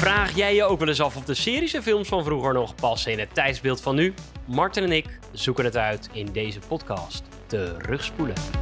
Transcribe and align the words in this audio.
Vraag 0.00 0.36
jij 0.36 0.54
je 0.54 0.64
ook 0.64 0.78
wel 0.78 0.88
eens 0.88 1.00
af 1.00 1.16
of 1.16 1.24
de 1.24 1.34
series 1.34 1.74
en 1.74 1.82
films 1.82 2.08
van 2.08 2.24
vroeger 2.24 2.52
nog 2.52 2.74
passen 2.74 3.12
in 3.12 3.18
het 3.18 3.34
tijdsbeeld 3.34 3.80
van 3.80 3.94
nu? 3.94 4.14
Martin 4.46 4.82
en 4.82 4.92
ik 4.92 5.18
zoeken 5.32 5.64
het 5.64 5.76
uit 5.76 6.08
in 6.12 6.26
deze 6.32 6.58
podcast. 6.68 7.22
Terugspoelen. 7.46 8.59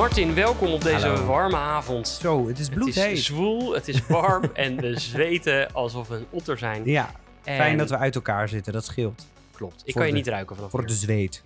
Martin, 0.00 0.34
welkom 0.34 0.72
op 0.72 0.80
deze 0.82 1.06
Hallo. 1.06 1.24
warme 1.26 1.56
avond. 1.56 2.08
Zo, 2.08 2.46
het 2.48 2.58
is 2.58 2.66
Het 2.66 2.74
bloedheet. 2.74 3.12
is 3.16 3.24
zwoel, 3.24 3.72
het 3.74 3.88
is 3.88 4.06
warm 4.06 4.44
en 4.54 4.76
we 4.76 4.98
zweten 4.98 5.72
alsof 5.72 6.08
we 6.08 6.14
een 6.14 6.26
otter 6.30 6.58
zijn. 6.58 6.84
Ja, 6.84 7.10
En- 7.44 7.56
fijn 7.56 7.78
dat 7.78 7.90
we 7.90 7.96
uit 7.96 8.14
elkaar 8.14 8.48
zitten, 8.48 8.72
dat 8.72 8.84
scheelt. 8.84 9.26
Klopt. 9.52 9.80
Ik 9.84 9.92
voor 9.92 10.00
kan 10.00 10.06
je 10.06 10.16
niet 10.16 10.26
ruiken 10.26 10.56
vanaf 10.56 10.70
Voor 10.70 10.86
de 10.86 10.92
zweet. 10.92 11.42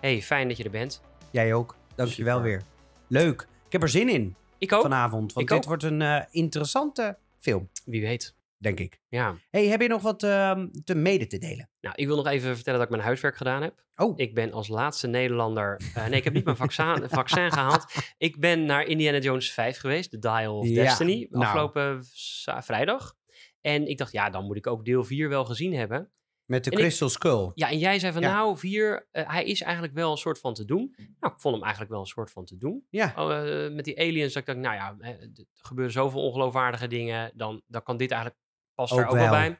Hey, 0.00 0.22
fijn 0.22 0.48
dat 0.48 0.56
je 0.56 0.64
er 0.64 0.70
bent. 0.70 1.00
Jij 1.30 1.54
ook. 1.54 1.76
Dankjewel 1.94 2.36
Super. 2.36 2.50
weer. 2.50 2.62
Leuk. 3.06 3.40
Ik 3.66 3.72
heb 3.72 3.82
er 3.82 3.88
zin 3.88 4.08
in 4.08 4.34
Ik 4.58 4.72
ook. 4.72 4.82
vanavond, 4.82 5.32
want 5.32 5.46
Ik 5.46 5.48
dit 5.48 5.56
ook. 5.62 5.64
wordt 5.64 5.82
een 5.82 6.02
eh, 6.02 6.20
interessante 6.30 7.16
film, 7.38 7.68
Wie 7.84 8.00
weet. 8.00 8.34
Denk 8.64 8.80
ik. 8.80 9.00
Ja. 9.08 9.36
hey, 9.50 9.66
heb 9.66 9.80
je 9.80 9.88
nog 9.88 10.02
wat 10.02 10.22
ehm, 10.22 10.66
te 10.84 10.94
mede 10.94 11.26
te 11.26 11.38
delen? 11.38 11.70
Nou, 11.80 11.94
ik 11.98 12.06
wil 12.06 12.16
nog 12.16 12.26
even 12.26 12.54
vertellen 12.54 12.78
dat 12.78 12.88
ik 12.88 12.94
mijn 12.94 13.06
huiswerk 13.06 13.36
gedaan 13.36 13.62
heb. 13.62 13.82
Oh, 13.96 14.12
Ik 14.16 14.34
ben 14.34 14.52
als 14.52 14.68
laatste 14.68 15.06
Nederlander... 15.06 15.80
eh, 15.94 16.06
nee, 16.06 16.18
ik 16.18 16.24
heb 16.24 16.32
niet 16.32 16.44
mijn 16.44 16.56
vaccin, 16.56 17.08
vaccin 17.20 17.52
gehaald. 17.52 17.84
Ik 18.18 18.40
ben 18.40 18.64
naar 18.64 18.84
Indiana 18.84 19.18
Jones 19.18 19.52
5 19.52 19.78
geweest. 19.78 20.10
The 20.10 20.18
Dial 20.18 20.58
of 20.58 20.68
Ja, 20.68 20.82
Destiny. 20.82 21.26
nou. 21.30 21.44
Afgelopen 21.44 22.04
za- 22.12 22.62
vrijdag. 22.62 23.14
En 23.60 23.86
ik 23.86 23.98
dacht, 23.98 24.12
ja, 24.12 24.30
dan 24.30 24.44
moet 24.44 24.56
ik 24.56 24.66
ook 24.66 24.84
deel 24.84 25.04
4 25.04 25.28
wel 25.28 25.44
gezien 25.44 25.74
hebben. 25.74 26.08
met 26.44 26.64
de 26.64 26.70
en 26.70 26.76
ik- 26.76 26.82
Crystal 26.82 27.08
Skull. 27.08 27.50
Ja, 27.54 27.70
en 27.70 27.78
jij 27.78 27.98
zei 27.98 28.12
van, 28.12 28.22
Ja. 28.22 28.32
nou, 28.34 28.56
4, 28.58 29.08
hij 29.12 29.44
is 29.44 29.62
eigenlijk 29.62 29.94
wel 29.94 30.10
een 30.10 30.16
soort 30.16 30.38
van 30.40 30.54
te 30.54 30.64
doen. 30.64 30.94
Nou, 31.20 31.34
ik 31.34 31.40
vond 31.40 31.54
hem 31.54 31.62
eigenlijk 31.62 31.92
wel 31.92 32.00
een 32.00 32.06
soort 32.06 32.30
van 32.30 32.44
te 32.44 32.56
doen. 32.56 32.86
Ja, 32.90 33.12
Oh, 33.16 33.64
eh, 33.64 33.72
met 33.72 33.84
die 33.84 33.98
aliens, 34.00 34.32
dat 34.32 34.42
ik 34.42 34.46
dacht, 34.48 34.58
nou 34.58 34.74
ja, 34.74 34.96
eh, 34.98 35.08
er 35.22 35.44
gebeuren 35.52 35.92
zoveel 35.92 36.20
ongeloofwaardige 36.22 36.86
dingen, 36.86 37.32
dan, 37.34 37.62
dan 37.66 37.82
kan 37.82 37.96
dit 37.96 38.10
eigenlijk, 38.10 38.40
past 38.74 38.92
Ook 38.92 38.98
daar 38.98 39.08
ook 39.08 39.14
wel 39.14 39.30
bij. 39.30 39.58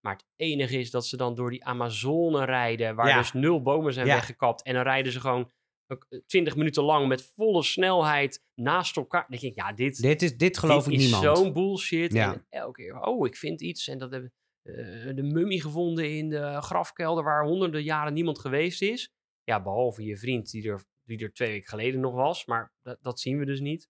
Maar 0.00 0.12
het 0.14 0.24
enige 0.36 0.78
is 0.78 0.90
dat 0.90 1.06
ze 1.06 1.16
dan 1.16 1.34
door 1.34 1.50
die 1.50 1.64
Amazone 1.64 2.44
rijden, 2.44 2.94
waar 2.94 3.08
Ja. 3.08 3.18
dus 3.18 3.32
nul 3.32 3.62
bomen 3.62 3.92
zijn 3.92 4.06
Ja. 4.06 4.14
weggekapt. 4.14 4.62
En 4.62 4.74
dan 4.74 4.82
rijden 4.82 5.12
ze 5.12 5.20
gewoon 5.20 5.50
ook, 5.86 6.06
eh, 6.08 6.18
20 6.26 6.56
minuten 6.56 6.82
lang 6.82 7.08
met 7.08 7.32
volle 7.34 7.62
snelheid 7.62 8.42
naast 8.54 8.96
elkaar. 8.96 9.20
Dan 9.28 9.38
denk 9.38 9.52
ik, 9.52 9.54
ja, 9.64 9.72
dit, 9.72 10.02
dit, 10.02 10.22
is, 10.22 10.36
dit 10.36 10.58
geloof 10.58 10.84
dit 10.84 10.92
ik 10.92 10.98
is 11.00 11.10
niemand. 11.10 11.38
zo'n 11.38 11.52
bullshit. 11.52 12.12
Ja. 12.12 12.32
En 12.32 12.46
elke 12.50 12.82
keer, 12.82 13.00
oh, 13.00 13.26
ik 13.26 13.36
vind 13.36 13.60
iets. 13.60 13.88
En 13.88 13.98
dat 13.98 14.10
hebben 14.10 14.32
eh, 14.62 14.74
de 15.14 15.22
mummie 15.22 15.60
gevonden 15.60 16.10
in 16.16 16.28
de 16.28 16.62
grafkelder 16.62 17.24
waar 17.24 17.44
honderden 17.44 17.82
jaren 17.82 18.12
niemand 18.12 18.38
geweest 18.38 18.82
is. 18.82 19.12
Ja, 19.44 19.62
behalve 19.62 20.04
je 20.04 20.16
vriend 20.16 20.50
die 20.50 20.68
er, 20.70 20.84
die 21.04 21.18
er 21.18 21.32
twee 21.32 21.50
weken 21.50 21.68
geleden 21.68 22.00
nog 22.00 22.14
was. 22.14 22.46
Maar 22.46 22.72
dat, 22.82 22.98
dat 23.02 23.20
zien 23.20 23.38
we 23.38 23.44
dus 23.44 23.60
niet. 23.60 23.88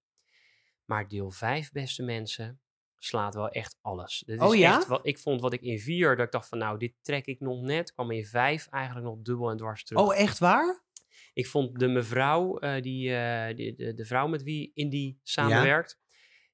Maar 0.84 1.08
deel 1.08 1.30
5, 1.30 1.72
beste 1.72 2.02
mensen, 2.02 2.60
slaat 3.04 3.34
wel 3.34 3.48
echt 3.48 3.78
alles. 3.80 4.22
Dit 4.26 4.36
is 4.36 4.42
Oh 4.46 4.56
ja? 4.56 4.76
echt 4.76 4.86
wat, 4.86 5.06
ik 5.06 5.18
vond 5.18 5.40
wat 5.40 5.52
ik 5.52 5.60
in 5.60 5.78
4, 5.78 6.16
dat 6.16 6.26
ik 6.26 6.32
dacht 6.32 6.48
van 6.48 6.58
nou, 6.58 6.78
dit 6.78 6.92
trek 7.02 7.26
ik 7.26 7.40
nog 7.40 7.60
net. 7.60 7.92
kwam 7.92 8.10
in 8.10 8.24
5 8.24 8.66
eigenlijk 8.66 9.06
nog 9.06 9.18
dubbel 9.22 9.50
en 9.50 9.56
dwars 9.56 9.84
terug. 9.84 10.02
Oh, 10.02 10.16
echt 10.16 10.38
waar? 10.38 10.82
Ik 11.32 11.46
vond 11.46 11.78
de 11.78 11.88
mevrouw, 11.88 12.58
eh, 12.58 12.82
die, 12.82 13.16
eh, 13.16 13.56
die, 13.56 13.74
de, 13.74 13.94
de 13.94 14.04
vrouw 14.04 14.26
met 14.26 14.42
wie 14.42 14.70
Indy 14.74 15.16
samenwerkt, 15.22 15.98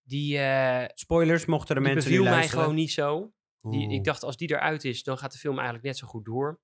die, 0.03 0.39
eh 0.39 0.85
Spoilers, 0.95 1.45
mochten 1.45 1.77
er 1.77 1.83
die 1.83 1.93
mensen 1.93 2.13
nu 2.13 2.23
mij 2.23 2.49
gewoon 2.49 2.75
niet 2.75 2.93
zo. 2.93 3.33
Die, 3.61 3.87
Oeh. 3.87 3.95
ik 3.95 4.05
dacht, 4.05 4.23
als 4.23 4.37
die 4.37 4.51
eruit 4.51 4.85
is, 4.85 5.03
dan 5.03 5.19
gaat 5.19 5.33
de 5.33 5.39
film 5.39 5.55
eigenlijk 5.55 5.87
net 5.87 5.97
zo 5.97 6.07
goed 6.07 6.25
door. 6.25 6.61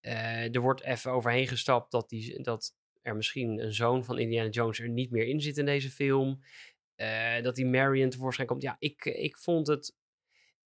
Er 0.00 0.60
wordt 0.60 0.82
even 0.82 1.12
overheen 1.12 1.46
gestapt 1.46 1.90
dat, 1.90 2.08
die, 2.08 2.42
dat 2.42 2.74
er 3.02 3.16
misschien 3.16 3.58
een 3.58 3.72
zoon 3.72 4.04
van 4.04 4.18
Indiana 4.18 4.48
Jones 4.48 4.80
er 4.80 4.88
niet 4.88 5.10
meer 5.10 5.26
in 5.26 5.40
zit 5.40 5.58
in 5.58 5.64
deze 5.64 5.90
film. 5.90 6.40
Eh, 7.00 7.42
dat 7.42 7.54
die 7.54 7.66
Marion 7.66 8.10
tevoorschijn 8.10 8.48
komt. 8.48 8.62
Ja, 8.62 8.76
ik, 8.78 9.04
ik 9.04 9.38
vond 9.38 9.66
het... 9.66 9.94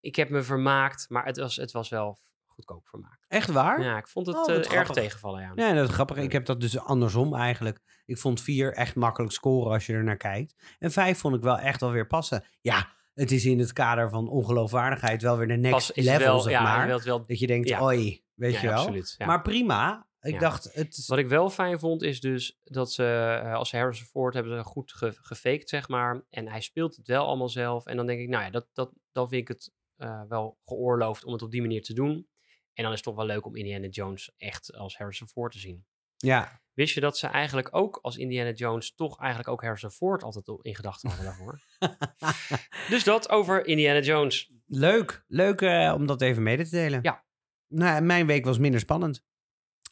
Ik 0.00 0.16
heb 0.16 0.28
me 0.28 0.42
vermaakt, 0.42 1.06
maar 1.08 1.24
het 1.24 1.36
was, 1.36 1.56
het 1.56 1.72
was 1.72 1.88
wel 1.88 2.18
goedkoop 2.46 2.88
vermaak. 2.88 3.18
Echt 3.28 3.50
waar? 3.50 3.82
Ja, 3.82 3.96
ik 3.98 4.08
vond 4.08 4.26
het 4.26 4.36
Oh, 4.36 4.54
eh, 4.54 4.72
erg 4.72 4.90
tegenvallen, 4.90 5.40
ja. 5.42 5.54
Nee, 5.54 5.74
dat 5.74 5.88
is 5.88 5.94
grappig. 5.94 6.16
Ik 6.16 6.32
heb 6.32 6.44
dat 6.46 6.60
dus 6.60 6.78
andersom 6.78 7.34
eigenlijk. 7.34 7.80
Ik 8.06 8.18
vond 8.18 8.40
vier 8.40 8.72
echt 8.72 8.94
makkelijk 8.94 9.32
scoren 9.32 9.72
als 9.72 9.86
je 9.86 9.92
er 9.92 10.04
naar 10.04 10.16
kijkt. 10.16 10.76
En 10.78 10.90
vijf 10.92 11.18
vond 11.18 11.36
ik 11.36 11.42
wel 11.42 11.58
echt 11.58 11.80
wel 11.80 11.90
weer 11.90 12.06
passen. 12.06 12.44
Ja, 12.60 12.88
het 13.14 13.30
is 13.30 13.44
in 13.44 13.58
het 13.58 13.72
kader 13.72 14.10
van 14.10 14.28
ongeloofwaardigheid 14.28 15.22
wel 15.22 15.36
weer 15.36 15.48
de 15.48 15.56
next 15.56 15.94
Pas 15.94 16.04
level, 16.04 16.18
wel, 16.26 16.40
zeg 16.40 16.52
ja, 16.52 16.62
maar. 16.62 16.86
wel, 16.86 17.00
wel, 17.02 17.26
Dat 17.26 17.38
je 17.38 17.46
denkt, 17.46 17.68
Ja. 17.68 17.80
oi, 17.80 18.24
weet 18.34 18.52
ja, 18.52 18.60
je 18.60 18.66
wel. 18.68 18.78
absoluut. 18.78 19.14
ja. 19.18 19.26
Maar 19.26 19.42
prima. 19.42 20.06
Ik 20.24 20.32
Ja. 20.32 20.38
dacht, 20.38 20.74
het. 20.74 21.06
Wat 21.06 21.18
ik 21.18 21.26
wel 21.26 21.50
fijn 21.50 21.78
vond, 21.78 22.02
is 22.02 22.20
dus 22.20 22.58
dat 22.64 22.92
ze 22.92 23.04
eh, 23.42 23.54
als 23.54 23.72
Harrison 23.72 24.06
Ford 24.06 24.34
hebben 24.34 24.56
ze 24.58 24.64
goed 24.64 24.92
ge 24.92 25.12
gefaked, 25.20 25.68
zeg 25.68 25.88
maar. 25.88 26.24
En 26.30 26.48
hij 26.48 26.60
speelt 26.60 26.96
het 26.96 27.06
wel 27.06 27.26
allemaal 27.26 27.48
zelf. 27.48 27.86
En 27.86 27.96
dan 27.96 28.06
denk 28.06 28.20
ik, 28.20 28.28
nou 28.28 28.44
ja, 28.44 28.50
dat, 28.50 28.68
dat, 28.72 28.92
dan 29.12 29.28
vind 29.28 29.40
ik 29.42 29.48
het 29.48 29.72
eh, 29.96 30.22
wel 30.28 30.58
geoorloofd 30.64 31.24
om 31.24 31.32
het 31.32 31.42
op 31.42 31.50
die 31.50 31.60
manier 31.60 31.82
te 31.82 31.94
doen. 31.94 32.28
En 32.72 32.82
dan 32.82 32.92
is 32.92 32.98
het 32.98 33.02
toch 33.02 33.16
wel 33.16 33.26
leuk 33.26 33.46
om 33.46 33.56
Indiana 33.56 33.86
Jones 33.86 34.32
echt 34.36 34.74
als 34.74 34.96
Harrison 34.96 35.28
Ford 35.28 35.52
te 35.52 35.58
zien. 35.58 35.86
Ja, 36.16 36.62
Wist 36.74 36.94
je 36.94 37.00
dat 37.00 37.18
ze 37.18 37.26
eigenlijk 37.26 37.68
ook 37.76 37.98
als 38.02 38.16
Indiana 38.16 38.50
Jones 38.50 38.94
toch 38.94 39.18
eigenlijk 39.18 39.48
ook 39.48 39.62
Harrison 39.62 39.90
Ford 39.90 40.22
altijd 40.22 40.58
in 40.62 40.74
gedachten 40.74 41.08
hadden 41.08 41.26
daarvoor? 41.26 41.60
dus 42.90 43.04
dat 43.04 43.28
over 43.30 43.66
Indiana 43.66 44.00
Jones. 44.00 44.52
leuk. 44.66 45.24
Leuk 45.26 45.60
eh, 45.60 45.92
om 45.96 46.06
dat 46.06 46.20
even 46.20 46.42
mede 46.42 46.64
te 46.64 46.70
delen. 46.70 46.98
Ja. 47.02 47.24
Nou, 47.68 48.02
mijn 48.02 48.26
week 48.26 48.44
was 48.44 48.58
minder 48.58 48.80
spannend. 48.80 49.24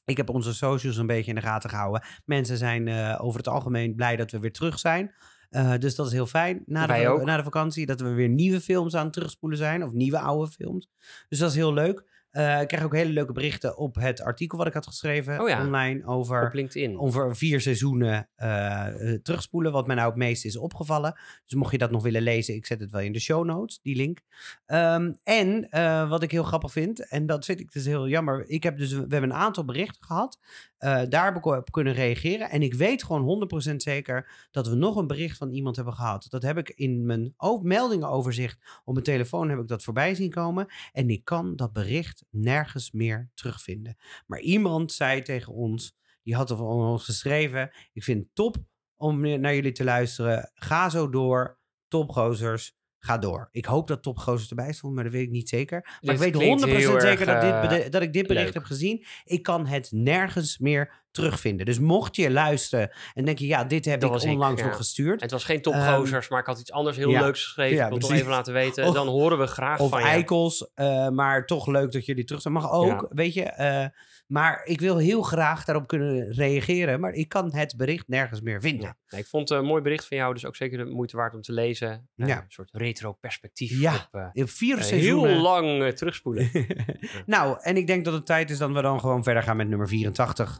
Ik 0.04 0.16
heb 0.16 0.28
onze 0.28 0.54
socials 0.54 0.96
een 0.96 1.06
beetje 1.06 1.30
in 1.30 1.34
de 1.34 1.42
gaten 1.42 1.70
gehouden. 1.70 2.02
Mensen 2.24 2.56
zijn 2.56 2.88
eh, 2.88 3.18
over 3.20 3.38
het 3.38 3.48
algemeen 3.48 3.94
blij 3.94 4.16
dat 4.16 4.30
we 4.30 4.38
weer 4.38 4.52
terug 4.52 4.78
zijn. 4.78 5.14
Eh, 5.50 5.78
dus 5.78 5.94
dat 5.94 6.06
is 6.06 6.12
heel 6.12 6.26
fijn. 6.26 6.62
Na 6.66 6.86
de, 6.86 7.20
na 7.24 7.36
de 7.36 7.42
vakantie 7.42 7.86
dat 7.86 8.00
we 8.00 8.08
weer 8.08 8.28
nieuwe 8.28 8.60
films 8.60 8.94
aan 8.96 9.04
het 9.04 9.12
terugspoelen 9.12 9.58
zijn. 9.58 9.84
Of 9.84 9.92
nieuwe 9.92 10.18
oude 10.18 10.52
films. 10.52 10.88
Dus 11.28 11.38
dat 11.38 11.50
is 11.50 11.56
heel 11.56 11.72
leuk. 11.72 12.04
Eh, 12.32 12.60
ik 12.60 12.68
krijg 12.68 12.84
ook 12.84 12.94
hele 12.94 13.12
leuke 13.12 13.32
berichten 13.32 13.76
op 13.76 13.94
het 13.94 14.22
artikel 14.22 14.58
wat 14.58 14.66
ik 14.66 14.72
had 14.72 14.86
geschreven 14.86 15.40
Oh 15.40 15.48
ja. 15.48 15.64
online 15.64 16.06
over 16.06 16.46
Op 16.46 16.52
LinkedIn. 16.52 16.98
over 16.98 17.36
vier 17.36 17.60
seizoenen 17.60 18.28
eh, 18.34 18.86
terugspoelen. 19.22 19.72
Wat 19.72 19.86
mij 19.86 19.96
nou 19.96 20.08
het 20.08 20.18
meest 20.18 20.44
is 20.44 20.56
opgevallen. 20.56 21.20
Dus 21.44 21.54
mocht 21.54 21.72
je 21.72 21.78
dat 21.78 21.90
nog 21.90 22.02
willen 22.02 22.22
lezen, 22.22 22.54
ik 22.54 22.66
zet 22.66 22.80
het 22.80 22.90
wel 22.90 23.00
in 23.00 23.12
de 23.12 23.20
show 23.20 23.44
notes, 23.44 23.80
die 23.82 23.96
link. 23.96 24.20
Ehm, 24.66 25.12
en 25.22 25.68
wat 26.08 26.22
ik 26.22 26.30
heel 26.30 26.42
grappig 26.42 26.72
vind, 26.72 27.08
en 27.08 27.26
dat 27.26 27.44
vind 27.44 27.60
ik 27.60 27.72
dus 27.72 27.84
heel 27.84 28.08
jammer. 28.08 28.48
Ik 28.48 28.62
heb 28.62 28.76
dus, 28.78 28.92
we 28.92 28.98
hebben 28.98 29.22
een 29.22 29.32
aantal 29.32 29.64
berichten 29.64 30.04
gehad. 30.04 30.38
Eh, 30.82 31.02
daar 31.08 31.24
heb 31.24 31.36
ik 31.36 31.44
op 31.44 31.70
kunnen 31.70 31.92
reageren. 31.92 32.50
En 32.50 32.62
ik 32.62 32.74
weet 32.74 33.04
gewoon 33.04 33.22
100% 33.22 33.82
zeker 33.82 34.48
dat 34.50 34.68
we 34.68 34.74
nog 34.74 34.96
een 34.96 35.06
bericht 35.06 35.38
van 35.38 35.50
iemand 35.50 35.76
hebben 35.76 35.94
gehad. 35.94 36.26
Dat 36.28 36.42
heb 36.42 36.58
ik 36.58 36.68
in 36.70 37.06
mijn 37.06 37.34
meldingenoverzicht 37.62 38.58
op 38.84 38.92
mijn 38.92 39.04
telefoon 39.06 39.48
heb 39.48 39.58
ik 39.58 39.68
dat 39.68 39.82
voorbij 39.82 40.14
zien 40.14 40.30
komen. 40.30 40.66
En 40.92 41.08
ik 41.10 41.24
kan 41.24 41.56
dat 41.56 41.72
bericht 41.72 42.21
nergens 42.30 42.90
meer 42.90 43.30
terugvinden. 43.34 43.96
Maar 44.26 44.40
iemand 44.40 44.92
zei 44.92 45.22
tegen 45.22 45.52
ons, 45.52 45.96
die 46.22 46.34
had 46.34 46.48
van 46.48 46.60
ons 46.60 47.04
geschreven. 47.04 47.70
Ik 47.92 48.02
vind 48.02 48.18
het 48.22 48.34
top 48.34 48.56
om 48.96 49.40
naar 49.40 49.54
jullie 49.54 49.72
te 49.72 49.84
luisteren. 49.84 50.50
Ga 50.54 50.88
zo 50.88 51.08
door. 51.08 51.60
Topgozers, 51.88 52.76
ga 52.98 53.18
door. 53.18 53.48
Ik 53.50 53.64
hoop 53.64 53.86
dat 53.88 54.02
Topgozers 54.02 54.48
erbij 54.50 54.72
stond, 54.72 54.94
maar 54.94 55.04
dat 55.04 55.12
weet 55.12 55.22
ik 55.26 55.30
niet 55.30 55.48
zeker. 55.48 55.80
Maar 55.82 55.98
Dit 56.00 56.10
ik 56.12 56.18
weet 56.18 56.34
100% 56.34 56.36
klinkt 56.36 56.64
heel 56.64 57.00
zeker 57.00 57.26
dat, 57.26 57.40
dit 57.70 57.84
eh, 57.84 57.90
dat 57.90 58.02
ik 58.02 58.12
dit 58.12 58.26
bericht 58.26 58.44
leuk. 58.44 58.54
heb 58.54 58.64
gezien. 58.64 59.04
Ik 59.24 59.42
kan 59.42 59.66
het 59.66 59.88
nergens 59.92 60.58
meer 60.58 61.01
terugvinden. 61.12 61.66
Dus 61.66 61.78
mocht 61.78 62.16
je 62.16 62.30
luisteren 62.30 62.90
en 63.14 63.24
denk 63.24 63.38
je, 63.38 63.46
ja, 63.46 63.64
dit 63.64 63.84
heb 63.84 64.00
Dat 64.00 64.24
ik 64.24 64.30
onlangs 64.30 64.60
ja. 64.60 64.66
nog 64.66 64.76
gestuurd. 64.76 65.20
Het 65.20 65.30
was 65.30 65.44
geen 65.44 65.62
topgozers, 65.62 66.28
maar 66.28 66.40
ik 66.40 66.46
had 66.46 66.60
iets 66.60 66.72
anders 66.72 66.96
heel 66.96 67.06
Ehm, 67.06 67.14
ja. 67.18 67.22
leuks 67.24 67.44
geschreven. 67.44 67.76
Ja, 67.76 67.82
ik 67.82 67.88
wil 67.88 67.98
het 67.98 68.00
toch 68.00 68.08
precies. 68.08 68.26
even 68.26 68.36
laten 68.36 68.52
weten. 68.52 68.86
Of- 68.86 68.94
dan 68.94 69.08
horen 69.08 69.38
we 69.38 69.46
graag 69.46 69.80
Of 69.80 69.90
van 69.90 70.00
je. 70.00 70.06
eikels, 70.06 70.70
eh, 70.74 71.08
maar 71.08 71.46
toch 71.46 71.66
leuk 71.66 71.92
dat 71.92 72.06
jullie 72.06 72.24
terug 72.24 72.42
zijn. 72.42 72.54
Mag 72.54 72.70
ook, 72.70 73.06
weet 73.08 73.34
je. 73.34 73.42
eh, 73.42 73.86
maar 74.26 74.60
ik 74.64 74.80
wil 74.80 74.96
heel 74.96 75.22
graag 75.22 75.64
daarop 75.64 75.86
kunnen 75.86 76.32
reageren. 76.32 77.00
Maar 77.00 77.12
ik 77.12 77.28
kan 77.28 77.54
het 77.54 77.74
bericht 77.76 78.08
nergens 78.08 78.40
meer 78.40 78.60
vinden. 78.60 78.96
Nee, 79.08 79.20
ik 79.20 79.26
vond 79.26 79.50
een 79.50 79.64
mooi 79.64 79.82
bericht 79.82 80.06
van 80.06 80.16
jou, 80.16 80.34
dus 80.34 80.46
ook 80.46 80.56
zeker 80.56 80.78
de 80.78 80.84
moeite 80.84 81.16
waard 81.16 81.34
om 81.34 81.40
te 81.42 81.52
lezen. 81.52 82.08
Eh, 82.16 82.26
Ja. 82.28 82.36
Een 82.36 82.44
soort 82.48 82.68
retro 82.72 83.12
perspectief 83.12 83.80
Ja, 83.80 84.08
op 84.12 84.30
In 84.32 84.48
vier 84.48 84.82
seizoenen. 84.82 85.30
heel 85.30 85.40
lang 85.40 85.92
terugspoelen. 85.94 86.50
nou, 87.26 87.56
en 87.60 87.76
ik 87.76 87.86
denk 87.86 88.04
dat 88.04 88.14
het 88.14 88.26
tijd 88.26 88.50
is 88.50 88.58
dat 88.58 88.70
we 88.70 88.82
dan 88.82 89.00
gewoon 89.00 89.22
verder 89.22 89.42
gaan 89.42 89.56
met 89.56 89.68
nummer 89.68 89.88
84. 89.88 90.58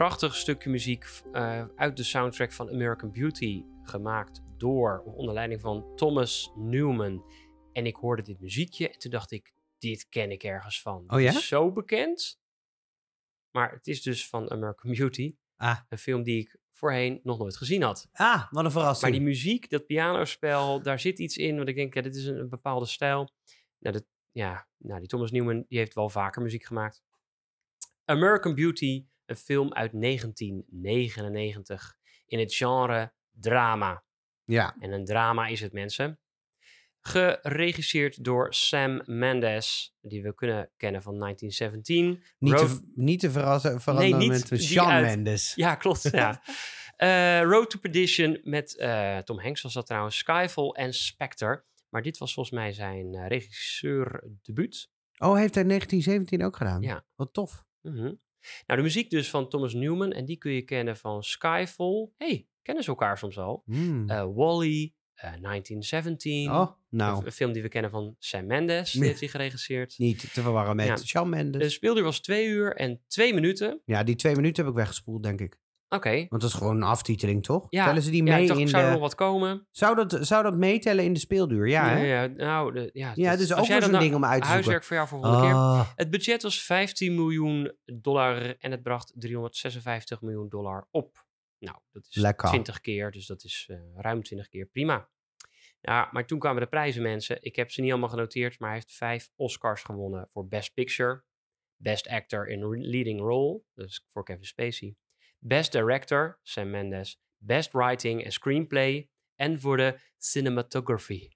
Prachtig 0.00 0.36
stukje 0.36 0.70
muziek 0.70 1.06
eh, 1.32 1.64
uit 1.76 1.96
de 1.96 2.02
soundtrack 2.02 2.52
van 2.52 2.70
American 2.70 3.12
Beauty. 3.12 3.64
Gemaakt 3.82 4.42
door, 4.56 5.02
onder 5.04 5.34
leiding 5.34 5.60
van 5.60 5.96
Thomas 5.96 6.52
Newman. 6.56 7.24
En 7.72 7.86
ik 7.86 7.96
hoorde 7.96 8.22
dit 8.22 8.40
muziekje 8.40 8.88
en 8.90 8.98
toen 8.98 9.10
dacht 9.10 9.30
ik, 9.30 9.52
dit 9.78 10.08
ken 10.08 10.30
ik 10.30 10.42
ergens 10.42 10.82
van. 10.82 11.04
Oh 11.06 11.20
ja? 11.20 11.30
is 11.30 11.48
zo 11.48 11.72
bekend. 11.72 12.40
Maar 13.50 13.72
het 13.72 13.86
is 13.86 14.02
dus 14.02 14.28
van 14.28 14.50
American 14.50 14.92
Beauty. 14.92 15.36
Ah, 15.56 15.78
Een 15.88 15.98
film 15.98 16.22
die 16.22 16.38
ik 16.40 16.56
voorheen 16.72 17.20
nog 17.22 17.38
nooit 17.38 17.56
gezien 17.56 17.82
had. 17.82 18.08
ah 18.12 18.52
wat 18.52 18.64
een 18.64 18.70
verrassing. 18.70 19.10
Maar 19.10 19.20
die 19.20 19.28
muziek, 19.28 19.70
dat 19.70 19.86
pianospel, 19.86 20.82
daar 20.82 21.00
zit 21.00 21.18
iets 21.18 21.36
in. 21.36 21.56
Want 21.56 21.68
ik 21.68 21.74
denk, 21.74 21.94
ja, 21.94 22.02
dit 22.02 22.16
is 22.16 22.26
een, 22.26 22.38
een 22.38 22.48
bepaalde 22.48 22.86
stijl. 22.86 23.30
Nou, 23.78 23.94
dat, 23.94 24.04
ja, 24.30 24.68
nou, 24.76 24.98
die 24.98 25.08
Thomas 25.08 25.30
Newman, 25.30 25.64
die 25.68 25.78
heeft 25.78 25.94
wel 25.94 26.08
vaker 26.08 26.42
muziek 26.42 26.64
gemaakt. 26.64 27.02
American 28.04 28.54
Beauty, 28.54 29.04
een 29.30 29.36
film 29.36 29.72
uit 29.72 29.92
1999. 30.00 31.96
In 32.26 32.38
het 32.38 32.54
genre 32.54 33.12
drama. 33.30 34.04
Ja, 34.44 34.76
En 34.80 34.92
een 34.92 35.04
drama 35.04 35.46
is 35.46 35.60
het, 35.60 35.72
mensen. 35.72 36.18
Geregisseerd 37.00 38.24
door 38.24 38.54
Sam 38.54 39.02
Mendes, 39.04 39.96
die 40.00 40.22
we 40.22 40.34
kunnen 40.34 40.70
kennen 40.76 41.02
van 41.02 41.18
1917. 41.18 42.22
niet, 42.38 42.52
Road- 42.52 42.68
te, 42.68 42.92
niet 42.94 43.20
te 43.20 43.30
verrassen, 43.30 43.80
veranderen 43.80 44.18
niet 44.18 44.50
met 44.50 44.62
Shawn 44.62 44.90
uit- 44.90 45.04
Mendes. 45.04 45.52
Ja, 45.54 45.74
klopt. 45.74 46.02
ja. 46.12 46.42
Eh, 46.96 47.42
Road 47.42 47.70
to 47.70 47.78
Perdition 47.78 48.40
met 48.42 48.76
eh, 48.76 49.18
Tom 49.18 49.40
Hanks 49.40 49.62
was 49.62 49.72
dat 49.72 49.86
trouwens. 49.86 50.16
Skyfall 50.18 50.68
en 50.70 50.92
Spectre. 50.94 51.64
Maar 51.88 52.02
dit 52.02 52.18
was 52.18 52.34
volgens 52.34 52.54
mij 52.54 52.72
zijn 52.72 53.14
eh 53.14 53.26
regisseur-debuut. 53.28 54.90
Oh, 55.18 55.36
heeft 55.36 55.54
hij 55.54 55.64
1917 55.64 56.44
ook 56.44 56.56
gedaan? 56.56 56.82
Ja. 56.82 57.04
Wat 57.14 57.32
tof. 57.32 57.64
Mhm. 57.80 58.12
Nou, 58.66 58.78
de 58.78 58.86
muziek 58.86 59.10
dus 59.10 59.30
van 59.30 59.48
Thomas 59.48 59.74
Newman. 59.74 60.12
En 60.12 60.24
die 60.24 60.36
kun 60.36 60.52
je 60.52 60.62
kennen 60.62 60.96
van 60.96 61.22
Skyfall. 61.22 62.08
hey, 62.16 62.46
kennen 62.62 62.84
ze 62.84 62.90
elkaar 62.90 63.18
soms 63.18 63.38
al? 63.38 63.62
Eh, 64.06 64.26
Wally, 64.34 64.94
eh 65.14 65.22
1917. 65.40 66.50
oh, 66.50 66.70
nou, 66.88 67.24
Een 67.24 67.32
film 67.32 67.52
die 67.52 67.62
we 67.62 67.68
kennen 67.68 67.90
van 67.90 68.16
Sam 68.18 68.46
Mendes. 68.46 68.92
Die 68.92 69.04
heeft 69.04 69.20
hij 69.20 69.28
geregisseerd. 69.28 69.94
niet 69.98 70.32
te 70.32 70.42
verwarren 70.42 70.76
met 70.76 70.86
Ja. 70.86 70.96
Shawn 70.96 71.28
Mendes. 71.28 71.62
De 71.62 71.68
speelduur 71.68 72.02
was 72.04 72.20
twee 72.20 72.46
uur 72.46 72.76
en 72.76 73.00
twee 73.06 73.34
minuten. 73.34 73.80
Ja, 73.84 74.02
die 74.04 74.16
twee 74.16 74.34
minuten 74.36 74.62
heb 74.64 74.72
ik 74.72 74.78
weggespoeld, 74.78 75.22
denk 75.22 75.40
ik. 75.40 75.58
Oké. 75.94 76.26
Want 76.28 76.42
dat 76.42 76.50
is 76.50 76.56
gewoon 76.56 76.76
een 76.76 76.82
aftiteling, 76.82 77.42
toch? 77.44 77.66
Ja, 77.70 77.84
Tellen 77.84 78.02
ze 78.02 78.10
die 78.10 78.24
Ja, 78.24 78.32
mee 78.32 78.42
ik 78.42 78.48
dacht, 78.48 78.60
in 78.60 78.68
zou 78.68 78.82
er 78.82 78.88
de... 78.88 78.94
nog 78.94 79.02
wat 79.02 79.14
komen? 79.14 79.66
Zou 79.70 79.94
dat, 80.06 80.26
zou 80.26 80.42
dat 80.42 80.56
meetellen 80.56 81.04
in 81.04 81.12
de 81.12 81.18
speelduur? 81.18 81.68
Ja, 81.68 81.88
hè? 81.88 82.04
ja, 82.04 82.26
nou, 82.26 82.72
de, 82.72 82.90
ja, 82.92 83.12
Ja, 83.14 83.30
dat- 83.30 83.38
dus 83.38 83.52
ook 83.54 83.64
zo'n 83.64 83.78
nou- 83.78 83.98
ding 83.98 84.14
om 84.14 84.24
uit 84.24 84.42
te 84.42 84.48
zoeken. 84.48 84.70
Huiswerk 84.70 84.84
voor 84.84 84.96
jou 84.96 85.08
voor 85.08 85.18
volgende 85.20 85.46
keer. 85.46 85.54
Ah, 85.56 85.88
Het 85.96 86.10
budget 86.10 86.42
was 86.42 86.62
15 86.62 87.14
miljoen 87.14 87.76
dollar 87.84 88.56
en 88.58 88.70
het 88.70 88.82
bracht 88.82 89.12
356 89.14 90.20
miljoen 90.20 90.48
dollar 90.48 90.86
op. 90.90 91.24
Nou, 91.58 91.78
dat 91.92 92.06
is 92.10 92.16
Lekker. 92.16 92.48
20 92.48 92.80
keer, 92.80 93.10
dus 93.10 93.26
dat 93.26 93.44
is 93.44 93.66
eh, 93.70 93.76
ruim 93.96 94.22
20 94.22 94.48
keer 94.48 94.66
prima. 94.66 95.08
Ja, 95.80 96.08
maar 96.12 96.26
toen 96.26 96.38
kwamen 96.38 96.62
de 96.62 96.68
prijzen, 96.68 97.02
mensen. 97.02 97.38
Ik 97.42 97.56
heb 97.56 97.70
ze 97.70 97.80
niet 97.80 97.90
allemaal 97.90 98.08
genoteerd, 98.08 98.58
maar 98.58 98.68
hij 98.68 98.78
heeft 98.78 98.92
vijf 98.92 99.30
Oscars 99.36 99.82
gewonnen 99.82 100.26
voor 100.30 100.46
Best 100.48 100.74
Picture, 100.74 101.22
Best 101.76 102.08
Actor 102.08 102.48
in 102.48 102.80
Leading 102.80 103.20
Role, 103.20 103.60
dus 103.74 104.04
voor 104.08 104.24
Kevin 104.24 104.44
Spacey, 104.44 104.96
Best 105.42 105.72
Director, 105.72 106.38
Sam 106.42 106.70
Mendes, 106.70 107.20
Best 107.36 107.72
Writing 107.72 108.24
en 108.24 108.32
Screenplay 108.32 109.08
en 109.34 109.60
voor 109.60 109.76
de 109.76 109.98
Cinematography. 110.18 111.28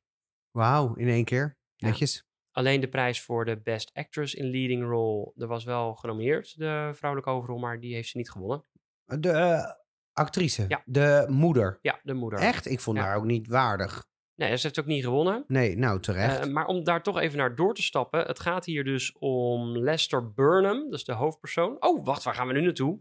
Wauw, 0.51 0.95
in 0.95 1.09
één 1.09 1.25
keer. 1.25 1.59
Ja. 1.77 1.89
Netjes. 1.89 2.27
Alleen 2.51 2.81
de 2.81 2.89
prijs 2.89 3.21
voor 3.23 3.45
de 3.45 3.61
Best 3.61 3.91
Actress 3.95 4.35
in 4.35 4.51
Leading 4.51 4.83
Role, 4.85 5.33
er 5.37 5.47
was 5.47 5.65
wel 5.65 5.95
genomineerd, 5.95 6.59
de 6.59 6.91
vrouwelijke 6.95 7.33
hoofdrol, 7.33 7.59
maar 7.59 7.81
die 7.81 7.95
heeft 7.95 8.09
ze 8.09 8.17
niet 8.17 8.31
gewonnen. 8.31 8.65
De 9.05 9.31
eh, 9.31 9.65
actrice. 10.13 10.65
Ja. 10.69 10.83
De 10.85 11.27
moeder. 11.29 11.79
Ja, 11.81 12.01
de 12.03 12.15
moeder. 12.15 12.39
Echt? 12.39 12.67
Ik 12.67 12.81
vond 12.81 12.97
Ja. 12.97 13.05
haar 13.05 13.17
ook 13.17 13.25
niet 13.25 13.49
waardig. 13.49 14.07
Nee, 14.35 14.57
ze 14.57 14.63
heeft 14.63 14.81
ook 14.81 14.87
niet 14.87 15.05
gewonnen. 15.05 15.45
Nee, 15.47 15.77
nou 15.77 16.01
terecht. 16.01 16.41
Eh, 16.41 16.53
maar 16.53 16.67
om 16.67 16.85
daar 16.85 17.03
toch 17.03 17.19
even 17.19 17.39
naar 17.39 17.55
door 17.55 17.75
te 17.75 17.83
stappen. 17.83 18.21
Het 18.27 18.41
gaat 18.41 18.65
hier 18.65 18.85
dus 18.85 19.13
om 19.19 19.79
Lester 19.79 20.33
Burnham, 20.33 20.93
is 20.93 21.05
de 21.05 21.13
hoofdpersoon. 21.13 21.83
Oh, 21.83 22.05
wacht, 22.05 22.23
waar 22.23 22.35
gaan 22.35 22.47
we 22.47 22.53
nu 22.53 22.61
naartoe? 22.61 23.01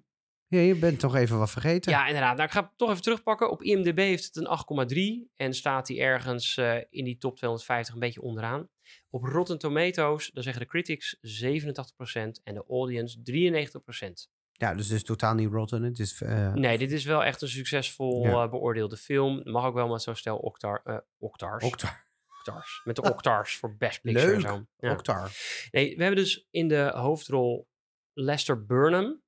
Ja, 0.54 0.60
je 0.60 0.76
bent 0.76 1.00
toch 1.00 1.16
even 1.16 1.38
wat 1.38 1.52
vergeten. 1.52 1.92
Ja, 1.92 2.08
inderdaad. 2.08 2.34
Nou, 2.36 2.48
ik 2.48 2.54
ga 2.54 2.62
het 2.62 2.72
toch 2.76 2.90
even 2.90 3.02
terugpakken. 3.02 3.52
Op 3.52 3.62
IMDb 3.64 3.98
heeft 3.98 4.26
het 4.26 4.36
een 4.36 5.28
8,3 5.28 5.32
en 5.36 5.54
staat 5.54 5.88
hij 5.88 6.00
ergens 6.00 6.58
eh, 6.58 6.76
in 6.90 7.04
die 7.04 7.18
top 7.18 7.36
250 7.36 7.94
een 7.94 8.00
beetje 8.00 8.22
onderaan. 8.22 8.70
Op 9.10 9.24
Rotten 9.24 9.58
Tomatoes, 9.60 10.32
dan 10.34 10.44
zeggen 10.44 10.62
de 10.62 10.68
critics 10.68 11.18
87% 11.44 12.42
en 12.44 12.54
de 12.54 12.64
audience 12.68 13.18
93%. 13.18 14.32
Ja, 14.52 14.74
dus 14.76 14.88
het 14.88 14.96
is 14.96 15.04
totaal 15.04 15.34
niet 15.34 15.52
rotten. 15.52 15.84
Het 15.84 16.00
is, 16.00 16.22
eh, 16.22 16.54
Nee, 16.54 16.78
dit 16.78 16.92
is 16.92 17.06
wel 17.06 17.24
echt 17.24 17.42
een 17.42 17.48
succesvol 17.50 18.24
Ja. 18.24 18.44
eh, 18.44 18.50
beoordeelde 18.50 18.98
film. 18.98 19.42
Mag 19.44 19.66
ook 19.66 19.74
wel 19.74 19.88
met 19.88 20.02
zo'n 20.02 20.16
stel 20.16 20.38
octar, 20.38 21.04
octars. 21.18 21.64
Octar. 21.64 22.06
Octars. 22.40 22.82
Met 22.84 22.96
de 22.96 23.02
octars 23.02 23.56
voor 23.58 23.76
Best 23.78 24.02
Picture 24.02 24.26
en 24.34 24.40
Leuk. 24.42 24.48
zo. 24.48 24.66
Ja. 24.78 24.92
Octar. 24.92 25.32
Nee, 25.72 25.96
we 25.98 26.04
hebben 26.04 26.24
dus 26.24 26.48
in 26.52 26.68
de 26.68 26.92
hoofdrol 26.96 27.68
Lester 28.14 28.66
Burnham. 28.66 29.22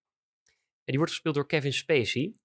En 0.85 0.91
die 0.91 0.97
wordt 0.97 1.11
gespeeld 1.11 1.35
door 1.35 1.47
Kevin 1.47 1.73
Spacey. 1.73 2.35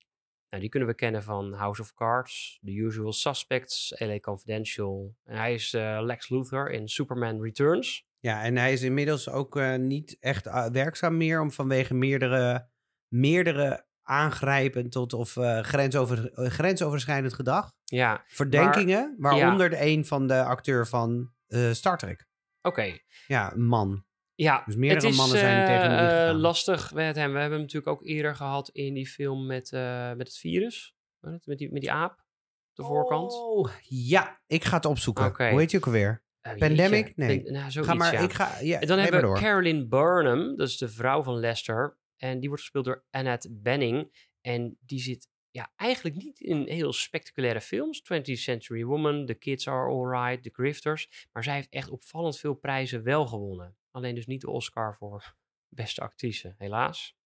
Nou, 0.48 0.62
die 0.62 0.68
kunnen 0.68 0.88
we 0.88 0.94
kennen 0.94 1.22
van 1.22 1.52
House 1.52 1.80
of 1.82 1.94
Cards, 1.94 2.58
The 2.64 2.72
Usual 2.72 3.12
Suspects, 3.12 3.94
LA 3.98 4.18
Confidential. 4.20 5.16
En 5.24 5.36
hij 5.36 5.54
is 5.54 5.72
eh, 5.72 5.98
Lex 6.02 6.28
Luthor 6.28 6.70
in 6.70 6.88
Superman 6.88 7.42
Returns. 7.42 8.06
Ja, 8.18 8.42
en 8.42 8.56
hij 8.56 8.72
is 8.72 8.82
inmiddels 8.82 9.28
ook 9.28 9.56
eh, 9.56 9.74
niet 9.76 10.16
echt 10.20 10.46
eh, 10.46 10.66
werkzaam 10.66 11.16
meer 11.16 11.40
om 11.40 11.50
vanwege 11.50 11.94
meerdere, 11.94 12.68
meerdere 13.08 13.86
aangrijpend 14.02 14.92
tot 14.92 15.12
of 15.12 15.32
grensover, 15.62 16.30
grensoverschrijdend 16.34 17.34
gedrag. 17.34 17.72
Ja, 17.84 18.24
Verdenkingen, 18.26 19.14
Maar- 19.18 19.34
waaronder 19.34 19.70
de 19.70 19.80
een 19.80 20.06
van 20.06 20.26
de 20.26 20.42
acteur 20.44 20.86
van 20.86 21.32
Star 21.72 21.98
Trek. 21.98 22.26
oké. 22.62 22.98
Ja, 23.26 23.52
een 23.52 23.66
man. 23.66 24.04
Ja, 24.42 24.62
Dus 24.66 24.76
meerdere 24.76 25.00
het 25.06 25.10
is, 25.10 25.16
mannen 25.16 25.38
zijn 25.38 25.66
tegen 25.66 25.82
eh, 25.82 25.90
ingegaan. 25.90 26.36
lastig 26.36 26.94
met 26.94 27.16
hem. 27.16 27.32
We 27.32 27.38
hebben 27.38 27.58
hem 27.58 27.66
natuurlijk 27.66 27.92
ook 27.92 28.06
eerder 28.06 28.36
gehad 28.36 28.68
in 28.68 28.94
die 28.94 29.06
film 29.06 29.46
met, 29.46 29.72
eh, 29.72 30.12
met 30.12 30.26
het 30.26 30.36
virus. 30.36 30.94
Met 31.20 31.58
die, 31.58 31.72
met 31.72 31.80
die 31.80 31.92
aap 31.92 32.24
de 32.72 32.82
voorkant. 32.82 33.32
Oh, 33.32 33.70
ja, 33.88 34.40
ik 34.46 34.64
ga 34.64 34.76
het 34.76 34.84
opzoeken. 34.84 35.50
Hoe 35.50 35.60
heet 35.60 35.70
je 35.70 35.76
ook 35.76 35.86
alweer? 35.86 36.24
Oh, 36.42 36.56
Pandemic? 36.56 37.06
jeetje. 37.06 37.24
Nee. 37.24 37.42
Nou, 37.42 37.70
zoiets, 37.70 37.90
Ga 37.90 37.96
maar, 37.96 38.12
ja. 38.12 38.20
ik 38.20 38.32
ga, 38.32 38.58
ja, 38.60 38.80
En 38.80 38.86
dan 38.86 38.98
hebben 38.98 39.20
we 39.20 39.26
door. 39.26 39.38
Carolyn 39.38 39.88
Burnham, 39.88 40.56
dat 40.56 40.68
is 40.68 40.76
de 40.76 40.88
vrouw 40.88 41.22
van 41.22 41.38
Lester. 41.40 41.98
En 42.16 42.38
die 42.38 42.48
wordt 42.48 42.62
gespeeld 42.62 42.84
door 42.84 43.04
Annette 43.10 43.52
Benning. 43.52 44.28
En 44.40 44.76
die 44.80 45.00
zit 45.00 45.28
ja, 45.50 45.72
eigenlijk 45.76 46.16
niet 46.16 46.40
in 46.40 46.66
heel 46.66 46.92
spectaculaire 46.92 47.60
films. 47.60 48.02
20th 48.02 48.32
Century 48.32 48.84
Woman, 48.84 49.26
The 49.26 49.34
Kids 49.34 49.68
Are 49.68 49.90
Alright, 49.90 50.42
The 50.42 50.50
Grifters. 50.52 51.28
Maar 51.32 51.44
zij 51.44 51.54
heeft 51.54 51.70
echt 51.70 51.90
opvallend 51.90 52.38
veel 52.38 52.54
prijzen 52.54 53.02
wel 53.02 53.26
gewonnen. 53.26 53.78
Alleen 53.90 54.14
dus 54.14 54.26
niet 54.26 54.40
de 54.40 54.50
Oscar 54.50 54.96
voor 54.96 55.36
beste 55.68 56.00
actrice, 56.00 56.54
helaas. 56.58 57.18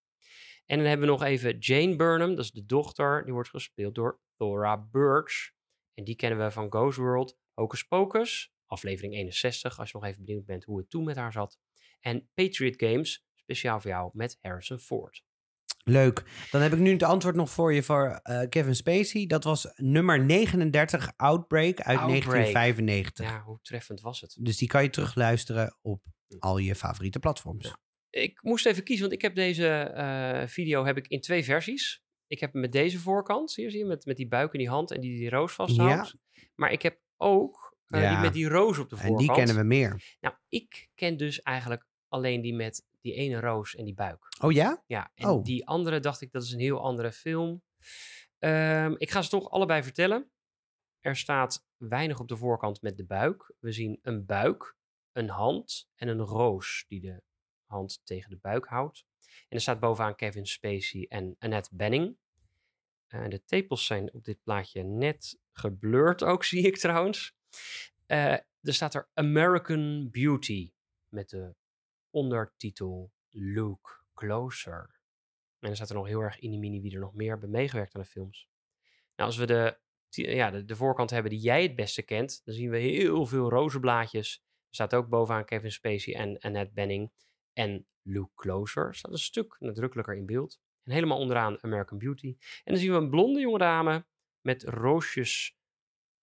En 0.67 0.77
dan 0.79 0.87
hebben 0.87 1.07
we 1.07 1.13
nog 1.13 1.23
even 1.23 1.59
Jane 1.59 1.97
Burnham, 1.97 2.35
dat 2.35 2.45
is 2.45 2.51
de 2.51 2.67
dochter. 2.67 3.25
Die 3.25 3.33
wordt 3.33 3.49
gespeeld 3.49 3.95
door 3.95 4.21
Thora 4.37 4.79
Birch. 4.91 5.53
En 5.95 6.05
die 6.05 6.17
kennen 6.17 6.39
we 6.39 6.51
van 6.51 6.71
Ghost 6.71 6.99
World, 6.99 7.39
Hocus 7.55 7.83
Pocus, 7.83 8.53
aflevering 8.67 9.15
61, 9.15 9.79
als 9.79 9.91
je 9.91 9.99
nog 9.99 10.07
even 10.07 10.25
benieuwd 10.25 10.45
bent 10.45 10.65
hoe 10.65 10.79
het 10.79 10.91
toen 10.91 11.05
met 11.05 11.17
haar 11.17 11.33
zat. 11.33 11.59
En 12.01 12.29
Patriot 12.35 12.75
Games, 12.77 13.27
speciaal 13.35 13.81
voor 13.81 13.91
jou 13.91 14.11
met 14.13 14.39
Harrison 14.41 14.79
Ford. 14.79 15.25
Leuk. 15.85 16.23
Dan 16.51 16.61
heb 16.61 16.73
ik 16.73 16.79
nu 16.79 16.93
het 16.93 17.03
antwoord 17.03 17.35
nog 17.35 17.51
voor 17.51 17.73
je 17.73 17.83
voor 17.83 18.21
eh, 18.23 18.49
Kevin 18.49 18.75
Spacey. 18.75 19.27
Dat 19.27 19.45
was 19.45 19.73
nummer 19.77 20.25
39, 20.25 21.13
Outbreak 21.17 21.81
uit 21.81 21.99
Outbreak. 21.99 22.25
1995. 22.25 23.27
Ja, 23.27 23.43
hoe 23.43 23.59
treffend 23.63 24.01
was 24.01 24.21
het? 24.21 24.37
Dus 24.41 24.57
die 24.57 24.69
kan 24.69 24.83
je 24.83 24.91
terugluisteren 24.91 25.77
op 25.83 26.03
al 26.39 26.59
je 26.59 26.75
favoriete 26.75 27.19
platforms. 27.19 27.65
Ja. 27.65 27.79
Ik 28.11 28.43
moest 28.43 28.67
even 28.67 28.85
kiezen, 28.85 29.03
want 29.03 29.17
ik 29.17 29.23
heb 29.23 29.35
deze 29.35 29.69
eh, 29.69 30.47
video 30.49 30.85
heb 30.85 30.97
ik 30.97 31.07
in 31.09 31.21
twee 31.21 31.45
versies. 31.45 32.03
Ik 32.27 32.41
heb 32.41 32.53
hem 32.53 32.61
met 32.61 32.73
deze 32.73 32.99
voorkant, 32.99 33.55
hier 33.55 33.71
zie 33.71 33.79
je, 33.79 33.85
met, 33.87 34.05
met 34.05 34.17
die 34.17 34.29
buik 34.29 34.53
in 34.53 34.59
die 34.59 34.69
hand 34.69 34.91
en 34.91 35.01
die 35.01 35.19
die 35.19 35.31
roos 35.31 35.53
vasthoudt. 35.53 36.15
Maar 36.55 36.73
ik 36.73 36.83
heb 36.83 37.01
ook 37.17 37.77
eh, 37.87 38.01
die 38.01 38.11
Ja. 38.11 38.21
met 38.21 38.33
die 38.33 38.49
roos 38.49 38.79
op 38.79 38.89
de 38.91 38.97
En 38.97 39.01
voorkant. 39.03 39.27
die 39.29 39.37
kennen 39.37 39.57
we 39.57 39.63
meer. 39.63 40.17
Nou, 40.21 40.35
ik 40.49 40.89
ken 40.95 41.17
dus 41.17 41.43
eigenlijk 41.43 41.87
alleen 42.09 42.41
die 42.41 42.55
met 42.55 42.87
die 43.01 43.15
ene 43.15 43.41
roos 43.41 43.75
en 43.75 43.85
die 43.85 43.95
buik. 43.95 44.27
Oh 44.41 44.53
ja? 44.53 44.83
Ja, 44.87 45.11
en 45.15 45.29
Oh. 45.29 45.45
die 45.45 45.67
andere 45.67 46.01
dacht 46.01 46.21
ik, 46.21 46.33
dat 46.33 46.43
is 46.43 46.53
een 46.53 46.61
heel 46.61 46.81
andere 46.81 47.13
film. 47.13 47.63
Ehm, 48.39 48.95
ik 48.97 49.11
ga 49.11 49.23
ze 49.23 49.29
toch 49.31 49.51
allebei 49.51 49.83
vertellen. 49.83 50.31
Er 51.01 51.17
staat 51.17 51.67
weinig 51.77 52.19
op 52.21 52.29
de 52.29 52.37
voorkant 52.37 52.83
met 52.83 52.97
de 52.97 53.05
buik. 53.05 53.55
We 53.61 53.73
zien 53.73 53.99
een 54.03 54.25
buik, 54.27 54.77
een 55.15 55.29
hand 55.29 55.89
en 55.95 56.09
een 56.09 56.21
roos 56.21 56.85
die 56.89 57.01
de 57.01 57.23
hand 57.67 58.01
tegen 58.05 58.31
de 58.31 58.37
buik 58.37 58.67
houdt. 58.67 59.05
En 59.25 59.57
er 59.57 59.61
staat 59.61 59.81
bovenaan 59.81 60.17
Kevin 60.17 60.47
Spacey 60.47 61.07
en 61.09 61.37
Annette 61.39 61.77
Benning. 61.77 62.17
Eh, 63.07 63.29
de 63.29 63.45
tepels 63.45 63.87
zijn 63.87 64.13
op 64.13 64.25
dit 64.25 64.43
plaatje 64.43 64.83
net 64.83 65.39
geblurred 65.53 66.23
ook, 66.23 66.45
zie 66.55 66.67
ik 66.67 66.77
trouwens. 66.77 67.37
Eh, 68.07 68.33
er 68.61 68.75
staat 68.75 68.95
er 68.95 69.11
American 69.15 70.11
Beauty 70.11 70.73
met 71.09 71.29
de 71.29 71.55
ondertitel 72.11 73.13
Look 73.31 74.05
Closer. 74.15 75.01
En 75.59 75.71
dan 75.71 75.77
staat 75.77 75.89
er 75.89 75.95
nog 75.95 76.07
heel 76.07 76.21
erg 76.21 76.39
in 76.39 76.61
mini 76.61 76.81
wie 76.81 76.95
er 76.95 77.01
nog 77.01 77.15
meer 77.15 77.31
hebben 77.31 77.51
meegewerkt 77.51 77.95
aan 77.95 78.03
de 78.03 78.09
films. 78.09 78.49
Nou, 79.17 79.29
als 79.29 79.37
we 79.37 79.47
de, 79.47 79.79
ja, 80.09 80.51
de 80.51 80.77
voorkant 80.77 81.11
hebben 81.11 81.31
die 81.31 81.41
jij 81.41 81.63
het 81.63 81.77
beste 81.77 82.03
kent, 82.03 82.41
dan 82.45 82.55
zien 82.55 82.71
we 82.71 82.79
heel 82.79 83.27
veel 83.27 83.51
rozenblaadjes. 83.51 84.45
Staat 84.75 84.95
ook 84.95 85.09
bovenaan 85.09 85.45
Kevin 85.45 85.73
Spacey 85.73 86.15
en 86.15 86.39
Annette 86.39 86.73
Benning. 86.73 87.13
En 87.53 87.87
Luke 88.03 88.35
Closer 88.35 88.95
staat 88.95 89.13
een 89.13 89.19
stuk 89.19 89.57
nadrukkelijker 89.59 90.17
in 90.17 90.27
beeld. 90.27 90.61
En 90.83 90.93
helemaal 90.93 91.19
onderaan 91.19 91.63
American 91.63 91.99
Beauty. 91.99 92.37
En 92.39 92.73
dan 92.73 92.77
zien 92.77 92.91
we 92.91 92.97
een 92.97 93.11
blonde 93.11 93.41
jonge 93.41 93.59
dame 93.59 94.07
met 94.41 94.63
roosjes 94.63 95.57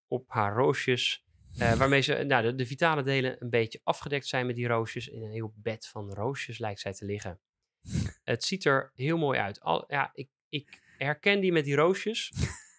op 0.08 0.30
haar 0.30 0.56
roosjes. 0.56 1.26
eh, 1.58 1.74
waarmee 1.80 2.02
ze, 2.02 2.24
nou, 2.24 2.44
de, 2.44 2.56
de 2.56 2.66
vitale 2.66 3.04
delen 3.04 3.36
een 3.40 3.50
beetje 3.50 3.82
afgedekt 3.84 4.28
zijn 4.28 4.46
met 4.46 4.56
die 4.56 4.68
roosjes. 4.68 5.08
In 5.08 5.24
een 5.24 5.32
heel 5.32 5.54
bed 5.56 5.88
van 5.88 6.14
roosjes 6.14 6.58
lijkt 6.58 6.80
zij 6.80 6.94
te 6.94 7.06
liggen. 7.06 7.40
Het 8.24 8.44
ziet 8.44 8.66
er 8.66 8.92
heel 8.96 9.18
mooi 9.18 9.40
uit. 9.40 9.60
Al, 9.62 9.84
ja, 9.88 10.10
ik, 10.14 10.30
ik 10.50 10.82
herken 10.98 11.40
die 11.40 11.52
met 11.52 11.66
die 11.66 11.76
roosjes. 11.76 12.32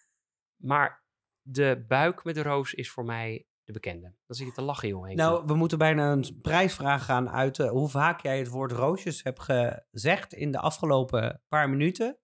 maar 0.71 1.03
de 1.41 1.85
buik 1.87 2.23
met 2.23 2.35
de 2.35 2.41
roos 2.41 2.73
is 2.73 2.89
voor 2.89 3.05
mij 3.05 3.47
de 3.65 3.73
bekende. 3.73 4.13
Dan 4.25 4.35
zit 4.35 4.47
je 4.47 4.53
te 4.53 4.61
lachen, 4.61 4.87
joh. 4.87 5.05
Henk. 5.05 5.17
Nou, 5.17 5.45
we 5.45 5.55
moeten 5.55 5.77
bijna 5.77 6.11
een 6.11 6.39
prijsvraag 6.41 7.05
gaan 7.05 7.29
uiten. 7.29 7.67
Hoe 7.67 7.89
vaak 7.89 8.21
jij 8.21 8.37
het 8.37 8.47
woord 8.47 8.71
roosjes 8.71 9.23
hebt 9.23 9.39
gezegd 9.39 10.33
in 10.33 10.51
de 10.51 10.59
afgelopen 10.59 11.41
paar 11.47 11.69
minuten. 11.69 12.17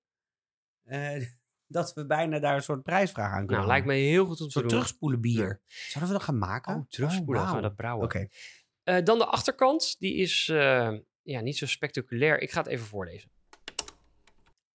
eh, 0.84 1.26
dat 1.68 1.94
we 1.94 2.06
bijna 2.06 2.40
daar 2.40 2.56
een 2.56 2.62
soort 2.62 2.84
prijsvraag 2.84 3.32
aan 3.32 3.38
kunnen 3.38 3.56
nou 3.56 3.68
lijkt 3.68 3.86
me 3.86 3.94
heel 3.94 4.26
goed 4.26 4.42
om 4.42 4.48
te 4.48 4.60
doen. 4.60 4.70
terugspoelen 4.70 5.22
bier. 5.22 5.62
Zouden 5.66 6.14
we 6.14 6.18
dat 6.18 6.28
gaan 6.28 6.38
maken? 6.38 6.76
Oh, 6.76 6.86
terugspoelen. 6.88 7.44
gaan 7.44 7.56
we 7.56 7.62
dat 7.62 7.76
brouwen. 7.76 8.06
Oké. 8.06 8.28
Eh, 8.84 9.04
dan 9.04 9.18
de 9.18 9.26
achterkant. 9.26 9.96
Die 10.00 10.16
is 10.16 10.50
eh, 10.50 10.98
ja, 11.22 11.40
niet 11.40 11.58
zo 11.58 11.66
spectaculair. 11.66 12.42
Ik 12.42 12.52
ga 12.52 12.60
het 12.60 12.70
even 12.70 12.86
voorlezen. 12.86 13.32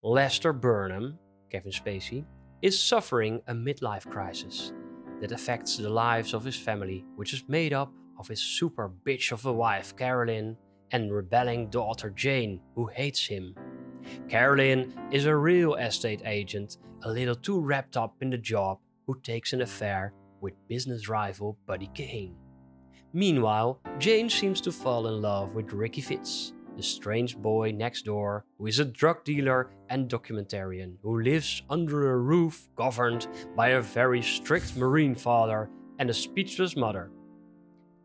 Lester 0.01 0.59
Burnham, 0.59 1.19
Kevin 1.49 1.73
Spacey, 1.73 2.27
is 2.61 2.87
suffering 2.89 3.49
a 3.49 3.53
midlife 3.53 4.09
crisis 4.09 4.73
that 5.25 5.33
affects 5.33 5.79
the 5.79 5.89
lives 5.89 6.35
of 6.35 6.45
his 6.45 6.55
family, 6.55 7.03
which 7.17 7.33
is 7.33 7.49
made 7.49 7.73
up 7.73 7.91
of 8.19 8.29
his 8.29 8.43
super 8.43 8.93
bitch 9.07 9.33
of 9.33 9.47
a 9.47 9.53
wife, 9.53 9.97
Carolyn, 9.97 10.55
and 10.91 11.11
rebelling 11.11 11.71
daughter, 11.71 12.11
Jane, 12.11 12.61
who 12.75 12.89
hates 12.89 13.25
him. 13.25 13.55
Carolyn 14.29 14.93
is 15.11 15.25
a 15.25 15.35
real 15.35 15.77
estate 15.77 16.21
agent, 16.27 16.77
a 17.05 17.11
little 17.11 17.35
too 17.35 17.59
wrapped 17.59 17.97
up 17.97 18.17
in 18.21 18.29
the 18.29 18.37
job, 18.37 18.81
who 19.07 19.19
takes 19.23 19.55
an 19.55 19.63
affair 19.63 20.13
with 20.43 20.53
business 20.69 21.09
rival 21.09 21.57
Buddy 21.65 21.89
Kane. 21.95 22.37
Meanwhile, 23.15 23.81
Jane 23.99 24.29
seems 24.29 24.61
to 24.61 24.73
fall 24.73 25.07
in 25.07 25.23
love 25.23 25.55
with 25.55 25.73
Ricky 25.73 26.03
Fitz, 26.03 26.53
the 26.77 26.83
strange 26.83 27.37
boy 27.37 27.73
next 27.73 28.03
door 28.03 28.45
who 28.59 28.67
is 28.67 28.79
a 28.79 28.85
drug 28.85 29.25
dealer 29.25 29.71
and 29.89 30.09
documentarian 30.09 30.97
who 31.03 31.23
lives 31.23 31.63
under 31.71 32.11
a 32.11 32.19
roof 32.19 32.69
governed 32.77 33.27
by 33.57 33.69
a 33.69 33.81
very 33.81 34.23
strict 34.23 34.77
Marine 34.77 35.15
father 35.15 35.71
and 35.99 36.11
a 36.11 36.15
speechless 36.15 36.77
mother. 36.77 37.11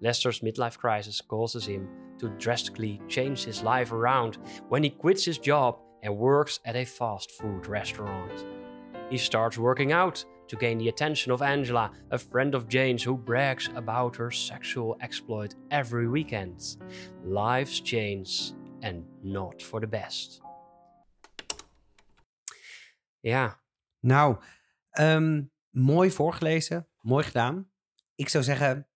Lester's 0.01 0.41
midlife 0.41 0.77
crisis 0.77 1.21
causes 1.21 1.65
him 1.65 1.87
to 2.19 2.29
drastically 2.37 3.01
change 3.07 3.43
his 3.43 3.63
life 3.63 3.91
around 3.91 4.37
when 4.69 4.83
he 4.83 4.89
quits 4.89 5.25
his 5.25 5.37
job 5.37 5.79
and 6.03 6.15
works 6.15 6.59
at 6.65 6.75
a 6.75 6.85
fast 6.85 7.31
food 7.31 7.67
restaurant. 7.67 8.45
He 9.09 9.17
starts 9.17 9.57
working 9.57 9.91
out 9.91 10.23
to 10.47 10.55
gain 10.55 10.77
the 10.77 10.89
attention 10.89 11.31
of 11.31 11.41
Angela, 11.41 11.91
a 12.11 12.17
friend 12.17 12.55
of 12.55 12.67
Jane's 12.67 13.03
who 13.03 13.15
brags 13.15 13.69
about 13.75 14.15
her 14.15 14.31
sexual 14.31 14.97
exploit 15.01 15.55
every 15.71 16.07
weekend. 16.07 16.77
Lives 17.23 17.79
change 17.79 18.53
and 18.79 19.23
not 19.23 19.63
for 19.63 19.79
the 19.79 19.87
best. 19.87 20.41
Ja, 23.19 23.61
Nou, 24.01 24.37
ehm, 24.89 25.43
mooi 25.69 26.11
voorgelezen. 26.11 26.87
Mooi 27.01 27.23
gedaan. 27.23 27.71
Ik 28.15 28.29
zou 28.29 28.43
zeggen, 28.43 28.87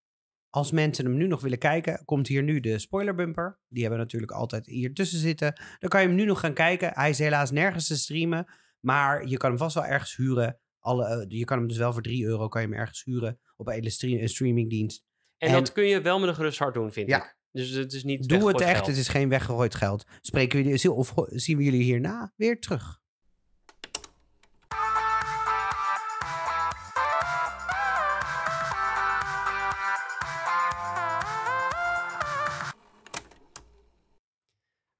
als 0.49 0.71
mensen 0.71 1.05
hem 1.05 1.17
nu 1.17 1.27
nog 1.27 1.41
willen 1.41 1.57
kijken, 1.57 2.05
komt 2.05 2.27
hier 2.27 2.43
nu 2.43 2.59
de 2.59 2.79
spoilerbumper. 2.79 3.59
Die 3.67 3.81
hebben 3.81 3.99
we 3.99 4.05
natuurlijk 4.05 4.31
altijd 4.31 4.65
hier 4.65 4.93
tussen 4.93 5.19
zitten. 5.19 5.61
Dan 5.79 5.89
kan 5.89 6.01
je 6.01 6.07
hem 6.07 6.15
nu 6.15 6.25
nog 6.25 6.39
gaan 6.39 6.53
kijken. 6.53 6.91
Hij 6.93 7.09
is 7.09 7.19
helaas 7.19 7.51
nergens 7.51 7.87
te 7.87 7.97
streamen, 7.97 8.45
maar 8.79 9.25
je 9.27 9.37
kan 9.37 9.49
hem 9.49 9.59
vast 9.59 9.75
wel 9.75 9.85
ergens 9.85 10.15
huren. 10.15 10.59
Alle, 10.79 11.05
eh, 11.05 11.25
je 11.27 11.45
kan 11.45 11.57
hem 11.57 11.67
dus 11.67 11.77
wel 11.77 11.93
voor 11.93 12.01
3 12.01 12.25
euro 12.25 12.47
kan 12.47 12.61
je 12.61 12.67
hem 12.67 12.77
ergens 12.77 13.03
huren 13.03 13.39
op 13.55 13.67
een 13.67 13.91
streamingdienst. 14.29 15.05
en, 15.37 15.47
En- 15.49 15.53
dat 15.53 15.71
kun 15.71 15.83
je 15.85 16.01
wel 16.01 16.19
met 16.19 16.29
een 16.29 16.35
gerust 16.35 16.59
hart 16.59 16.73
doen, 16.73 16.91
vind 16.91 17.09
Ja. 17.09 17.17
ik. 17.23 17.37
Dus 17.53 17.69
het 17.69 17.93
is 17.93 18.03
niet 18.03 18.27
Doe 18.27 18.47
het 18.47 18.61
echt, 18.61 18.75
geld. 18.75 18.87
het 18.87 18.97
is 18.97 19.07
geen 19.07 19.29
weggegooid 19.29 19.75
geld. 19.75 20.05
Spreken 20.21 20.57
we 20.59 20.65
jullie, 20.65 20.91
of 20.91 21.13
zien 21.27 21.57
we 21.57 21.63
jullie 21.63 21.83
hierna 21.83 22.33
weer 22.35 22.59
terug? 22.59 23.01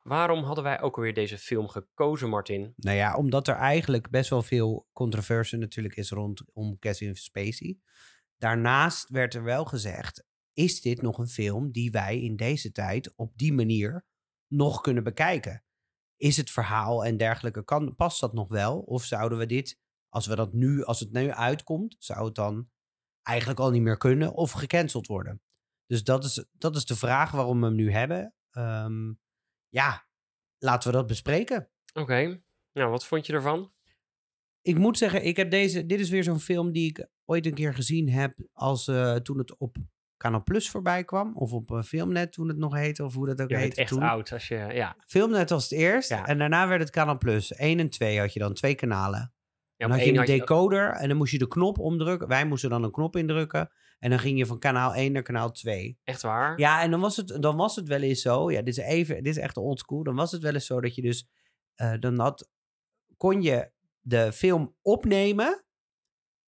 Waarom 0.02 0.44
hadden 0.44 0.64
wij 0.64 0.82
ook 0.82 0.96
alweer 0.96 1.14
deze 1.14 1.38
film 1.38 1.68
gekozen, 1.68 2.30
Martin? 2.30 2.74
Nou 2.76 2.98
ja, 2.98 3.16
omdat 3.16 3.48
er 3.48 3.56
eigenlijk 3.56 4.10
best 4.10 4.30
wel 4.30 4.42
veel 4.42 4.88
controverse 4.94 5.58
natuurlijk 5.58 5.96
is 5.96 6.10
rondom 6.10 6.80
Kevin 6.80 7.16
Spacey. 7.16 7.78
Daarnaast 8.38 9.10
werd 9.10 9.34
er 9.34 9.44
wel 9.44 9.66
gezegd, 9.66 10.26
is 10.54 10.82
dit 10.82 11.02
nog 11.02 11.18
een 11.18 11.28
film 11.28 11.72
die 11.72 11.92
wij 11.92 12.22
in 12.22 12.36
deze 12.36 12.72
tijd 12.72 13.14
op 13.16 13.38
die 13.38 13.54
manier 13.54 14.06
nog 14.48 14.82
kunnen 14.82 15.04
bekijken? 15.04 15.64
Is 16.16 16.38
het 16.38 16.52
verhaal 16.52 17.06
en 17.06 17.18
dergelijke, 17.18 17.64
kan, 17.64 17.96
past 17.96 18.20
dat 18.20 18.34
nog 18.34 18.50
wel? 18.50 18.80
Of 18.80 19.04
zouden 19.04 19.38
we 19.38 19.46
dit, 19.46 19.80
als, 20.10 20.28
we 20.28 20.36
dat 20.36 20.54
nu, 20.54 20.84
als 20.84 21.00
het 21.00 21.12
nu 21.12 21.32
uitkomt, 21.32 21.96
zou 22.00 22.26
het 22.26 22.36
dan 22.36 22.70
eigenlijk 23.22 23.60
al 23.60 23.72
niet 23.72 23.82
meer 23.82 23.98
kunnen 23.98 24.34
of 24.34 24.52
gecanceld 24.52 25.08
worden? 25.08 25.42
Dus 25.86 26.04
dat 26.04 26.24
is, 26.24 26.46
dat 26.52 26.76
is 26.76 26.86
de 26.86 26.96
vraag 26.96 27.32
waarom 27.32 27.60
we 27.60 27.66
hem 27.66 27.76
nu 27.76 27.92
hebben. 27.92 28.34
Ehm, 28.50 29.14
ja, 29.68 30.08
laten 30.58 30.92
we 30.92 30.98
dat 30.98 31.08
bespreken. 31.08 31.70
Oké, 31.94 32.44
nou 32.72 32.90
wat 32.90 33.06
vond 33.06 33.26
je 33.26 33.34
ervan? 33.34 33.74
ik 34.64 34.78
moet 34.78 34.98
zeggen, 34.98 35.26
ik 35.26 35.38
heb 35.38 35.52
deze. 35.52 35.86
Dit 35.86 36.00
is 36.00 36.10
weer 36.10 36.24
zo'n 36.24 36.40
film 36.40 36.72
die 36.72 36.90
ik 36.90 37.08
ooit 37.26 37.46
een 37.46 37.54
keer 37.54 37.74
gezien 37.74 38.10
heb. 38.10 38.34
als 38.52 38.88
eh, 38.88 39.16
toen 39.16 39.38
het 39.38 39.58
op 39.58 39.78
Kanaal 40.24 40.44
Plus 40.44 40.70
voorbij 40.70 41.04
kwam. 41.04 41.32
Of 41.36 41.54
op 41.54 41.72
eh, 41.72 41.82
Filmnet 41.82 42.32
toen 42.32 42.48
het 42.48 42.58
nog 42.58 42.76
heette. 42.76 43.04
Of 43.04 43.14
hoe 43.14 43.26
dat 43.28 43.42
ook 43.42 43.50
Je 43.50 43.56
heette 43.58 43.82
echt 43.82 43.90
toen. 43.90 44.02
oud 44.02 44.32
als 44.32 44.48
je, 44.48 44.56
ja. 44.56 44.96
Filmnet 45.08 45.50
was 45.50 45.64
het 45.70 45.80
eerst. 45.80 46.10
Ja. 46.10 46.26
En 46.26 46.38
daarna 46.38 46.68
werd 46.68 46.82
het 46.82 46.90
Kanaal 46.90 47.18
Plus. 47.18 47.54
1 47.54 47.80
en 47.80 47.90
2 47.90 48.20
had 48.20 48.34
je 48.34 48.40
dan, 48.40 48.54
twee 48.54 48.76
kanalen. 48.76 49.34
ja 49.76 49.88
dan 49.88 49.98
had 49.98 50.06
je 50.06 50.14
een 50.18 50.26
decoder 50.26 50.92
en 50.92 51.08
dan 51.08 51.18
moest 51.18 51.32
je 51.32 51.38
de 51.38 51.48
knop 51.48 51.80
omdrukken. 51.80 52.28
Wij 52.28 52.46
moesten 52.46 52.70
dan 52.70 52.84
een 52.84 52.92
knop 52.92 53.16
indrukken. 53.16 53.72
En 54.00 54.10
dan 54.10 54.20
ging 54.20 54.38
je 54.38 54.46
van 54.46 54.60
kanaal 54.60 54.94
1 54.96 55.12
naar 55.12 55.22
kanaal 55.22 55.52
2. 55.52 56.00
Echt 56.04 56.22
waar? 56.22 56.60
Ja, 56.60 56.82
en 56.82 56.92
dan 56.92 57.00
was 57.00 57.16
het, 57.18 57.38
dan 57.42 57.56
was 57.56 57.76
het 57.76 57.88
wel 57.88 58.02
eens 58.02 58.22
zo. 58.22 58.52
Ja, 58.52 58.62
dit 58.62 58.78
is, 58.78 58.84
even, 58.84 59.16
dit 59.16 59.36
is 59.36 59.42
echt 59.42 59.58
old 59.58 59.80
school. 59.80 60.04
Dan 60.04 60.16
was 60.16 60.32
het 60.32 60.42
wel 60.42 60.54
eens 60.54 60.66
zo 60.66 60.82
dat 60.82 60.96
je 60.96 61.02
dus. 61.02 61.28
eh, 61.76 61.94
dan 62.00 62.20
had, 62.20 62.50
kon 63.18 63.42
je 63.42 63.72
de 64.02 64.32
film 64.34 64.76
opnemen. 64.82 65.64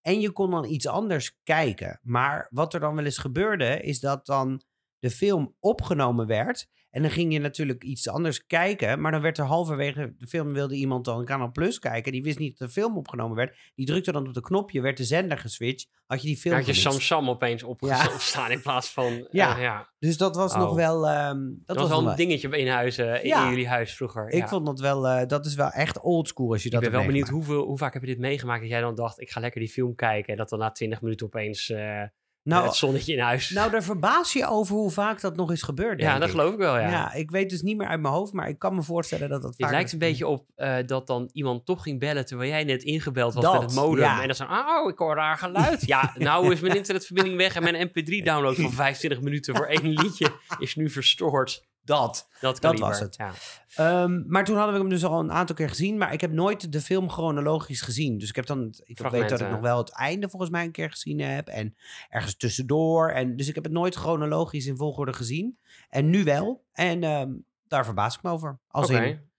En 0.06 0.20
je 0.20 0.32
kon 0.32 0.52
dan 0.52 0.66
iets 0.66 0.88
anders 0.88 1.40
kijken. 1.44 2.00
Maar 2.04 2.48
wat 2.50 2.74
er 2.74 2.80
dan 2.80 2.96
wel 2.96 3.06
eens 3.06 3.18
gebeurde, 3.18 3.82
is 3.82 4.00
dat 4.00 4.26
dan 4.26 4.62
de 5.00 5.10
film 5.10 5.56
opgenomen 5.60 6.28
werd. 6.28 6.68
En 6.96 7.02
dan 7.02 7.12
ging 7.12 7.34
je 7.34 7.40
natuurlijk 7.40 7.84
iets 7.84 8.10
anders 8.10 8.46
kijken. 8.46 9.02
Maar 9.02 9.12
dan 9.12 9.22
werd 9.22 9.38
er 9.38 9.46
halverwege 9.46 10.14
de 10.18 10.28
film 10.28 10.54
wilde 10.54 10.76
iemand 10.76 11.06
dan 11.06 11.26
Kanaal 11.26 11.52
Plus 11.52 11.80
kijken. 11.80 12.12
Die 12.12 12.24
wist 12.24 12.40
niet 12.40 12.58
dat 12.58 12.68
de 12.68 12.74
film 12.74 12.98
opgenomen 12.98 13.36
werd. 13.36 13.58
Die 13.76 13.86
drukte 13.86 14.12
dan 14.12 14.28
op 14.28 14.34
de 14.34 14.42
knopje, 14.42 14.82
werd 14.82 14.98
de 14.98 15.04
zender 15.04 15.38
geswitcht. 15.38 15.90
Had 16.06 16.22
je 16.22 16.28
die 16.28 16.38
film 16.38 16.56
had 16.56 16.66
je. 16.66 16.74
Sam 16.74 17.00
Sam 17.00 17.30
opeens 17.30 17.64
opge- 17.64 17.88
Ja. 17.88 18.06
opstaan 18.14 18.52
in 18.52 18.62
plaats 18.62 18.90
van... 18.90 19.28
Ja. 19.32 19.56
eh, 19.56 19.62
ja. 19.62 19.90
Dus 20.00 20.18
dat 20.18 20.36
was 20.36 20.54
Oh. 20.54 20.60
nog 20.60 20.76
wel... 20.76 21.08
ehm, 21.08 21.38
dat, 21.40 21.56
Dat, 21.66 21.78
was 21.78 21.90
wel 21.90 22.10
een 22.10 22.16
dingetje 22.16 22.50
in 22.58 22.68
huis, 22.68 22.98
in, 22.98 23.20
Ja. 23.24 23.50
jullie 23.50 23.68
huis 23.68 23.96
vroeger. 23.96 24.28
Ik 24.30 24.40
ja. 24.42 24.48
vond 24.48 24.66
dat 24.66 24.80
wel, 24.80 25.08
eh, 25.08 25.28
dat 25.28 25.46
is 25.46 25.56
wel 25.56 25.70
echt 25.70 26.00
oldschool 26.02 26.52
als 26.52 26.60
je 26.62 26.66
ik 26.66 26.72
dat 26.74 26.82
ben 26.82 26.92
wel 26.92 27.06
benieuwd 27.06 27.28
hoeveel, 27.30 27.64
hoe 27.66 27.78
vaak 27.78 27.94
heb 27.94 28.02
je 28.02 28.08
dit 28.08 28.20
meegemaakt 28.20 28.62
dat 28.62 28.70
jij 28.70 28.82
dan 28.82 28.96
dacht, 28.96 29.22
ik 29.22 29.30
ga 29.32 29.40
lekker 29.40 29.60
die 29.60 29.70
film 29.70 29.96
kijken 29.96 30.32
en 30.32 30.38
dat 30.38 30.50
dan 30.50 30.60
na 30.60 30.72
20 30.72 31.02
minuten 31.02 31.26
opeens 31.26 31.70
eh, 31.70 32.02
Nou, 32.46 32.66
het 32.66 32.76
zonnetje 32.76 33.14
in 33.14 33.20
huis. 33.20 33.50
nou, 33.50 33.72
daar 33.72 33.84
verbaas 33.84 34.34
je 34.34 34.48
over 34.48 34.76
hoe 34.76 34.92
vaak 34.92 35.22
dat 35.22 35.36
nog 35.36 35.52
is 35.52 35.62
gebeurd, 35.62 36.00
ja, 36.02 36.14
dat 36.14 36.24
ik. 36.24 36.30
geloof 36.30 36.52
ik 36.52 36.58
wel, 36.58 36.78
ja. 36.80 36.90
Ja. 36.90 37.14
ik 37.14 37.32
weet 37.32 37.50
dus 37.50 37.62
niet 37.62 37.78
meer 37.78 37.88
uit 37.88 38.02
mijn 38.02 38.14
hoofd, 38.14 38.34
maar 38.34 38.50
ik 38.50 38.60
kan 38.60 38.76
me 38.76 38.84
voorstellen 38.84 39.30
dat 39.30 39.42
dat 39.42 39.54
Het 39.58 39.70
lijkt 39.70 39.92
een 39.92 40.00
beetje 40.00 40.28
op 40.28 40.46
eh, 40.56 40.76
dat 40.86 41.08
dan 41.08 41.30
iemand 41.34 41.66
toch 41.66 41.84
ging 41.84 42.00
bellen 42.00 42.26
terwijl 42.26 42.50
jij 42.50 42.64
net 42.64 42.84
ingebeld 42.84 43.34
was 43.34 43.44
Dat, 43.44 43.54
met 43.54 43.62
het 43.62 43.74
modem. 43.74 44.04
ja. 44.04 44.22
En 44.22 44.28
dan 44.28 44.36
zo, 44.36 44.44
oh, 44.44 44.90
ik 44.90 44.98
hoor 44.98 45.16
raar 45.16 45.38
geluid. 45.38 45.86
ja, 45.86 46.14
nou 46.18 46.52
is 46.54 46.60
mijn 46.60 46.76
internetverbinding 46.76 47.38
weg 47.38 47.56
en 47.56 47.64
mijn 47.64 47.90
mp3-download 47.90 48.56
van 48.56 48.72
25 48.72 49.22
minuten 49.22 49.56
voor 49.56 49.66
één 49.68 49.88
liedje 49.88 50.32
is 50.60 50.76
nu 50.76 50.90
verstoord. 50.90 51.64
Dat. 51.86 52.30
Dat, 52.40 52.80
was 52.80 53.00
het. 53.00 53.16
Ja. 53.16 53.34
Ehm, 53.76 54.24
maar 54.28 54.46
toen 54.46 54.56
hadden 54.56 54.74
we 54.74 54.80
hem 54.80 54.90
dus 54.90 55.06
al 55.06 55.20
een 55.20 55.32
aantal 55.32 55.56
keer 55.56 55.70
gezien, 55.70 55.98
maar 55.98 56.14
ik 56.14 56.22
heb 56.22 56.32
nooit 56.32 56.72
de 56.72 56.82
film 56.82 57.10
chronologisch 57.10 57.82
gezien. 57.82 58.18
Dus 58.18 58.30
ik 58.30 58.36
heb 58.36 58.46
dan, 58.46 58.74
ik 58.84 59.00
weet 59.00 59.30
dat 59.30 59.42
ik 59.42 59.50
nog 59.50 59.60
wel 59.60 59.78
het 59.78 59.92
einde 59.92 60.30
volgens 60.30 60.52
mij 60.52 60.64
een 60.64 60.72
keer 60.72 60.92
gezien 60.92 61.20
heb 61.20 61.48
en 61.48 61.76
ergens 62.10 62.38
tussendoor. 62.38 63.10
En, 63.10 63.36
dus 63.36 63.48
ik 63.48 63.56
heb 63.56 63.64
het 63.64 63.74
nooit 63.74 63.96
chronologisch 63.96 64.66
in 64.66 64.78
volgorde 64.78 65.14
gezien. 65.14 65.60
En 65.90 66.10
nu 66.10 66.24
wel. 66.24 66.66
En 66.72 67.04
ehm, 67.04 67.34
daar 67.68 67.86
verbaas 67.86 68.16
ik 68.16 68.24
me 68.24 68.30
over. 68.30 68.60
Als 68.68 68.90
Oké. 68.90 69.04
in, 69.04 69.30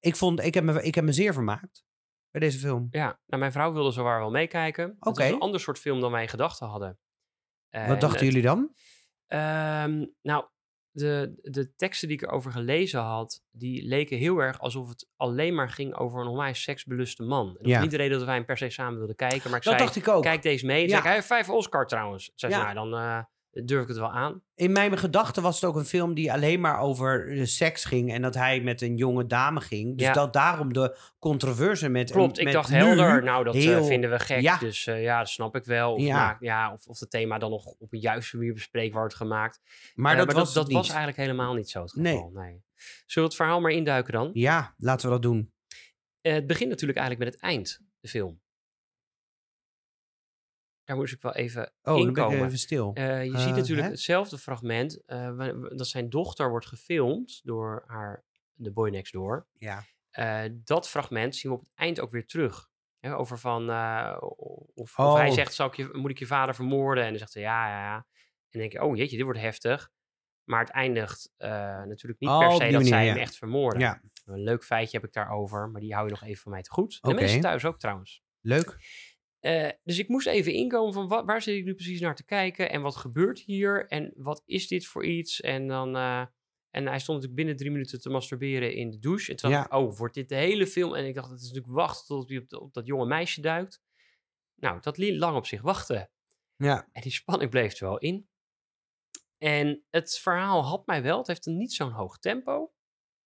Ik, 0.00 0.16
vond, 0.16 0.40
ik, 0.40 0.54
heb 0.54 0.64
me, 0.64 0.82
ik 0.82 0.94
heb 0.94 1.04
me 1.04 1.12
zeer 1.12 1.32
vermaakt 1.32 1.84
bij 2.30 2.40
deze 2.40 2.58
film. 2.58 2.88
Ja, 2.90 3.20
nou, 3.26 3.40
mijn 3.40 3.52
vrouw 3.52 3.72
wilde 3.72 3.90
zowaar 3.90 4.18
wel 4.18 4.30
meekijken. 4.30 4.84
Het 4.84 5.08
Oké. 5.08 5.22
was 5.22 5.32
een 5.32 5.40
ander 5.40 5.60
soort 5.60 5.78
film 5.78 6.00
dan 6.00 6.10
wij 6.10 6.22
in 6.22 6.28
gedachten 6.28 6.66
hadden. 6.66 6.98
Wat 7.70 7.80
En 7.80 7.98
dachten 7.98 8.26
jullie 8.26 8.42
dan? 8.42 8.74
Ehm, 9.26 10.06
nou, 10.22 10.44
de, 10.98 11.38
de 11.42 11.74
teksten 11.76 12.08
die 12.08 12.16
ik 12.16 12.22
erover 12.22 12.52
gelezen 12.52 13.00
had, 13.00 13.42
die 13.50 13.86
leken 13.86 14.18
heel 14.18 14.38
erg 14.38 14.60
alsof 14.60 14.88
het 14.88 15.08
alleen 15.16 15.54
maar 15.54 15.70
ging 15.70 15.94
over 15.94 16.20
een 16.20 16.26
onwijs 16.26 16.62
seksbeluste 16.62 17.22
man. 17.22 17.46
En 17.48 17.54
dat 17.58 17.66
Ja. 17.66 17.80
niet 17.80 17.90
de 17.90 17.96
reden 17.96 18.16
dat 18.18 18.26
wij 18.26 18.36
hem 18.36 18.44
per 18.44 18.56
se 18.58 18.70
samen 18.70 18.98
wilden 18.98 19.16
kijken, 19.16 19.50
maar 19.50 19.58
ik 19.58 19.64
Dat 19.64 19.74
zei, 19.74 19.84
dacht 19.84 19.96
ik 19.96 20.08
ook. 20.08 20.22
kijk 20.22 20.42
deze 20.42 20.66
mee. 20.66 20.76
En 20.76 20.82
Ja. 20.82 20.88
zei 20.88 20.98
ik, 21.00 21.04
hij 21.06 21.14
heeft 21.14 21.26
vijf 21.26 21.50
Oscar 21.50 21.86
trouwens. 21.86 22.32
Zei 22.34 22.52
ze, 22.52 22.58
Ja. 22.58 22.72
nou, 22.72 22.90
dan 22.90 23.00
eh, 23.00 23.22
durf 23.64 23.82
ik 23.82 23.88
het 23.88 23.96
wel 23.96 24.12
aan. 24.12 24.42
In 24.54 24.72
mijn 24.72 24.98
gedachten 24.98 25.42
was 25.42 25.60
het 25.60 25.70
ook 25.70 25.76
een 25.76 25.84
film 25.84 26.14
die 26.14 26.32
alleen 26.32 26.60
maar 26.60 26.78
over 26.80 27.40
seks 27.46 27.84
ging. 27.84 28.12
En 28.12 28.22
dat 28.22 28.34
hij 28.34 28.60
met 28.60 28.82
een 28.82 28.96
jonge 28.96 29.26
dame 29.26 29.60
ging. 29.60 29.96
Dus 29.98 30.06
Ja. 30.06 30.12
dat 30.12 30.32
daarom 30.32 30.72
de 30.72 30.96
controverse 31.18 31.88
met 31.88 32.10
Klopt, 32.10 32.38
ik 32.38 32.44
met 32.44 32.52
dacht 32.52 32.70
nu 32.70 32.76
helder, 32.76 33.22
nou 33.22 33.44
dat 33.44 33.54
eh, 33.54 33.84
vinden 33.84 34.10
we 34.10 34.18
gek, 34.18 34.40
Ja. 34.40 34.58
dus 34.58 34.86
eh, 34.86 35.02
ja, 35.02 35.18
dat 35.18 35.28
snap 35.28 35.56
ik 35.56 35.64
wel. 35.64 35.92
Of, 35.92 36.00
Ja. 36.00 36.36
ja, 36.40 36.72
of, 36.72 36.86
of 36.86 37.00
het 37.00 37.10
thema 37.10 37.38
dan 37.38 37.50
nog 37.50 37.64
op 37.66 37.92
een 37.92 38.00
juiste 38.00 38.36
manier 38.36 38.52
bespreekbaar 38.52 39.00
wordt 39.00 39.14
gemaakt. 39.14 39.60
Maar 39.94 40.12
Eh, 40.12 40.18
dat 40.18 40.32
was 40.32 40.52
dat, 40.54 40.72
was 40.72 40.88
eigenlijk 40.88 41.18
helemaal 41.18 41.54
niet 41.54 41.70
zo 41.70 41.82
het 41.82 41.94
Nee. 41.94 42.12
geval. 42.14 42.30
Nee. 42.30 42.62
Zullen 43.06 43.28
we 43.28 43.34
het 43.34 43.34
verhaal 43.34 43.60
maar 43.60 43.70
induiken 43.70 44.12
dan? 44.12 44.30
Ja, 44.32 44.74
laten 44.76 45.06
we 45.06 45.12
dat 45.12 45.22
doen. 45.22 45.52
Het 46.20 46.46
begint 46.46 46.70
natuurlijk 46.70 46.98
eigenlijk 46.98 47.30
met 47.30 47.40
het 47.40 47.50
eind, 47.50 47.80
de 48.00 48.08
film. 48.08 48.40
Daar 50.88 50.96
moest 50.96 51.12
ik 51.14 51.22
wel 51.22 51.34
even 51.34 51.72
Oh, 51.82 51.98
inkomen. 51.98 52.44
even 52.46 52.58
stil. 52.58 52.90
Eh, 52.94 53.24
je 53.24 53.32
Eh, 53.32 53.38
ziet 53.38 53.54
natuurlijk 53.54 53.86
hè? 53.86 53.92
hetzelfde 53.92 54.38
fragment 54.38 55.04
eh, 55.06 55.50
dat 55.76 55.86
zijn 55.86 56.08
dochter 56.10 56.50
wordt 56.50 56.66
gefilmd 56.66 57.40
door 57.44 57.84
haar, 57.86 58.24
de 58.54 58.70
boy 58.72 58.90
next 58.90 59.12
door. 59.12 59.46
ja. 59.52 59.84
Eh, 60.10 60.42
dat 60.54 60.88
fragment 60.88 61.36
zien 61.36 61.50
we 61.52 61.56
op 61.58 61.62
het 61.64 61.72
eind 61.74 62.00
ook 62.00 62.10
weer 62.10 62.26
terug. 62.26 62.68
Hè, 62.98 63.16
over 63.16 63.38
van, 63.38 63.70
eh, 63.70 64.16
of, 64.20 64.68
of 64.74 64.98
Oh. 64.98 65.14
hij 65.14 65.30
zegt, 65.30 65.54
Zal 65.54 65.66
ik 65.66 65.74
je, 65.76 65.88
moet 65.92 66.10
ik 66.10 66.18
je 66.18 66.26
vader 66.26 66.54
vermoorden? 66.54 67.04
En 67.04 67.10
dan 67.10 67.18
zegt 67.18 67.32
ze, 67.32 67.40
ja, 67.40 67.68
ja, 67.68 67.80
ja. 67.82 67.94
En 67.96 68.04
dan 68.50 68.60
denk 68.60 68.72
je, 68.72 68.82
oh 68.82 68.96
jeetje, 68.96 69.16
dit 69.16 69.24
wordt 69.24 69.40
heftig. 69.40 69.90
Maar 70.44 70.60
het 70.60 70.70
eindigt 70.70 71.32
eh, 71.36 71.50
natuurlijk 71.82 72.20
niet 72.20 72.30
Oh, 72.30 72.38
per 72.38 72.50
se 72.52 72.58
dat 72.58 72.70
manier, 72.72 72.86
zij 72.86 73.04
ja. 73.04 73.12
hem 73.12 73.20
echt 73.20 73.36
vermoorden. 73.36 73.80
ja, 73.80 74.00
Een 74.26 74.42
leuk 74.42 74.64
feitje 74.64 74.96
heb 74.98 75.06
ik 75.06 75.12
daarover, 75.12 75.68
maar 75.70 75.80
die 75.80 75.92
hou 75.94 76.04
je 76.06 76.10
nog 76.12 76.22
even 76.22 76.42
van 76.42 76.52
mij 76.52 76.62
te 76.62 76.70
goed. 76.70 76.98
En 77.00 77.08
de 77.10 77.14
mensen 77.14 77.40
thuis 77.40 77.64
ook 77.64 77.78
trouwens. 77.78 78.22
leuk. 78.40 78.76
Eh, 79.40 79.68
dus 79.84 79.98
ik 79.98 80.08
moest 80.08 80.26
even 80.26 80.52
inkomen 80.52 80.92
van 80.92 81.08
wa- 81.08 81.24
waar 81.24 81.42
zit 81.42 81.56
ik 81.56 81.64
nu 81.64 81.74
precies 81.74 82.00
naar 82.00 82.14
te 82.16 82.24
kijken 82.24 82.70
en 82.70 82.82
wat 82.82 82.96
gebeurt 82.96 83.38
hier 83.40 83.86
en 83.86 84.12
wat 84.16 84.42
is 84.46 84.68
dit 84.68 84.86
voor 84.86 85.04
iets? 85.04 85.40
En 85.40 85.66
dan 85.66 85.96
eh, 85.96 86.26
en 86.70 86.86
hij 86.86 86.98
stond 86.98 87.06
natuurlijk 87.08 87.34
binnen 87.34 87.56
drie 87.56 87.70
minuten 87.70 88.00
te 88.00 88.10
masturberen 88.10 88.74
in 88.74 88.90
de 88.90 88.98
douche. 88.98 89.30
En 89.30 89.36
toen 89.36 89.50
dacht 89.50 89.72
ik, 89.72 89.72
oh, 89.78 89.96
wordt 89.98 90.14
dit 90.14 90.28
de 90.28 90.34
hele 90.34 90.66
film? 90.66 90.94
En 90.94 91.06
ik 91.06 91.14
dacht, 91.14 91.30
het 91.30 91.40
is 91.40 91.46
natuurlijk 91.46 91.74
wachten 91.74 92.06
tot 92.06 92.28
hij 92.28 92.38
op, 92.38 92.52
op 92.62 92.74
dat 92.74 92.86
jonge 92.86 93.06
meisje 93.06 93.40
duikt. 93.40 93.82
Nou, 94.54 94.80
dat 94.80 94.96
liet 94.98 95.16
lang 95.16 95.36
op 95.36 95.46
zich 95.46 95.60
wachten. 95.62 96.10
Ja, 96.56 96.88
En 96.92 97.02
die 97.02 97.12
spanning 97.12 97.50
bleef 97.50 97.80
er 97.80 97.86
wel 97.88 97.98
in. 97.98 98.28
En 99.38 99.84
het 99.90 100.18
verhaal 100.18 100.64
had 100.64 100.86
mij 100.86 101.02
wel. 101.02 101.18
Het 101.18 101.26
heeft 101.26 101.46
een 101.46 101.56
niet 101.56 101.72
zo'n 101.72 101.90
hoog 101.92 102.18
tempo. 102.18 102.72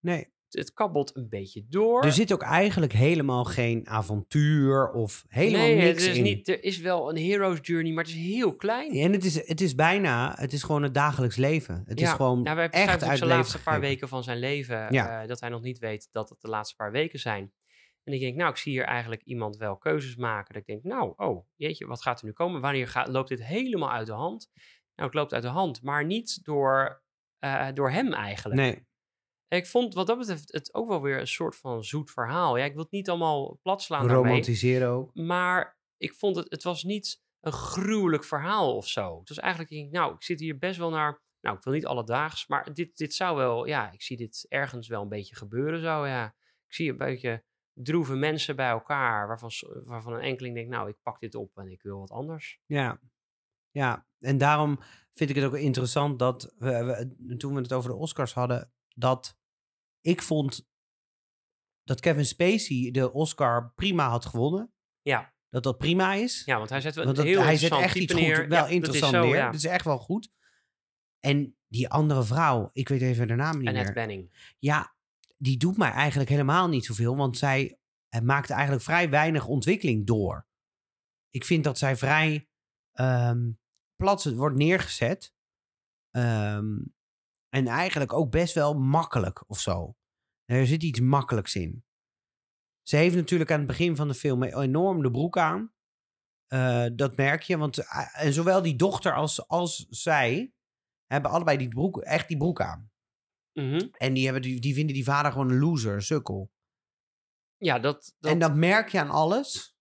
nee. 0.01 0.33
Het, 0.53 0.73
kabbelt 0.73 1.17
een 1.17 1.29
beetje 1.29 1.65
door. 1.69 2.05
Er 2.05 2.13
zit 2.13 2.33
ook 2.33 2.43
eigenlijk 2.43 2.93
helemaal 2.93 3.45
geen 3.45 3.89
avontuur 3.89 4.91
of 4.91 5.25
helemaal 5.29 5.67
nee, 5.67 5.77
niks 5.77 6.03
het 6.03 6.11
is 6.11 6.17
in. 6.17 6.23
niet, 6.23 6.49
er 6.49 6.65
is 6.65 6.79
wel 6.79 7.11
een 7.11 7.17
hero's 7.17 7.59
journey, 7.63 7.93
maar 7.93 8.05
het 8.05 8.13
is 8.13 8.19
heel 8.21 8.57
klein. 8.57 8.93
En 8.93 9.13
het 9.13 9.25
is, 9.25 9.47
het 9.49 9.61
is 9.61 9.75
bijna, 9.75 10.35
het 10.37 10.53
is 10.53 10.63
gewoon 10.63 10.83
het 10.83 10.95
dagelijks 10.95 11.37
leven. 11.37 11.83
Het 11.87 12.01
is 12.01 12.11
gewoon 12.11 12.43
nou, 12.43 12.57
wij 12.57 12.69
echt 12.69 13.03
uit 13.03 13.21
leven 13.21 13.27
laatste 13.27 13.63
paar 13.63 13.81
weken 13.81 14.09
van 14.09 14.23
zijn 14.23 14.39
leven. 14.39 14.87
Ja. 14.91 15.23
eh, 15.23 15.29
dat 15.29 15.41
hij 15.41 15.49
nog 15.49 15.63
niet 15.63 15.79
weet 15.79 16.09
dat 16.13 16.29
het 16.29 16.41
de 16.41 16.49
laatste 16.49 16.77
paar 16.77 16.93
weken 16.93 17.19
zijn. 17.19 17.53
En 18.05 18.13
ik 18.13 18.21
denk, 18.21 18.37
nou, 18.37 18.51
ik 18.51 18.57
zie 18.57 18.73
hier 18.73 18.85
eigenlijk 18.85 19.23
iemand 19.23 19.57
wel 19.57 19.77
keuzes 19.77 20.17
maken. 20.17 20.55
Dat 20.55 20.63
ik 20.63 20.69
denk, 20.69 20.83
nou, 20.83 21.13
oh, 21.17 21.47
jeetje, 21.57 21.87
wat 21.87 22.03
gaat 22.03 22.21
er 22.21 22.27
nu 22.27 22.33
komen? 22.33 22.61
Wanneer 22.61 22.89
gaat, 22.89 23.09
loopt 23.09 23.29
dit 23.29 23.45
helemaal 23.45 23.91
uit 23.91 24.07
de 24.07 24.13
hand? 24.13 24.51
Nou, 24.95 25.09
het 25.09 25.15
loopt 25.15 25.33
uit 25.33 25.43
de 25.43 25.49
hand, 25.49 25.83
maar 25.83 26.05
niet 26.05 26.45
door, 26.45 27.03
eh, 27.39 27.69
door 27.75 27.91
hem 27.91 28.13
eigenlijk. 28.13 28.61
Nee, 28.61 28.87
Ik 29.57 29.67
vond 29.67 29.95
wat 29.95 30.07
dat 30.07 30.19
betreft 30.19 30.53
het 30.53 30.75
ook 30.75 30.89
wel 30.89 31.03
weer 31.03 31.21
een 31.21 31.27
soort 31.27 31.57
van 31.57 31.85
zoet 31.85 32.11
verhaal. 32.11 32.57
Ja, 32.57 32.65
ik 32.65 32.73
wil 32.75 32.83
het 32.83 32.93
niet 32.93 33.09
allemaal 33.09 33.59
plat 33.63 33.83
slaan 33.83 34.07
romantiseren 34.25 34.89
ook. 34.89 35.15
Maar 35.15 35.79
ik 35.97 36.15
vond 36.15 36.37
het, 36.37 36.51
het 36.51 36.63
was 36.63 36.83
niet 36.83 37.23
een 37.41 37.53
gruwelijk 37.53 38.25
verhaal 38.25 38.77
of 38.77 38.89
zo. 38.89 39.19
Het 39.19 39.29
was 39.29 39.39
eigenlijk, 39.39 39.91
nou, 39.91 40.15
ik 40.15 40.23
zit 40.23 40.41
hier 40.41 40.59
best 40.59 40.79
wel 40.79 40.91
naar, 40.91 41.23
nou, 41.41 41.57
ik 41.57 41.63
wil 41.63 41.73
niet 41.73 41.87
alledaags, 41.87 42.47
maar 42.47 42.75
dit, 42.75 42.97
dit 42.97 43.15
zou 43.15 43.37
wel, 43.37 43.67
ja, 43.67 43.93
ik 43.93 44.03
zie 44.03 44.17
dit 44.17 44.47
ergens 44.49 44.89
wel 44.89 45.03
een 45.03 45.09
beetje 45.09 45.37
gebeuren 45.37 45.81
zo, 45.81 46.07
ja. 46.07 46.27
Ik 46.67 46.75
zie 46.75 46.91
een 46.91 46.97
beetje 46.97 47.45
droeve 47.73 48.15
mensen 48.15 48.57
bij 48.57 48.69
elkaar, 48.69 49.27
waarvan, 49.27 49.51
waarvan 49.85 50.13
een 50.13 50.21
enkeling 50.21 50.55
denkt, 50.55 50.71
nou, 50.71 50.89
ik 50.89 50.97
pak 51.03 51.21
dit 51.21 51.35
op 51.35 51.57
en 51.57 51.69
ik 51.71 51.83
wil 51.83 51.99
wat 51.99 52.11
anders. 52.11 52.59
Ja. 52.67 53.01
ja, 53.71 54.07
en 54.19 54.39
daarom 54.39 54.79
vind 55.13 55.31
ik 55.31 55.37
het 55.37 55.45
ook 55.45 55.55
interessant 55.57 56.19
dat 56.19 56.55
we, 56.59 56.85
we- 57.19 57.37
toen 57.37 57.55
we 57.55 57.61
het 57.61 57.73
over 57.73 57.91
de 57.91 57.97
Oscars 57.97 58.35
hadden, 58.35 58.73
dat 58.95 59.41
ik 60.03 60.23
vond 60.23 60.69
dat 61.83 62.01
Kevin 62.01 62.27
Spacey 62.27 62.91
de 62.91 63.13
Oscar 63.13 63.73
prima 63.75 64.09
had 64.09 64.27
gewonnen. 64.27 64.73
Ja, 65.01 65.35
Dat 65.49 65.63
dat 65.63 65.79
prima 65.79 66.15
is. 66.15 66.43
ja 66.45 66.59
want 66.59 66.71
hij 66.71 66.81
zet 66.81 66.95
wel 66.95 67.05
Want 67.05 67.17
dat, 67.17 67.27
heel 67.27 67.43
hij 67.43 67.57
zet 67.57 67.73
echt 67.73 67.97
iets 67.97 68.13
goed, 68.13 68.23
wel 68.23 68.31
Ja, 68.31 68.47
dat 68.49 68.71
interessant 68.71 69.13
zo, 69.15 69.25
neer. 69.25 69.35
ja. 69.37 69.45
Dat 69.47 69.55
is 69.55 69.65
echt 69.65 69.85
wel 69.85 69.99
goed. 69.99 70.31
En 71.21 71.57
die 71.69 71.89
andere 71.89 72.25
vrouw, 72.25 72.71
ik 72.73 72.89
weet 72.89 73.01
even 73.03 73.27
de 73.27 73.35
naam 73.35 73.59
niet 73.59 73.69
Annette 73.69 73.93
meer. 73.93 74.07
Benning. 74.07 74.55
Ja, 74.59 74.95
die 75.37 75.57
doet 75.57 75.77
mij 75.77 75.91
eigenlijk 75.91 76.31
helemaal 76.31 76.69
niet 76.69 76.85
zoveel, 76.85 77.17
want 77.17 77.39
zij 77.39 77.79
eh, 78.09 78.21
maakt 78.21 78.51
eigenlijk 78.51 78.83
vrij 78.83 79.11
weinig 79.11 79.47
ontwikkeling 79.47 80.07
door. 80.07 80.47
Ik 81.31 81.45
vind 81.45 81.65
dat 81.65 81.79
zij 81.79 81.97
vrij 81.97 82.49
ehm, 82.93 83.51
plat 83.97 84.25
wordt 84.25 84.57
neergezet. 84.57 85.35
Ehm, 86.11 86.77
en 87.55 87.67
eigenlijk 87.67 88.13
ook 88.13 88.31
best 88.31 88.55
wel 88.55 88.75
makkelijk 88.75 89.51
of 89.51 89.61
zo. 89.61 89.97
Er 90.45 90.67
zit 90.67 90.83
iets 90.83 91.01
makkelijks 91.01 91.55
in. 91.55 91.85
Ze 92.83 92.97
heeft 92.97 93.15
natuurlijk 93.15 93.51
aan 93.51 93.59
het 93.59 93.67
begin 93.67 93.97
van 93.97 94.09
de 94.09 94.15
film 94.15 94.43
enorm 94.43 95.03
de 95.03 95.11
broek 95.11 95.39
aan. 95.39 95.73
Eh, 96.47 96.87
dat 96.95 97.17
merk 97.17 97.43
je, 97.43 97.57
want 97.57 97.79
eh, 97.79 98.25
en 98.25 98.33
zowel 98.33 98.63
die 98.63 98.77
dochter 98.77 99.15
als, 99.15 99.49
als 99.49 99.87
zij 99.89 100.53
hebben 101.07 101.31
allebei 101.31 101.57
die 101.57 101.69
broek, 101.69 102.01
echt 102.01 102.29
die 102.29 102.37
broek 102.37 102.61
aan. 102.61 102.91
Mhm. 103.53 103.89
En 103.93 104.15
die, 104.15 104.25
hebben 104.25 104.43
die, 104.43 104.61
die 104.61 104.75
vinden 104.75 104.95
die 104.95 105.05
vader 105.05 105.33
gewoon 105.33 105.51
een 105.51 105.59
loser, 105.59 106.03
sukkel. 106.03 106.53
Ja, 107.57 107.79
dat, 107.79 108.15
dat, 108.19 108.33
En 108.33 108.39
dat 108.39 108.55
merk 108.55 108.89
je 108.89 109.01
aan 109.01 109.11
alles. 109.11 109.77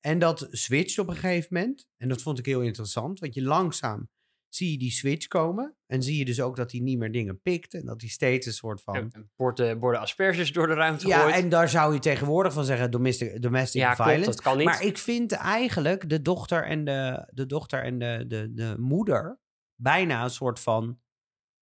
En 0.00 0.18
dat 0.18 0.46
switcht 0.50 0.98
op 0.98 1.08
een 1.08 1.14
gegeven 1.14 1.48
moment. 1.54 1.88
En 1.96 2.08
dat 2.08 2.22
vond 2.22 2.38
ik 2.38 2.46
heel 2.46 2.62
interessant. 2.62 3.18
Want 3.18 3.34
je 3.34 3.42
langzaam 3.42 4.10
zie 4.48 4.70
je 4.70 4.78
die 4.78 4.90
switch 4.90 5.26
komen. 5.26 5.76
En 5.86 6.02
zie 6.02 6.18
je 6.18 6.24
dus 6.24 6.40
ook 6.40 6.56
dat 6.56 6.70
hij 6.72 6.80
niet 6.80 6.98
meer 6.98 7.12
dingen 7.12 7.40
pikt. 7.40 7.74
En 7.74 7.84
dat 7.84 8.00
hij 8.00 8.10
steeds 8.10 8.46
een 8.46 8.52
soort 8.52 8.82
van... 8.82 8.94
en- 8.94 9.10
en 9.12 9.30
borden, 9.36 9.78
borden 9.78 10.00
asperges 10.00 10.52
door 10.52 10.66
de 10.66 10.74
ruimte 10.74 11.06
ja, 11.06 11.20
gooit. 11.20 11.34
en 11.34 11.48
daar 11.48 11.68
zou 11.68 11.94
je 11.94 12.00
tegenwoordig 12.00 12.52
van 12.52 12.64
zeggen 12.64 12.90
domestic, 12.90 13.42
domestic 13.42 13.80
ja, 13.80 13.94
violence. 13.94 14.20
klopt, 14.22 14.36
dat 14.36 14.44
kan 14.44 14.56
niet. 14.56 14.66
Maar 14.66 14.82
ik 14.82 14.98
vind 14.98 15.32
eigenlijk 15.32 16.08
de 16.08 16.22
dochter 16.22 16.64
en 16.64 16.84
de, 16.84 17.28
de, 17.32 17.46
dochter 17.46 17.82
en 17.84 17.98
de, 17.98 18.24
de, 18.28 18.52
de 18.54 18.74
moeder 18.78 19.40
bijna 19.74 20.24
een 20.24 20.30
soort 20.30 20.60
van... 20.60 21.00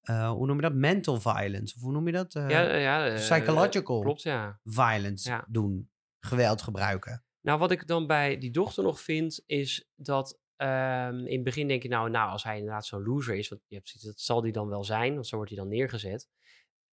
eh, 0.01 0.31
hoe 0.31 0.47
noem 0.47 0.57
je 0.57 0.63
dat? 0.63 0.75
Mental 0.75 1.21
violence. 1.21 1.75
Of 1.77 1.83
hoe 1.83 1.93
noem 1.93 2.07
je 2.07 2.13
dat? 2.13 2.33
Ja, 2.33 2.49
ja, 2.77 3.07
eh, 3.09 3.15
psychological. 3.15 4.01
Klopt, 4.01 4.23
ja. 4.23 4.61
violence 4.65 5.29
Ja. 5.31 5.45
doen. 5.49 5.91
Geweld 6.21 6.63
gebruiken. 6.63 7.25
Nou, 7.41 7.59
wat 7.59 7.71
ik 7.71 7.87
dan 7.87 8.07
bij 8.07 8.39
die 8.39 8.51
dochter 8.51 8.83
nog 8.85 9.01
vind, 9.01 9.43
is 9.47 9.89
dat 9.97 10.39
ehm, 10.57 11.19
in 11.19 11.35
het 11.35 11.45
begin 11.45 11.69
denk 11.69 11.83
je 11.83 11.89
nou, 11.89 12.11
nou, 12.11 12.31
als 12.31 12.43
hij 12.43 12.59
inderdaad 12.59 12.87
zo'n 12.87 13.03
loser 13.03 13.35
is, 13.35 13.49
want 13.49 13.63
je 13.67 13.75
hebt 13.75 14.05
dat 14.05 14.21
zal 14.21 14.41
die 14.41 14.53
dan 14.53 14.69
wel 14.69 14.85
zijn, 14.85 15.15
want 15.15 15.27
zo 15.27 15.37
wordt 15.37 15.51
hij 15.51 15.61
dan 15.61 15.69
neergezet, 15.69 16.29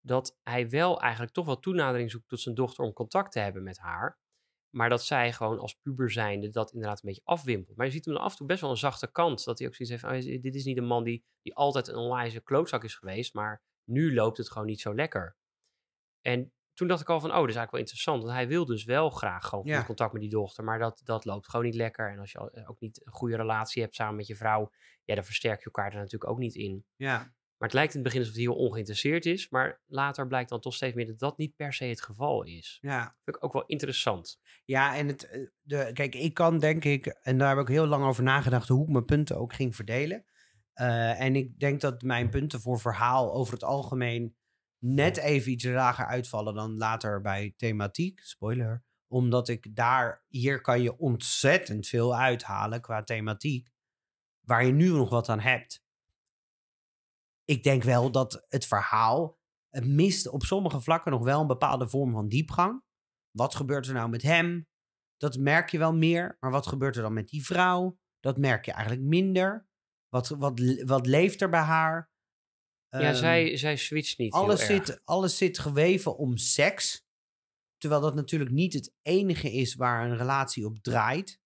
dat 0.02 0.40
hij 0.44 0.70
wel 0.70 1.02
eigenlijk 1.02 1.34
toch 1.34 1.46
wel 1.46 1.60
toenadering 1.60 2.12
zoekt 2.12 2.28
tot 2.28 2.40
zijn 2.40 2.56
dochter 2.56 2.84
om 2.84 2.94
contact 2.94 3.32
te 3.32 3.40
hebben 3.40 3.64
met 3.64 3.78
haar. 3.78 4.20
Maar 4.76 4.90
dat 4.90 5.04
zij 5.04 5.34
gewoon 5.34 5.60
als 5.60 5.74
puber 5.74 6.12
zijnde 6.12 6.50
dat 6.50 6.74
inderdaad 6.74 6.98
een 6.98 7.08
beetje 7.08 7.26
afwimpelt. 7.26 7.78
Maar 7.78 7.86
je 7.86 7.92
ziet 7.92 8.06
hem 8.06 8.14
dan 8.14 8.24
af 8.24 8.32
en 8.32 8.38
toe 8.38 8.48
best 8.48 8.62
wel 8.62 8.70
een 8.70 8.78
zachte 8.78 9.12
kant. 9.12 9.44
Dat 9.44 9.60
hij 9.60 9.68
ook 9.68 9.76
zoiets 9.76 10.04
heeft 10.04 10.44
dit 10.44 10.56
is 10.56 10.66
niet 10.66 10.78
een 10.78 10.86
man 10.86 11.04
die, 11.04 11.26
die 11.42 11.56
altijd 11.56 11.88
een 11.88 11.96
onwijze 11.96 12.42
klootzak 12.42 12.84
is 12.84 12.96
geweest. 12.96 13.34
Maar 13.34 13.64
nu 13.84 14.14
loopt 14.14 14.38
het 14.38 14.52
gewoon 14.52 14.68
niet 14.68 14.82
zo 14.82 14.96
lekker. 14.96 15.38
En 16.22 16.54
toen 16.74 16.88
dacht 16.88 17.02
ik 17.02 17.10
al 17.10 17.20
van, 17.20 17.30
oh, 17.30 17.40
dat 17.40 17.50
is 17.50 17.56
eigenlijk 17.56 17.72
wel 17.72 17.80
interessant. 17.80 18.24
Want 18.24 18.34
hij 18.36 18.48
wil 18.48 18.66
dus 18.66 18.84
wel 18.84 19.10
graag 19.10 19.46
gewoon 19.46 19.66
Ja. 19.66 19.84
contact 19.84 20.14
met 20.14 20.22
die 20.22 20.30
dochter. 20.32 20.64
Maar 20.64 20.80
dat, 20.80 21.02
dat 21.04 21.26
loopt 21.26 21.50
gewoon 21.50 21.66
niet 21.66 21.76
lekker. 21.76 22.12
En 22.12 22.20
als 22.20 22.32
je 22.32 22.52
eh, 22.52 22.70
ook 22.70 22.80
niet 22.80 23.06
een 23.06 23.14
goede 23.14 23.36
relatie 23.36 23.82
hebt 23.82 23.96
samen 23.96 24.16
met 24.16 24.28
je 24.28 24.36
vrouw... 24.36 24.72
Ja, 25.04 25.16
dan 25.16 25.24
versterk 25.24 25.60
je 25.60 25.66
elkaar 25.66 25.92
er 25.92 25.98
natuurlijk 25.98 26.32
ook 26.32 26.38
niet 26.38 26.56
in. 26.56 26.86
Ja. 26.96 27.18
Maar 27.58 27.72
het 27.72 27.74
lijkt 27.74 27.94
in 27.94 28.00
het 28.00 28.04
begin 28.04 28.20
alsof 28.22 28.36
hij 28.36 28.44
heel 28.44 28.68
ongeïnteresseerd 28.68 29.26
is. 29.26 29.50
Maar 29.50 29.82
later 29.86 30.28
blijkt 30.28 30.50
dan 30.50 30.60
toch 30.60 30.74
steeds 30.74 30.96
meer 30.96 31.06
dat 31.08 31.20
dat 31.20 31.38
niet 31.38 31.56
per 31.56 31.74
se 31.74 31.86
het 31.86 32.02
geval 32.02 32.44
is. 32.44 32.78
Ja. 32.82 33.16
Vind 33.24 33.38
ik 33.38 33.44
ook 33.44 33.54
wel 33.54 33.66
interessant. 33.66 34.40
Ja, 34.66 34.96
en 34.96 35.08
het, 35.08 35.30
eh, 35.30 35.48
de, 35.62 35.90
kijk, 35.94 36.16
ik 36.16 36.34
kan 36.34 36.60
denk 36.60 36.84
ik, 36.86 37.06
en 37.06 37.38
daar 37.38 37.50
heb 37.50 37.68
ik 37.68 37.68
heel 37.68 37.86
lang 37.86 38.04
over 38.06 38.24
nagedacht, 38.24 38.68
hoe 38.68 38.84
ik 38.84 38.92
mijn 38.92 39.06
punten 39.06 39.38
ook 39.38 39.54
ging 39.54 39.76
verdelen. 39.76 40.26
Eh, 40.74 41.22
en 41.22 41.36
ik 41.36 41.60
denk 41.60 41.82
dat 41.82 42.02
mijn 42.02 42.30
punten 42.30 42.62
voor 42.62 42.80
verhaal 42.80 43.34
over 43.34 43.54
het 43.54 43.64
algemeen 43.64 44.36
net 44.84 45.18
even 45.18 45.52
iets 45.52 45.64
lager 45.64 46.06
uitvallen 46.06 46.54
dan 46.54 46.78
later 46.78 47.22
bij 47.22 47.54
thematiek. 47.58 48.20
Spoiler. 48.20 48.84
Omdat 49.08 49.48
ik 49.48 49.76
daar, 49.76 50.26
hier 50.28 50.62
kan 50.62 50.82
je 50.82 50.98
ontzettend 50.98 51.88
veel 51.88 52.16
uithalen 52.16 52.82
qua 52.82 53.02
thematiek. 53.02 53.72
Waar 54.48 54.66
je 54.66 54.72
nu 54.72 54.90
nog 54.90 55.10
wat 55.10 55.30
aan 55.30 55.40
hebt. 55.40 55.84
Ik 57.46 57.64
denk 57.64 57.84
wel 57.84 58.12
dat 58.12 58.46
het 58.50 58.66
verhaal, 58.66 59.40
het 59.70 59.88
mist 59.88 60.28
op 60.28 60.44
sommige 60.44 60.82
vlakken 60.82 61.12
nog 61.12 61.24
wel 61.24 61.42
een 61.42 61.48
bepaalde 61.48 61.90
vorm 61.90 62.12
van 62.12 62.28
diepgang. 62.28 62.84
Wat 63.32 63.56
gebeurt 63.56 63.88
er 63.88 63.94
nou 63.94 64.10
met 64.10 64.22
hem? 64.22 64.68
Dat 65.18 65.38
merk 65.38 65.70
je 65.70 65.78
wel 65.78 65.94
meer. 65.94 66.38
Maar 66.40 66.52
wat 66.52 66.68
gebeurt 66.68 66.96
er 66.96 67.02
dan 67.02 67.14
met 67.14 67.28
die 67.28 67.46
vrouw? 67.46 67.98
Dat 68.20 68.38
merk 68.38 68.66
je 68.66 68.72
eigenlijk 68.72 69.08
minder. 69.08 69.68
Wat, 70.10 70.28
wat, 70.28 70.60
wat 70.86 71.06
leeft 71.06 71.42
er 71.42 71.50
bij 71.50 71.62
haar? 71.62 72.12
Ja, 73.00 73.00
Ehm, 73.00 73.16
zij, 73.16 73.58
zij 73.58 73.78
switcht 73.78 74.18
niet 74.18 74.34
alles 74.34 74.68
heel 74.68 74.76
erg. 74.78 74.88
zit, 74.88 75.02
alles 75.06 75.38
zit 75.38 75.60
geweven 75.60 76.18
om 76.18 76.38
seks. 76.38 77.06
Terwijl 77.78 78.02
dat 78.02 78.16
natuurlijk 78.16 78.52
niet 78.52 78.74
het 78.74 78.94
enige 79.02 79.52
is 79.52 79.76
waar 79.76 80.06
een 80.06 80.18
relatie 80.18 80.66
op 80.66 80.78
draait. 80.78 81.42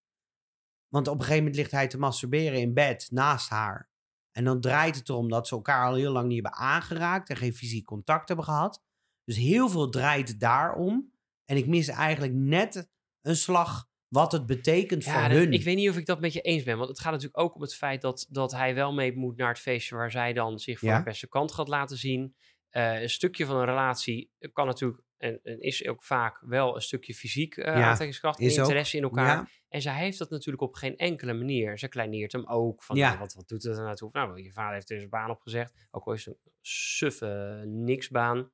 Want 0.87 1.07
op 1.07 1.13
een 1.13 1.19
gegeven 1.19 1.37
moment 1.43 1.55
ligt 1.55 1.71
hij 1.71 1.87
te 1.87 1.97
masturberen 1.97 2.59
in 2.59 2.73
bed 2.73 3.07
naast 3.11 3.49
haar. 3.49 3.89
En 4.31 4.43
dan 4.43 4.61
draait 4.61 4.95
het 4.95 5.09
erom 5.09 5.29
dat 5.29 5.47
ze 5.47 5.55
elkaar 5.55 5.87
al 5.87 5.95
heel 5.95 6.11
lang 6.11 6.27
niet 6.27 6.43
hebben 6.43 6.59
aangeraakt 6.61 7.29
en 7.29 7.37
geen 7.37 7.53
fysiek 7.53 7.85
contact 7.85 8.27
hebben 8.27 8.45
gehad. 8.45 8.83
Dus 9.23 9.35
heel 9.37 9.69
veel 9.69 9.89
draait 9.89 10.39
daarom. 10.39 11.11
En 11.45 11.57
ik 11.57 11.67
mis 11.67 11.87
eigenlijk 11.87 12.33
net 12.33 12.89
een 13.21 13.35
slag 13.35 13.86
wat 14.07 14.31
het 14.31 14.45
betekent 14.45 15.03
voor 15.03 15.21
dat- 15.21 15.31
hun. 15.31 15.53
ik 15.53 15.63
weet 15.63 15.75
niet 15.75 15.89
of 15.89 15.97
ik 15.97 16.05
dat 16.05 16.19
met 16.19 16.33
je 16.33 16.41
eens 16.41 16.63
ben. 16.63 16.77
Want 16.77 16.89
het 16.89 16.99
gaat 16.99 17.11
natuurlijk 17.11 17.39
ook 17.39 17.55
om 17.55 17.61
het 17.61 17.75
feit 17.75 18.01
dat, 18.01 18.27
dat 18.29 18.51
hij 18.51 18.75
wel 18.75 18.93
mee 18.93 19.15
moet 19.17 19.37
naar 19.37 19.49
het 19.49 19.59
feestje 19.59 19.95
waar 19.95 20.11
zij 20.11 20.33
dan 20.33 20.59
zich 20.59 20.79
van 20.79 20.89
Ja. 20.89 20.97
de 20.97 21.03
beste 21.03 21.27
kant 21.27 21.51
gaat 21.51 21.67
laten 21.67 21.97
zien. 21.97 22.35
Eh, 22.69 23.01
een 23.01 23.09
stukje 23.09 23.45
van 23.45 23.55
een 23.57 23.65
relatie 23.65 24.31
kan 24.53 24.65
natuurlijk, 24.65 25.01
en, 25.17 25.39
en 25.43 25.59
is 25.59 25.87
ook 25.87 26.03
vaak 26.03 26.39
wel 26.45 26.75
een 26.75 26.81
stukje 26.81 27.13
fysiek 27.13 27.57
eh, 27.57 27.65
Ja, 27.65 27.73
aantrekkingskracht 27.87 28.39
ook. 28.41 28.47
interesse 28.49 28.97
in 28.97 29.03
elkaar. 29.03 29.25
Ja. 29.37 29.47
En 29.69 29.81
zij 29.81 29.95
heeft 29.95 30.17
dat 30.17 30.29
natuurlijk 30.29 30.63
op 30.63 30.73
geen 30.75 30.95
enkele 30.97 31.33
manier. 31.33 31.77
Ze 31.79 31.87
kleineert 31.87 32.31
hem 32.31 32.45
ook. 32.47 32.83
Van, 32.83 32.95
Ja. 32.95 33.07
nou, 33.07 33.19
wat, 33.19 33.33
wat 33.33 33.47
doet 33.47 33.63
het 33.63 33.77
er 33.77 33.83
naartoe? 33.83 34.09
Nou, 34.11 34.41
je 34.43 34.51
vader 34.51 34.73
heeft 34.73 34.89
er 34.89 34.97
zijn 34.97 35.09
baan 35.09 35.29
opgezegd. 35.29 35.87
Ook 35.91 36.05
al 36.05 36.13
is 36.13 36.25
het 36.25 36.35
een 36.45 36.51
suffe 36.61 37.61
niksbaan. 37.65 38.51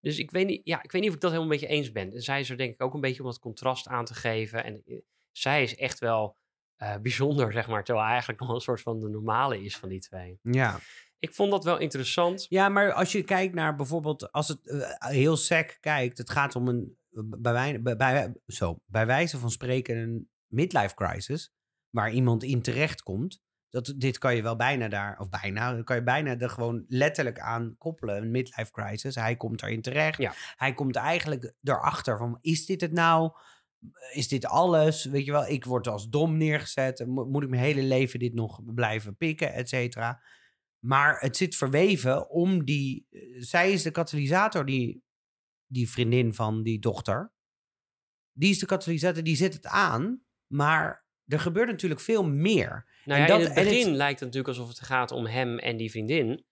Dus 0.00 0.18
ik 0.18 0.30
weet, 0.30 0.46
niet, 0.46 0.60
ja, 0.64 0.82
ik 0.82 0.92
weet 0.92 1.00
niet 1.00 1.10
of 1.10 1.16
ik 1.16 1.22
dat 1.22 1.30
helemaal 1.32 1.52
een 1.52 1.58
beetje 1.60 1.74
eens 1.74 1.92
ben. 1.92 2.12
En 2.12 2.20
zij 2.22 2.40
is 2.40 2.50
er 2.50 2.56
denk 2.56 2.72
ik 2.72 2.82
ook 2.82 2.94
een 2.94 3.00
beetje 3.00 3.22
om 3.22 3.28
dat 3.28 3.38
contrast 3.38 3.86
aan 3.88 4.04
te 4.04 4.14
geven. 4.14 4.64
En 4.64 4.82
eh, 4.86 4.98
zij 5.32 5.62
is 5.62 5.76
echt 5.76 5.98
wel 5.98 6.36
eh, 6.76 6.96
bijzonder, 7.06 7.52
zeg 7.52 7.68
maar. 7.68 7.84
Terwijl 7.84 8.04
hij 8.04 8.12
eigenlijk 8.14 8.42
nog 8.42 8.52
een 8.54 8.60
soort 8.60 8.80
van 8.80 9.00
de 9.00 9.08
normale 9.08 9.62
is 9.62 9.76
van 9.76 9.88
die 9.88 10.00
twee. 10.00 10.38
ja. 10.42 10.78
Ik 11.20 11.34
vond 11.34 11.50
dat 11.50 11.64
wel 11.64 11.78
interessant. 11.78 12.46
Ja, 12.48 12.68
maar 12.68 12.92
als 12.92 13.12
je 13.12 13.22
kijkt 13.22 13.54
naar 13.54 13.76
bijvoorbeeld, 13.76 14.32
als 14.32 14.48
het 14.48 14.68
eh, 14.68 14.96
heel 15.08 15.36
sec 15.36 15.76
kijkt, 15.80 16.18
het 16.18 16.30
gaat 16.30 16.56
om 16.56 16.68
een, 16.68 16.98
bij, 17.38 17.52
wij- 17.52 17.82
bij, 17.82 17.96
bij, 17.96 18.34
zo, 18.46 18.78
bij 18.86 19.06
wijze 19.06 19.38
van 19.38 19.50
spreken, 19.50 19.96
een 19.96 20.30
midlife 20.46 20.94
crisis, 20.94 21.52
waar 21.90 22.12
iemand 22.12 22.42
in 22.42 22.62
terechtkomt. 22.62 23.40
Dat, 23.70 23.94
dit 23.96 24.18
kan 24.18 24.36
je 24.36 24.42
wel 24.42 24.56
bijna 24.56 24.88
daar, 24.88 25.18
of 25.20 25.28
bijna, 25.28 25.72
dan 25.72 25.84
kan 25.84 25.96
je 25.96 26.02
bijna 26.02 26.38
er 26.38 26.50
gewoon 26.50 26.84
letterlijk 26.88 27.38
aan 27.40 27.74
koppelen, 27.78 28.16
een 28.16 28.30
midlife 28.30 28.70
crisis. 28.72 29.14
Hij 29.14 29.36
komt 29.36 29.62
erin 29.62 29.82
terecht. 29.82 30.18
Ja. 30.18 30.32
Hij 30.56 30.74
komt 30.74 30.96
eigenlijk 30.96 31.54
erachter 31.62 32.18
van, 32.18 32.38
is 32.40 32.66
dit 32.66 32.80
het 32.80 32.92
nou? 32.92 33.32
Is 34.12 34.28
dit 34.28 34.46
alles? 34.46 35.04
Weet 35.04 35.24
je 35.24 35.32
wel, 35.32 35.46
ik 35.46 35.64
word 35.64 35.86
als 35.88 36.08
dom 36.08 36.36
neergezet. 36.36 37.06
Mo- 37.06 37.24
Moet 37.26 37.42
ik 37.42 37.48
mijn 37.48 37.62
hele 37.62 37.82
leven 37.82 38.18
dit 38.18 38.34
nog 38.34 38.60
blijven 38.74 39.16
pikken, 39.16 39.52
et 39.52 39.68
cetera? 39.68 40.22
Maar 40.78 41.20
het 41.20 41.36
zit 41.36 41.56
verweven 41.56 42.30
om 42.30 42.64
die. 42.64 43.06
eh, 43.10 43.20
Zij 43.42 43.72
is 43.72 43.82
de 43.82 43.90
katalysator, 43.90 44.66
die, 44.66 45.04
die 45.66 45.90
vriendin 45.90 46.34
van 46.34 46.62
die 46.62 46.78
dochter. 46.78 47.32
Die 48.32 48.50
is 48.50 48.58
de 48.58 48.66
katalysator, 48.66 49.22
die 49.22 49.36
zet 49.36 49.54
het 49.54 49.66
aan. 49.66 50.22
Maar 50.46 51.06
er 51.28 51.40
gebeurt 51.40 51.68
natuurlijk 51.70 52.00
veel 52.00 52.24
meer. 52.24 52.86
Nou 53.04 53.20
En 53.20 53.26
dat- 53.26 53.40
in 53.40 53.44
het- 53.46 53.54
begin 53.54 53.94
lijkt 53.96 54.20
het 54.20 54.28
natuurlijk 54.28 54.48
alsof 54.58 54.68
het 54.68 54.80
gaat 54.86 55.10
om 55.10 55.26
hem 55.26 55.58
en 55.58 55.76
die 55.76 55.90
vriendin. 55.90 56.46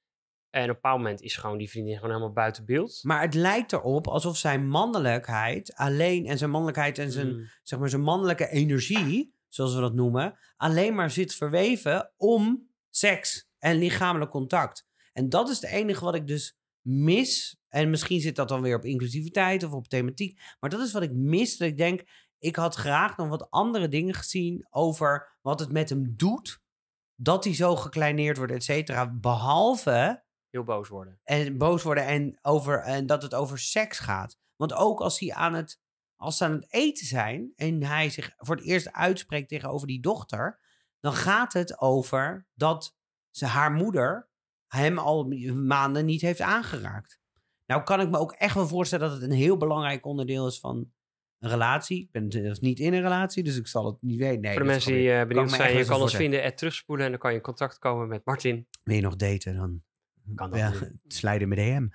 En 0.50 0.62
op 0.62 0.68
een 0.68 0.74
bepaald 0.74 0.98
moment 0.98 1.20
is 1.22 1.36
gewoon 1.36 1.58
die 1.58 1.70
vriendin 1.70 1.94
gewoon 1.94 2.10
helemaal 2.10 2.32
buiten 2.32 2.64
beeld. 2.64 2.98
Maar 3.02 3.20
het 3.20 3.34
lijkt 3.34 3.72
erop 3.72 4.06
alsof 4.06 4.36
zijn 4.36 4.68
mannelijkheid 4.68 5.74
alleen 5.74 6.26
en 6.26 6.38
zijn 6.38 6.50
mannelijkheid 6.50 6.98
en 6.98 7.12
zijn, 7.12 7.32
Mm. 7.36 7.48
zeg 7.62 7.78
maar, 7.78 7.88
zijn 7.88 8.02
mannelijke 8.02 8.48
energie, 8.48 9.34
zoals 9.48 9.74
we 9.74 9.80
dat 9.80 9.94
noemen, 9.94 10.38
alleen 10.56 10.94
maar 10.94 11.10
zit 11.10 11.34
verweven 11.34 12.12
om 12.16 12.68
seks 12.90 13.48
en 13.58 13.76
lichamelijk 13.76 14.30
contact. 14.30 14.86
En 15.12 15.28
dat 15.28 15.48
is 15.48 15.60
het 15.60 15.70
enige 15.70 16.04
wat 16.04 16.14
ik 16.14 16.26
dus 16.26 16.56
mis. 16.80 17.56
En 17.68 17.90
misschien 17.90 18.20
zit 18.20 18.36
dat 18.36 18.48
dan 18.48 18.62
weer 18.62 18.76
op 18.76 18.84
inclusiviteit 18.84 19.62
of 19.64 19.72
op 19.72 19.88
thematiek. 19.88 20.40
Maar 20.60 20.70
dat 20.70 20.80
is 20.80 20.92
wat 20.92 21.02
ik 21.02 21.12
mis. 21.12 21.56
Dat 21.56 21.68
ik 21.68 21.76
denk, 21.76 22.02
ik 22.38 22.56
had 22.56 22.74
graag 22.74 23.16
nog 23.16 23.28
wat 23.28 23.50
andere 23.50 23.88
dingen 23.88 24.14
gezien 24.14 24.66
over 24.70 25.36
wat 25.40 25.60
het 25.60 25.72
met 25.72 25.88
hem 25.88 26.16
doet. 26.16 26.64
Dat 27.14 27.44
hij 27.44 27.54
zo 27.54 27.76
gekleineerd 27.76 28.36
wordt, 28.36 28.52
et 28.52 28.64
cetera. 28.64 29.10
Behalve 29.10 30.24
Heel 30.50 30.64
boos 30.64 30.88
worden. 30.88 31.20
en 31.24 31.58
boos 31.58 31.82
worden 31.82 32.06
en, 32.06 32.38
over, 32.42 32.78
en 32.78 33.06
dat 33.06 33.22
het 33.22 33.34
over 33.34 33.58
seks 33.58 33.98
gaat. 33.98 34.38
Want 34.56 34.72
ook 34.72 35.00
als, 35.00 35.18
hij 35.18 35.34
aan 35.34 35.54
het, 35.54 35.80
als 36.16 36.36
ze 36.36 36.44
aan 36.44 36.52
het 36.52 36.72
eten 36.72 37.06
zijn 37.06 37.52
en 37.56 37.82
hij 37.82 38.10
zich 38.10 38.34
voor 38.36 38.56
het 38.56 38.64
eerst 38.64 38.92
uitspreekt 38.92 39.48
tegenover 39.48 39.86
die 39.86 40.00
dochter, 40.00 40.60
dan 41.00 41.12
gaat 41.12 41.52
het 41.52 41.80
over 41.80 42.46
dat 42.54 42.96
ze, 43.30 43.46
haar 43.46 43.72
moeder 43.72 44.28
hem 44.66 44.98
al 44.98 45.24
maanden 45.54 46.04
niet 46.04 46.20
heeft 46.20 46.40
aangeraakt. 46.40 47.20
Nou 47.66 47.82
kan 47.82 48.00
ik 48.00 48.10
me 48.10 48.18
ook 48.18 48.32
echt 48.32 48.54
wel 48.54 48.68
voorstellen 48.68 49.08
dat 49.08 49.20
het 49.20 49.30
een 49.30 49.36
heel 49.36 49.56
belangrijk 49.56 50.06
onderdeel 50.06 50.46
is 50.46 50.60
van 50.60 50.92
een 51.38 51.50
relatie. 51.50 52.00
Ik 52.00 52.10
ben 52.10 52.28
dus 52.28 52.60
niet 52.60 52.78
in 52.78 52.92
een 52.92 53.02
relatie, 53.02 53.42
dus 53.42 53.56
ik 53.56 53.66
zal 53.66 53.86
het 53.86 53.96
niet 54.00 54.18
weten. 54.18 54.40
Nee, 54.40 54.52
Voor 54.52 54.62
de 54.62 54.68
mensen 54.68 54.92
die 54.92 55.10
eh, 55.10 55.18
kan 55.18 55.28
benieuwd 55.28 55.50
zijn, 55.50 55.76
je 55.76 55.84
kan 55.84 56.00
ons 56.00 56.16
vinden, 56.16 56.42
het 56.42 56.58
terugspoelen 56.58 57.04
en 57.04 57.10
dan 57.10 57.20
kan 57.20 57.30
je 57.30 57.36
in 57.36 57.42
contact 57.42 57.78
komen 57.78 58.08
met 58.08 58.24
Martin. 58.24 58.66
Wil 58.82 58.94
je 58.94 59.02
nog 59.02 59.16
daten, 59.16 59.54
dan 59.54 59.82
Kan 60.34 60.50
dat 60.50 60.58
ja, 60.58 60.72
slijden 61.06 61.48
met 61.48 61.58
DM. 61.58 61.88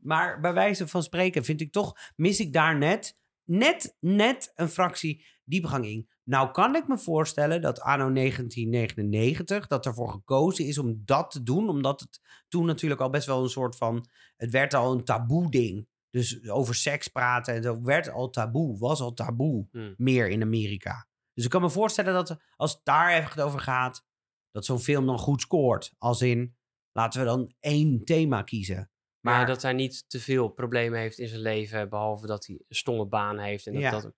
Maar 0.00 0.40
bij 0.40 0.52
wijze 0.52 0.88
van 0.88 1.02
spreken 1.02 1.44
vind 1.44 1.60
ik 1.60 1.72
toch, 1.72 1.94
mis 2.16 2.40
ik 2.40 2.52
daar 2.52 2.78
net, 2.78 3.18
net, 3.44 3.96
net 4.00 4.52
een 4.54 4.68
fractie 4.68 5.24
diepgang 5.44 5.86
in. 5.86 6.08
Nou 6.24 6.50
kan 6.50 6.76
ik 6.76 6.88
me 6.88 6.98
voorstellen 6.98 7.60
dat 7.60 7.80
anno 7.80 8.12
1999, 8.12 9.66
dat 9.66 9.86
ervoor 9.86 10.10
gekozen 10.10 10.66
is 10.66 10.78
om 10.78 11.02
dat 11.04 11.30
te 11.30 11.42
doen, 11.42 11.68
omdat 11.68 12.00
het 12.00 12.20
toen 12.48 12.66
natuurlijk 12.66 13.00
al 13.00 13.10
best 13.10 13.26
wel 13.26 13.42
een 13.42 13.48
soort 13.48 13.76
van, 13.76 14.08
het 14.36 14.50
werd 14.50 14.74
al 14.74 14.92
een 14.92 15.04
taboe 15.04 15.50
ding. 15.50 15.88
Dus 16.16 16.48
over 16.48 16.74
seks 16.74 17.08
praten 17.08 17.54
en 17.54 17.62
zo 17.62 17.82
werd 17.82 18.10
al 18.10 18.30
taboe, 18.30 18.78
was 18.78 19.00
al 19.00 19.12
taboe 19.12 19.68
Hmm. 19.72 19.94
meer 19.96 20.28
in 20.28 20.42
Amerika. 20.42 21.06
Dus 21.32 21.44
ik 21.44 21.50
kan 21.50 21.60
me 21.60 21.70
voorstellen 21.70 22.12
dat 22.14 22.36
als 22.56 22.72
het 22.72 22.80
daar 22.84 23.10
echt 23.10 23.40
over 23.40 23.60
gaat, 23.60 24.04
dat 24.50 24.64
zo'n 24.64 24.78
film 24.78 25.06
dan 25.06 25.18
goed 25.18 25.40
scoort. 25.40 25.94
Als 25.98 26.22
in, 26.22 26.56
laten 26.92 27.20
we 27.20 27.26
dan 27.26 27.54
één 27.60 28.04
thema 28.04 28.42
kiezen. 28.42 28.90
Maar 29.20 29.36
Maar 29.36 29.46
dat 29.46 29.62
hij 29.62 29.72
niet 29.72 30.04
te 30.08 30.20
veel 30.20 30.48
problemen 30.48 30.98
heeft 31.00 31.18
in 31.18 31.28
zijn 31.28 31.40
leven, 31.40 31.88
behalve 31.88 32.26
dat 32.26 32.46
hij 32.46 32.56
een 32.68 32.76
stomme 32.76 33.06
baan 33.06 33.38
heeft. 33.38 33.66
En 33.66 33.72
dat, 33.72 33.82
Ja. 33.82 33.90
dat... 33.90 34.02
Nou 34.02 34.12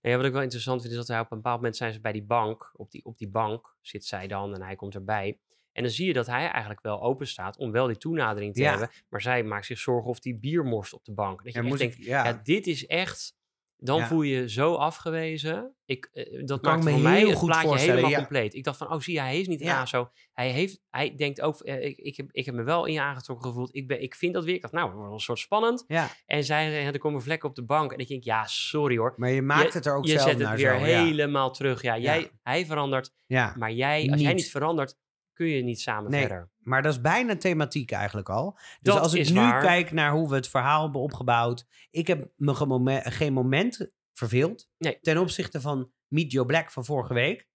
ja, 0.00 0.16
wat 0.16 0.24
ik 0.26 0.32
wel 0.32 0.42
interessant 0.42 0.80
vind, 0.80 0.92
is 0.92 0.98
dat 0.98 1.08
hij 1.08 1.20
op 1.20 1.30
een 1.30 1.36
bepaald 1.36 1.56
moment 1.56 1.76
zijn 1.76 1.92
ze 1.92 2.00
bij 2.00 2.12
die 2.12 2.24
bank. 2.24 2.72
Op 2.76 2.90
die, 2.90 3.04
op 3.04 3.18
die 3.18 3.28
bank 3.28 3.76
zit 3.80 4.04
zij 4.04 4.26
dan 4.26 4.54
en 4.54 4.62
hij 4.62 4.76
komt 4.76 4.94
erbij. 4.94 5.40
En 5.78 5.84
dan 5.84 5.92
zie 5.92 6.06
je 6.06 6.12
dat 6.12 6.26
hij 6.26 6.48
eigenlijk 6.48 6.82
wel 6.82 7.02
open 7.02 7.26
staat 7.26 7.56
om 7.56 7.70
wel 7.72 7.86
die 7.86 7.96
toenadering 7.96 8.54
te 8.54 8.60
Ja. 8.62 8.70
hebben. 8.70 8.90
Maar 9.08 9.20
zij 9.20 9.42
maakt 9.42 9.66
zich 9.66 9.78
zorgen 9.78 10.10
of 10.10 10.20
die 10.20 10.38
bier 10.38 10.64
morst 10.64 10.92
op 10.92 11.04
de 11.04 11.12
bank. 11.12 11.44
Dat 11.44 11.52
je 11.52 11.60
echt 11.60 11.78
denkt, 11.78 11.98
ik- 11.98 12.04
ja. 12.04 12.24
ja. 12.24 12.40
dit 12.42 12.66
is 12.66 12.86
echt... 12.86 13.36
Dan 13.80 14.02
voel 14.06 14.22
je 14.22 14.36
je 14.36 14.48
zo 14.50 14.74
afgewezen. 14.74 15.74
Ik, 15.84 16.10
eh, 16.12 16.46
dat 16.46 16.60
kan 16.60 16.78
ik 16.78 16.84
maakt 16.84 16.94
voor 16.94 17.02
mij 17.02 17.18
heel 17.18 17.28
het 17.28 17.36
goed 17.38 17.48
plaatje 17.48 17.78
helemaal 17.78 18.12
compleet. 18.12 18.54
Ik 18.54 18.64
dacht 18.64 18.76
van, 18.78 18.92
oh 18.92 19.00
zie 19.00 19.14
je, 19.14 19.20
hij 19.20 19.40
is 19.40 19.46
niet 19.48 19.60
Ja. 19.60 19.80
ASO. 19.80 20.10
Hij, 20.32 20.50
heeft, 20.50 20.80
hij 20.90 21.14
denkt 21.16 21.40
ook, 21.40 21.60
eh, 21.60 21.84
ik, 21.84 21.96
ik, 21.98 22.16
heb, 22.16 22.28
ik 22.30 22.44
heb 22.46 22.54
me 22.54 22.62
wel 22.62 22.84
in 22.84 22.92
je 22.92 23.00
aangetrokken 23.00 23.46
gevoeld. 23.48 23.74
Ik, 23.74 23.86
ben, 23.88 24.02
ik 24.02 24.14
vind 24.14 24.34
dat 24.34 24.44
weer. 24.44 24.54
Ik 24.54 24.60
dacht, 24.60 24.72
nou, 24.72 24.92
wordt 24.94 25.12
een 25.12 25.18
soort 25.20 25.38
spannend. 25.38 25.84
ja, 25.86 26.08
En 26.26 26.44
zij 26.44 26.84
er 26.86 26.98
komen 26.98 27.22
vlekken 27.22 27.48
op 27.48 27.54
de 27.54 27.64
bank. 27.64 27.92
En 27.92 27.98
ik 27.98 28.08
denk, 28.08 28.24
ja, 28.24 28.46
sorry 28.46 28.96
hoor. 28.96 29.14
maar 29.16 29.30
je 29.30 29.42
maakt 29.42 29.72
je, 29.72 29.78
het 29.78 29.86
er 29.86 29.96
ook 29.96 30.04
je 30.04 30.10
zelf 30.10 30.22
zet 30.22 30.32
het 30.32 30.42
naar 30.42 30.56
weer 30.56 30.78
zo. 30.78 30.84
Helemaal 30.84 31.50
terug. 31.52 31.82
Ja, 31.82 31.98
jij, 31.98 32.30
hij 32.42 32.66
verandert, 32.66 33.12
ja, 33.26 33.54
maar 33.58 33.72
jij, 33.72 34.08
als 34.10 34.20
jij 34.20 34.34
niet 34.34 34.50
verandert, 34.50 34.96
kun 35.38 35.46
je 35.46 35.62
niet 35.62 35.80
samen 35.80 36.10
Nee. 36.10 36.20
verder. 36.20 36.50
maar 36.58 36.82
dat 36.82 36.92
is 36.92 37.00
bijna 37.00 37.36
thematiek 37.36 37.90
eigenlijk 37.90 38.28
al. 38.28 38.52
Dus 38.52 38.94
Dat 38.94 38.98
als 39.02 39.14
ik 39.14 39.28
nu 39.30 39.34
waar. 39.34 39.60
kijk 39.62 39.92
naar 39.92 40.12
hoe 40.12 40.28
we 40.28 40.34
het 40.34 40.48
verhaal 40.48 40.82
hebben 40.82 41.00
opgebouwd. 41.00 41.66
Ik 41.90 42.06
heb 42.06 42.30
me 42.36 42.54
gemome- 42.54 43.00
geen 43.04 43.32
moment 43.32 43.90
verveeld. 44.12 44.68
Nee. 44.78 44.98
Ten 45.00 45.18
opzichte 45.18 45.60
van 45.60 45.92
Meet 46.08 46.32
Joe 46.32 46.46
Black 46.46 46.70
van 46.70 46.84
vorige 46.84 47.14
week. 47.14 47.48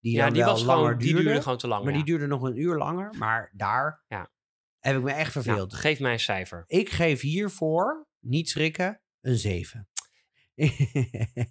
Die 0.00 0.12
ja, 0.16 0.24
dan 0.24 0.32
die 0.32 0.42
wel 0.42 0.52
was 0.52 0.62
langer 0.64 0.82
gewoon, 0.84 0.98
die 0.98 1.08
duurde. 1.08 1.24
duurde 1.24 1.42
gewoon 1.42 1.58
te 1.58 1.68
lang. 1.68 1.82
maar 1.84 1.92
ja. 1.92 1.98
die 1.98 2.06
duurde 2.06 2.26
nog 2.26 2.42
een 2.42 2.56
uur 2.60 2.76
langer. 2.76 3.14
Maar 3.18 3.50
daar 3.56 4.04
Ja. 4.08 4.30
heb 4.78 4.96
ik 4.96 5.02
me 5.02 5.10
echt 5.12 5.34
Nou, 5.34 5.46
verveeld. 5.46 5.74
geef 5.74 6.00
mij 6.00 6.12
een 6.12 6.20
cijfer. 6.20 6.62
Ik 6.66 6.90
geef 6.90 7.20
hiervoor, 7.20 8.06
niet 8.20 8.48
schrikken, 8.48 9.00
een 9.20 9.36
7. 9.36 9.88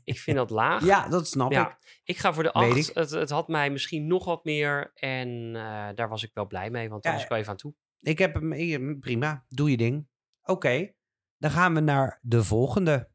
Ik 0.03 0.19
vind 0.19 0.37
dat 0.37 0.49
laag. 0.49 0.85
ja, 0.85 1.07
dat 1.07 1.27
snap 1.27 1.51
Ja, 1.51 1.69
ik. 1.69 1.99
Ik 2.03 2.17
ga 2.17 2.33
voor 2.33 2.43
de 2.43 2.49
Weet 2.53 2.71
8. 2.71 2.89
ik. 2.89 2.95
Het, 2.95 3.09
het 3.09 3.29
had 3.29 3.47
mij 3.47 3.69
misschien 3.69 4.07
nog 4.07 4.25
wat 4.25 4.43
meer. 4.43 4.91
En 4.93 5.55
eh, 5.55 5.89
daar 5.95 6.09
was 6.09 6.23
ik 6.23 6.31
wel 6.33 6.47
blij 6.47 6.69
mee, 6.69 6.89
want 6.89 7.03
daar 7.03 7.11
Ja, 7.11 7.17
was 7.17 7.23
ik 7.25 7.31
wel 7.31 7.39
even 7.39 7.51
aan 7.51 7.57
toe. 7.57 7.73
Ik 7.99 8.17
heb 8.17 8.33
hem, 8.33 8.99
prima, 8.99 9.45
doe 9.49 9.69
je 9.71 9.77
ding. 9.77 10.07
Oké, 10.43 10.93
dan 11.37 11.51
gaan 11.51 11.73
we 11.73 11.79
naar 11.79 12.19
de 12.21 12.43
volgende. 12.43 13.09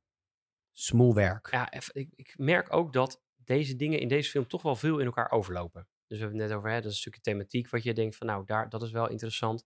Smoelwerk. 0.73 1.49
Ja, 1.51 1.73
ik, 1.73 2.13
ik 2.15 2.35
merk 2.39 2.73
ook 2.75 2.93
dat 2.93 3.23
deze 3.37 3.77
dingen 3.77 3.99
in 4.01 4.09
deze 4.09 4.31
film 4.31 4.47
toch 4.49 4.63
wel 4.63 4.77
veel 4.77 4.99
in 4.99 5.07
elkaar 5.07 5.31
overlopen. 5.31 5.89
Dus 6.07 6.19
we 6.19 6.25
hebben 6.25 6.41
het 6.41 6.49
net 6.49 6.59
over, 6.59 6.71
hè, 6.71 6.77
dat 6.77 6.85
is 6.85 6.91
een 6.93 7.01
stukje 7.01 7.21
thematiek 7.21 7.71
wat 7.71 7.83
je 7.83 7.95
denkt 7.95 8.17
van, 8.17 8.27
nou, 8.27 8.45
daar, 8.45 8.69
dat 8.69 8.83
is 8.83 8.91
wel 8.91 9.09
interessant. 9.11 9.65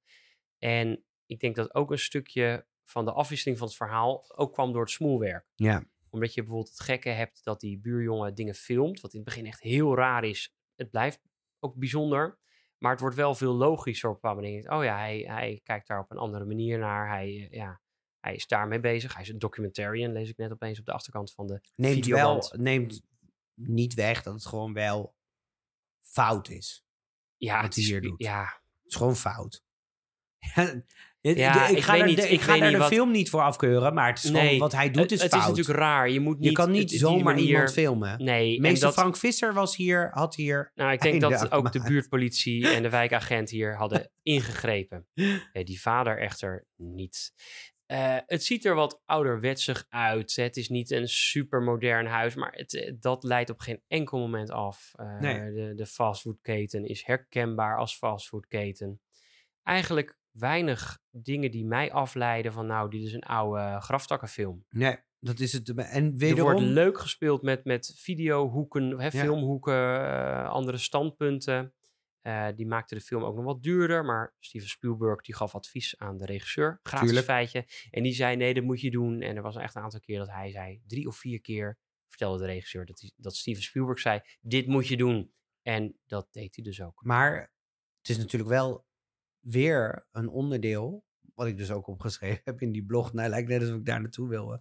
En 0.59 1.05
ik 1.27 1.41
denk 1.41 1.57
dat 1.57 1.75
ook 1.75 1.91
een 1.91 1.99
stukje 1.99 2.67
van 2.85 3.05
de 3.05 3.13
afwisseling 3.13 3.59
van 3.59 3.67
het 3.67 3.77
verhaal 3.77 4.25
ook 4.37 4.53
kwam 4.53 4.73
door 4.73 4.81
het 4.83 4.91
smoelwerk. 4.91 5.47
Ja. 5.55 5.85
Omdat 6.11 6.35
je 6.35 6.41
bijvoorbeeld 6.41 6.71
het 6.71 6.81
gekke 6.81 7.09
hebt 7.09 7.45
dat 7.45 7.61
die 7.61 7.79
buurjongen 7.79 8.35
dingen 8.35 8.55
filmt, 8.55 9.01
wat 9.01 9.13
in 9.13 9.21
het 9.21 9.29
begin 9.29 9.47
echt 9.47 9.61
heel 9.61 9.97
raar 9.97 10.25
is. 10.25 10.55
Het 10.75 10.91
blijft 10.91 11.21
ook 11.59 11.75
bijzonder, 11.75 12.39
maar 12.79 12.91
het 12.91 13.01
wordt 13.01 13.17
wel 13.17 13.35
veel 13.35 13.53
logischer 13.53 14.09
op 14.09 14.15
een 14.15 14.21
bepaalde 14.21 14.43
manier. 14.43 14.71
Oh 14.71 14.85
ja, 14.85 14.97
hij, 14.97 15.19
hij 15.19 15.61
kijkt 15.65 15.87
daar 15.87 16.01
op 16.01 16.11
een 16.11 16.17
andere 16.17 16.45
manier 16.45 16.79
naar. 16.79 17.09
Hij, 17.09 17.49
eh, 17.51 17.51
ja, 17.51 17.81
hij 18.21 18.35
is 18.35 18.47
daarmee 18.47 18.81
bezig. 18.81 19.13
Hij 19.13 19.23
is 19.23 19.29
een 19.29 19.39
documentarian, 19.39 20.13
lees 20.13 20.29
ik 20.29 20.37
net 20.37 20.53
opeens 20.53 20.79
op 20.79 20.85
de 20.85 20.93
achterkant 20.93 21.33
van 21.33 21.47
de 21.47 21.61
Neemt 21.75 22.07
wel, 22.07 22.53
neemt 22.57 23.03
niet 23.55 23.95
weg 23.95 24.23
dat 24.23 24.35
het 24.35 24.47
gewoon 24.47 24.73
wel 24.73 25.15
fout 26.01 26.49
is. 26.49 26.85
Ja, 27.37 27.55
wat 27.55 27.65
het 27.65 27.75
hij 27.75 27.83
is, 27.83 27.91
hier 27.91 28.01
doet. 28.01 28.23
Ja, 28.23 28.45
Het 28.83 28.93
is 28.93 28.97
gewoon 28.97 29.17
fout. 29.17 29.65
Ja, 31.23 31.69
ik, 31.69 31.77
ik 31.77 31.83
ga 31.83 31.93
weet 31.93 32.01
er, 32.01 32.07
niet- 32.07 32.17
de, 32.17 32.23
ik 32.23 32.31
ik 32.31 32.41
ga 32.41 32.59
er 32.59 32.71
de 32.73 32.79
wat- 32.79 32.89
film 32.89 33.11
niet 33.11 33.31
voor 33.31 33.43
afkeuren, 33.43 33.95
maar 33.95 34.09
het 34.09 34.19
is 34.19 34.25
gewoon 34.31 34.45
Nee, 34.45 34.59
wat 34.59 34.73
hij 34.73 34.91
doet 34.91 35.03
het, 35.03 35.13
is 35.13 35.23
het 35.23 35.31
fout. 35.31 35.43
is 35.43 35.49
natuurlijk 35.49 35.79
raar. 35.79 36.11
Je 36.11 36.21
moet 36.21 36.39
niet... 36.39 36.49
je 36.49 36.55
kan 36.55 36.69
het- 36.69 36.77
niet 36.77 36.91
het- 36.91 37.01
zomaar 37.01 37.23
manier- 37.35 37.49
iemand 37.49 37.73
filmen. 37.73 38.25
Nee, 38.25 38.61
Meester 38.61 38.87
dat, 38.89 38.93
Frank 38.99 39.17
Visser 39.17 39.55
was 39.55 39.77
hier, 39.77 40.11
had 40.13 40.35
hier... 40.35 40.71
nou, 40.75 40.93
ik 40.93 41.01
denk 41.01 41.21
dat 41.21 41.53
ook 41.53 41.73
de 41.73 41.83
buurtpolitie 41.83 42.69
en 42.75 42.83
de 42.83 42.91
wijkagent 42.91 43.51
hier 43.51 43.77
hadden 43.77 44.11
ingegrepen. 44.23 45.07
Ja, 45.53 45.65
die 45.65 45.81
vader 45.81 46.19
echter 46.19 46.67
niet. 46.77 47.33
Eh, 47.87 48.17
het 48.27 48.45
ziet 48.45 48.65
er 48.65 48.75
wat 48.75 49.03
ouderwetsig 49.05 49.87
uit. 49.89 50.37
Het 50.37 50.57
is 50.57 50.69
niet 50.69 50.91
een 50.91 51.09
supermodern 51.09 52.07
huis, 52.07 52.35
maar 52.35 52.53
het, 52.53 52.75
eh, 52.75 52.93
dat 53.01 53.25
leidt 53.25 53.51
op 53.51 53.61
geen 53.61 53.83
enkel 53.89 54.19
moment 54.19 54.51
af. 54.51 54.93
Eh, 54.97 55.19
Nee. 55.21 55.53
de, 55.53 55.73
de 55.75 55.87
fastfoodketen 55.87 56.85
is 56.85 57.03
herkenbaar 57.07 57.79
als 57.79 57.97
fastfoodketen. 57.97 59.01
Eigenlijk 59.63 60.19
weinig 60.41 60.99
dingen 61.11 61.51
die 61.51 61.67
mij 61.67 61.93
afleiden 61.93 62.53
van 62.53 62.67
nou, 62.67 62.91
dit 62.91 63.03
is 63.03 63.13
een 63.13 63.23
oude 63.23 63.81
graftakkenfilm. 63.81 64.65
Nee, 64.69 64.97
dat 65.19 65.41
is 65.41 65.53
het. 65.53 65.69
En 65.69 65.77
Er 65.77 66.03
wordt 66.03 66.19
wederom... 66.19 66.63
leuk 66.63 66.99
gespeeld 66.99 67.43
met, 67.43 67.65
met 67.65 67.93
videohoeken, 67.97 68.91
hè, 68.99 69.05
Ja. 69.05 69.11
filmhoeken, 69.11 70.01
eh, 70.01 70.49
andere 70.49 70.79
standpunten. 70.79 71.75
Eh, 72.21 72.49
die 72.55 72.67
maakte 72.67 72.95
de 72.95 73.01
film 73.01 73.23
ook 73.25 73.37
nog 73.37 73.45
wat 73.45 73.63
duurder. 73.63 74.05
Maar 74.05 74.35
Steven 74.39 74.69
Spielberg 74.69 75.21
die 75.21 75.35
gaf 75.35 75.55
advies 75.55 75.99
aan 75.99 76.17
de 76.19 76.27
regisseur. 76.27 76.81
Gratis 76.83 77.07
Tuurlijk. 77.07 77.27
feitje. 77.27 77.67
En 77.91 78.03
die 78.03 78.13
zei, 78.13 78.37
nee, 78.37 78.55
dat 78.55 78.65
moet 78.65 78.81
je 78.81 78.91
doen. 78.91 79.21
En 79.21 79.37
er 79.37 79.43
was 79.43 79.57
echt 79.57 79.75
een 79.75 79.83
aantal 79.83 80.01
keer 80.01 80.19
dat 80.19 80.31
hij 80.31 80.51
zei, 80.51 80.83
drie 80.87 81.07
of 81.07 81.17
vier 81.17 81.41
keer 81.41 81.79
vertelde 82.09 82.39
de 82.39 82.47
regisseur 82.47 82.87
dat, 82.87 83.01
hij, 83.01 83.13
dat 83.17 83.37
Steven 83.37 83.63
Spielberg 83.63 83.99
zei, 83.99 84.21
dit 84.41 84.67
moet 84.67 84.89
je 84.89 84.97
doen. 84.97 85.33
En 85.63 85.99
dat 86.07 86.29
deed 86.33 86.55
hij 86.55 86.65
dus 86.65 86.83
ook. 86.83 87.05
Maar 87.05 87.53
het 88.01 88.09
is 88.09 88.19
natuurlijk 88.19 88.51
wel 88.51 88.87
weer 89.41 90.07
een 90.13 90.29
onderdeel, 90.29 91.05
wat 91.35 91.47
ik 91.47 91.57
dus 91.57 91.71
ook 91.71 91.87
opgeschreven 91.87 92.41
heb 92.51 92.61
in 92.61 92.73
die 92.73 92.85
blog. 92.85 93.13
Nou, 93.13 93.29
lijkt 93.29 93.49
net 93.49 93.61
alsof 93.61 93.77
ik 93.77 93.85
daar 93.85 94.01
naartoe 94.01 94.29
wil. 94.29 94.53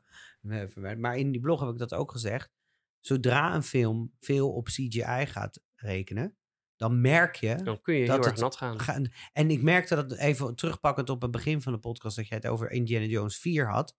eh. 0.41 0.95
Maar 0.97 1.17
in 1.17 1.31
die 1.31 1.41
blog 1.41 1.59
heb 1.59 1.69
ik 1.69 1.77
dat 1.77 1.93
ook 1.93 2.11
gezegd. 2.11 2.51
Zodra 2.99 3.55
een 3.55 3.63
film 3.63 4.13
veel 4.19 4.53
op 4.53 4.65
CGI 4.67 5.25
gaat 5.25 5.61
rekenen, 5.75 6.37
dan 6.75 7.01
merk 7.01 7.35
je... 7.35 7.55
Dan 7.63 7.81
kun 7.81 7.95
je 7.95 8.05
Dat 8.05 8.15
heel 8.15 8.25
erg 8.25 8.39
nat 8.39 8.55
gaan. 8.55 8.79
Ga- 8.79 9.01
En 9.33 9.49
ik 9.51 9.61
merkte 9.61 9.95
dat 9.95 10.13
even 10.17 10.55
terugpakkend 10.55 11.09
op 11.09 11.21
het 11.21 11.31
begin 11.31 11.61
van 11.61 11.73
de 11.73 11.79
podcast 11.79 12.15
dat 12.15 12.27
jij 12.27 12.37
het 12.37 12.47
over 12.47 12.71
Indiana 12.71 13.05
Jones 13.05 13.37
4 13.37 13.69
had. 13.69 13.95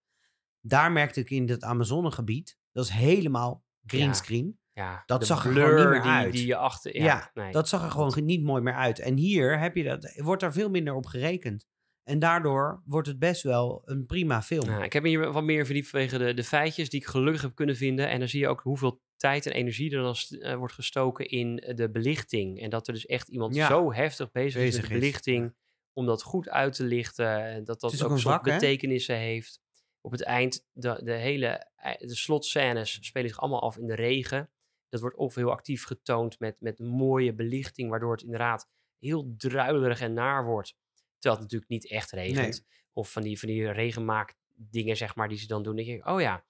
Daar 0.61 0.93
merkte 0.93 1.21
ik 1.21 1.31
in 1.31 1.49
het 1.49 1.63
Amazonegebied, 1.65 2.59
dat 2.73 2.85
is 2.85 2.91
helemaal 2.91 3.65
greenscreen. 3.87 4.47
Ja, 4.47 4.60
dat 5.07 5.21
de 5.21 5.27
zag 5.27 5.45
er 5.47 5.53
gewoon 5.53 5.77
niet 5.77 5.89
meer 5.91 6.03
die, 6.03 6.11
uit. 6.11 6.33
Die 6.33 6.47
je 6.47 6.57
achter, 6.57 6.97
ja, 6.97 7.05
Ja, 7.05 7.31
nee. 7.35 7.53
Dat 7.53 7.69
zag 7.69 7.85
er 7.85 7.91
gewoon 7.91 8.25
niet 8.25 8.43
mooi 8.43 8.63
meer 8.63 8.75
uit. 8.75 8.99
En 8.99 9.17
hier 9.17 9.59
heb 9.59 9.77
je 9.77 9.83
dat, 9.85 10.13
wordt 10.17 10.43
er 10.43 10.53
veel 10.53 10.71
minder 10.71 10.95
op 10.95 11.07
gerekend. 11.07 11.67
En 12.03 12.19
daardoor 12.19 12.83
wordt 12.85 13.09
het 13.09 13.19
best 13.19 13.43
wel 13.43 13.83
een 13.85 14.07
prima 14.07 14.43
film. 14.43 14.67
Nou, 14.67 14.83
ik 14.85 14.93
heb 14.93 15.05
hier 15.05 15.33
wat 15.33 15.45
meer 15.45 15.65
verdiept 15.65 15.89
vanwege 15.89 16.19
de, 16.19 16.35
de 16.35 16.45
feitjes 16.45 16.91
die 16.91 17.01
ik 17.01 17.07
gelukkig 17.07 17.43
heb 17.43 17.55
kunnen 17.55 17.77
vinden. 17.77 18.09
En 18.09 18.19
dan 18.19 18.29
zie 18.29 18.41
je 18.41 18.49
ook 18.49 18.61
hoeveel 18.61 19.03
tijd 19.17 19.47
en 19.47 19.53
energie 19.53 19.97
er 19.97 20.03
dan 20.03 20.17
eh, 20.41 20.55
wordt 20.55 20.75
gestoken 20.75 21.29
in 21.29 21.57
de 21.75 21.91
belichting. 21.91 22.61
En 22.61 22.71
dat 22.71 22.87
er 22.87 22.93
dus 22.95 23.07
echt 23.07 23.29
iemand 23.29 23.55
Ja. 23.55 23.69
zo 23.69 23.93
heftig 23.93 24.31
bezig, 24.31 24.63
is 24.63 24.77
met 24.77 24.87
de 24.87 24.95
is, 24.95 25.01
belichting. 25.01 25.55
Om 25.93 26.07
dat 26.07 26.23
goed 26.23 26.49
uit 26.49 26.73
te 26.75 26.85
lichten. 26.85 27.45
En 27.45 27.65
dat 27.65 27.81
dat 27.81 28.03
ook, 28.05 28.11
ook 28.11 28.19
soort 28.19 28.43
betekenissen 28.43 29.17
heeft. 29.17 29.61
Op 30.01 30.11
het 30.11 30.23
eind, 30.23 30.67
de, 30.73 31.01
de 31.05 31.13
hele 31.13 31.71
ei- 31.77 31.97
de 31.99 32.17
slotscènes 32.17 32.99
spelen 33.01 33.29
zich 33.29 33.41
allemaal 33.41 33.63
af 33.63 33.77
in 33.79 33.87
de 33.87 33.95
regen. 33.95 34.51
Dat 34.91 35.01
wordt 35.01 35.17
of 35.17 35.35
heel 35.35 35.51
actief 35.51 35.85
getoond 35.85 36.39
met, 36.39 36.57
met 36.61 36.79
mooie 36.79 37.35
belichting. 37.35 37.91
Waardoor 37.91 38.13
het 38.13 38.23
inderdaad 38.23 38.69
heel 38.99 39.35
druilerig 39.37 40.01
en 40.01 40.13
naar 40.13 40.45
wordt. 40.45 40.77
Terwijl 41.19 41.43
het 41.43 41.53
natuurlijk 41.53 41.71
niet 41.71 41.91
echt 41.91 42.11
regent. 42.11 42.65
Of 42.93 43.13
van 43.13 43.23
die, 43.23 43.39
van 43.39 43.49
die 43.49 43.71
regenmaakdingen, 43.71 44.97
zeg 44.97 45.15
maar, 45.15 45.29
die 45.29 45.39
ze 45.39 45.47
dan 45.47 45.63
doen. 45.63 45.77
Dan 45.77 45.85
denk 45.85 45.99
je, 45.99 46.11
oh 46.13 46.21
ja, 46.21 46.45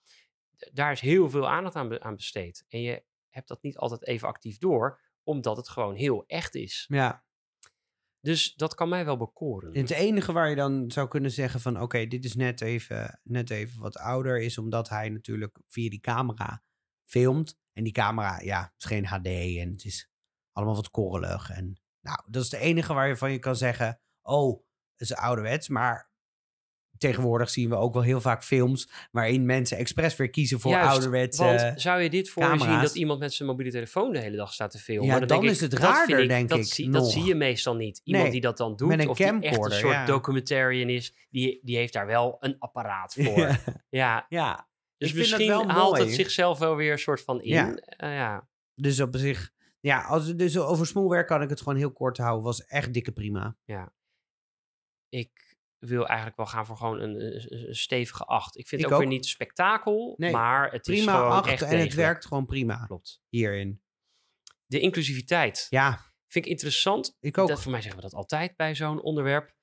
daar 0.72 0.92
is 0.92 1.00
heel 1.00 1.30
veel 1.30 1.48
aandacht 1.48 1.74
aan, 1.74 1.88
be- 1.88 2.00
aan 2.00 2.16
besteed. 2.16 2.64
En 2.68 2.80
je 2.80 3.04
hebt 3.28 3.48
dat 3.48 3.62
niet 3.62 3.76
altijd 3.76 4.06
even 4.06 4.28
actief 4.28 4.58
door, 4.58 5.00
omdat 5.22 5.56
het 5.56 5.68
gewoon 5.68 5.94
heel 5.94 6.24
echt 6.26 6.54
is. 6.54 6.84
Ja, 6.88 7.24
Dus 8.20 8.54
dat 8.54 8.74
kan 8.74 8.88
mij 8.88 9.04
wel 9.04 9.16
bekoren. 9.16 9.72
en 9.72 9.80
het 9.80 9.90
enige 9.90 10.32
waar 10.32 10.48
je 10.50 10.56
dan 10.56 10.90
zou 10.90 11.08
kunnen 11.08 11.30
zeggen 11.30 11.60
van... 11.60 11.80
oké, 11.80 12.06
dit 12.06 12.24
is 12.24 12.34
net 12.34 12.60
even, 12.60 13.20
net 13.22 13.50
even 13.50 13.80
wat 13.80 13.96
ouder... 13.96 14.40
is 14.40 14.58
omdat 14.58 14.88
hij 14.88 15.08
natuurlijk 15.08 15.58
via 15.66 15.90
die 15.90 16.00
camera 16.00 16.62
filmt. 17.10 17.58
En 17.72 17.84
die 17.84 17.92
camera, 17.92 18.40
ja, 18.40 18.72
is 18.78 18.84
geen 18.84 19.06
HD 19.06 19.26
en 19.26 19.70
het 19.70 19.84
is 19.84 20.10
allemaal 20.52 20.74
wat 20.74 20.90
korrelig. 20.90 21.50
En 21.50 21.80
nou, 22.00 22.18
dat 22.26 22.44
is 22.44 22.50
het 22.50 22.60
enige 22.60 22.94
waar 22.94 23.08
je 23.08 23.16
van 23.16 23.32
je 23.32 23.38
kan 23.38 23.56
zeggen... 23.56 24.00
oh, 24.22 24.62
het 24.96 25.10
is 25.10 25.14
ouderwets, 25.14 25.68
maar... 25.68 26.08
Tegenwoordig 26.98 27.50
zien 27.50 27.68
we 27.68 27.76
ook 27.76 27.94
wel 27.94 28.02
heel 28.02 28.20
vaak 28.20 28.44
films 28.44 28.90
waarin 29.10 29.46
mensen 29.46 29.76
expres 29.76 30.16
weer 30.16 30.30
kiezen 30.30 30.60
voor 30.60 30.70
Juist, 30.70 30.90
ouderwetse... 30.90 31.44
Want 31.44 31.80
zou 31.80 32.00
je 32.00 32.10
dit 32.10 32.30
voor 32.30 32.42
je 32.42 32.58
zien 32.58 32.80
dat 32.80 32.94
iemand 32.94 33.20
met 33.20 33.32
zijn 33.32 33.48
mobiele 33.48 33.70
telefoon 33.72 34.12
de 34.12 34.18
hele 34.18 34.36
dag 34.36 34.52
staat 34.52 34.70
te 34.70 34.78
filmen? 34.78 35.06
Ja, 35.06 35.18
Dan, 35.18 35.28
dan 35.28 35.40
denk 35.40 35.50
is 35.50 35.62
ik, 35.62 35.70
het 35.70 35.80
raarder, 35.80 36.28
denk 36.28 36.48
dat 36.48 36.58
ik, 36.58 36.64
Zie, 36.64 36.90
dat 36.90 37.10
zie 37.10 37.24
je 37.24 37.34
meestal 37.34 37.74
niet. 37.74 38.00
Iemand 38.04 38.24
Nee, 38.24 38.32
die 38.32 38.40
dat 38.40 38.56
dan 38.56 38.76
doet, 38.76 38.88
met 38.88 39.00
een 39.00 39.08
of 39.08 39.16
die 39.16 39.26
echt 39.26 39.64
een 39.64 39.70
soort 39.70 39.92
ja. 39.92 40.04
documentarian 40.04 40.88
is, 40.88 41.14
die, 41.30 41.60
die 41.62 41.76
heeft 41.76 41.92
daar 41.92 42.06
wel 42.06 42.36
een 42.40 42.58
apparaat 42.58 43.14
voor. 43.14 43.38
ja. 43.48 43.58
Ja, 43.88 44.26
ja, 44.28 44.69
Dus 45.00 45.12
misschien 45.12 45.46
wel 45.46 45.68
haalt 45.68 45.90
mooi. 45.96 46.02
het 46.04 46.14
zichzelf 46.14 46.58
wel 46.58 46.76
weer 46.76 46.92
een 46.92 46.98
soort 46.98 47.22
van 47.22 47.40
in. 47.42 47.48
Ja. 47.52 47.74
Eh, 47.74 48.14
ja. 48.14 48.48
dus 48.74 49.00
op 49.00 49.16
zich... 49.16 49.50
Ja, 49.80 50.02
als, 50.04 50.34
dus 50.36 50.58
over 50.58 50.86
smoelwerk 50.86 51.26
kan 51.26 51.42
ik 51.42 51.48
het 51.48 51.58
gewoon 51.58 51.76
heel 51.76 51.92
kort 51.92 52.16
houden. 52.18 52.44
Was 52.44 52.64
echt 52.64 52.92
dikke 52.92 53.12
prima. 53.12 53.56
ik 55.08 55.56
wil 55.78 56.06
eigenlijk 56.06 56.36
wel 56.36 56.46
gaan 56.46 56.66
voor 56.66 56.76
gewoon 56.76 57.00
een, 57.00 57.20
een- 57.24 57.68
een 57.68 57.74
stevige 57.74 58.24
acht. 58.24 58.56
Ik 58.58 58.68
vind 58.68 58.80
Ik 58.80 58.86
het 58.86 58.96
ook, 58.96 59.02
ook. 59.02 59.08
weer 59.08 59.16
niet 59.16 59.26
spektakel, 59.26 60.14
Nee, 60.16 60.32
maar 60.32 60.72
het 60.72 60.88
is 60.88 60.96
Prima 60.96 61.16
gewoon 61.16 61.32
acht 61.32 61.48
echt 61.50 61.62
en 61.62 61.78
het 61.78 61.94
werkt 61.94 62.26
gewoon 62.26 62.46
prima 62.46 62.84
Klopt. 62.86 63.22
hierin. 63.28 63.82
De 64.66 64.80
inclusiviteit 64.80 65.66
Ja, 65.70 66.12
vind 66.28 66.44
ik 66.44 66.50
interessant. 66.50 67.16
ik 67.20 67.38
ook. 67.38 67.48
Dat, 67.48 67.62
voor 67.62 67.70
mij 67.70 67.80
zeggen 67.80 68.00
we 68.00 68.06
dat 68.08 68.14
altijd 68.16 68.56
bij 68.56 68.74
zo'n 68.74 69.02
onderwerp. 69.02 69.54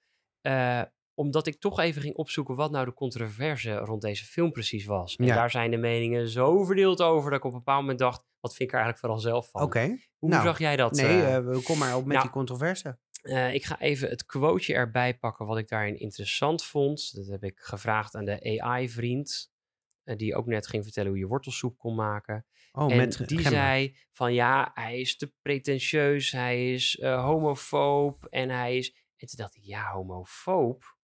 Eh, 0.41 0.81
omdat 1.17 1.47
ik 1.47 1.59
toch 1.59 1.79
even 1.79 2.01
ging 2.01 2.15
opzoeken 2.15 2.55
wat 2.55 2.71
nou 2.71 2.85
de 2.85 2.93
controverse 2.93 3.75
rond 3.75 4.01
deze 4.01 4.25
film 4.25 4.51
precies 4.51 4.85
was. 4.85 5.15
En 5.15 5.25
Ja. 5.25 5.35
daar 5.35 5.51
zijn 5.51 5.71
de 5.71 5.77
meningen 5.77 6.29
zo 6.29 6.63
verdeeld 6.63 7.01
over 7.01 7.29
dat 7.29 7.39
ik 7.39 7.45
op 7.45 7.51
een 7.51 7.57
bepaald 7.57 7.81
moment 7.81 7.99
dacht, 7.99 8.23
wat 8.39 8.55
vind 8.55 8.69
ik 8.69 8.75
er 8.75 8.81
eigenlijk 8.83 8.99
vooral 8.99 9.19
zelf 9.19 9.49
van? 9.49 9.61
Oké. 9.61 9.97
Hoe 10.17 10.29
nou, 10.29 10.43
zag 10.43 10.59
jij 10.59 10.75
dat? 10.75 10.91
Nee, 10.91 11.21
eh, 11.21 11.63
kom 11.63 11.77
maar 11.77 11.95
op 11.95 12.03
met 12.03 12.11
nou, 12.11 12.21
die 12.21 12.29
controverse. 12.29 12.99
Eh, 13.21 13.53
ik 13.53 13.65
ga 13.65 13.79
even 13.79 14.09
het 14.09 14.25
quoteje 14.25 14.73
erbij 14.73 15.17
pakken 15.17 15.45
wat 15.45 15.57
ik 15.57 15.67
daarin 15.67 15.99
interessant 15.99 16.63
vond. 16.63 17.15
Dat 17.15 17.27
heb 17.27 17.43
ik 17.43 17.59
gevraagd 17.59 18.15
aan 18.15 18.25
de 18.25 18.61
AI-vriend. 18.61 19.55
die 20.03 20.35
ook 20.35 20.45
net 20.45 20.67
ging 20.67 20.83
vertellen 20.83 21.09
hoe 21.09 21.19
je 21.19 21.27
wortelsoep 21.27 21.77
kon 21.77 21.95
maken. 21.95 22.45
Oh, 22.71 22.91
en 22.91 22.97
met 22.97 23.27
die 23.27 23.41
zei 23.41 23.97
van 24.11 24.33
ja, 24.33 24.71
hij 24.73 24.99
is 24.99 25.17
te 25.17 25.33
pretentieus, 25.41 26.31
hij 26.31 26.73
is 26.73 27.01
homofoob 27.01 28.25
en 28.29 28.49
hij 28.49 28.77
is... 28.77 28.95
En 29.17 29.27
toen 29.27 29.37
dacht 29.37 29.55
ik, 29.55 29.63
ja, 29.63 29.91
homofoob? 29.91 30.96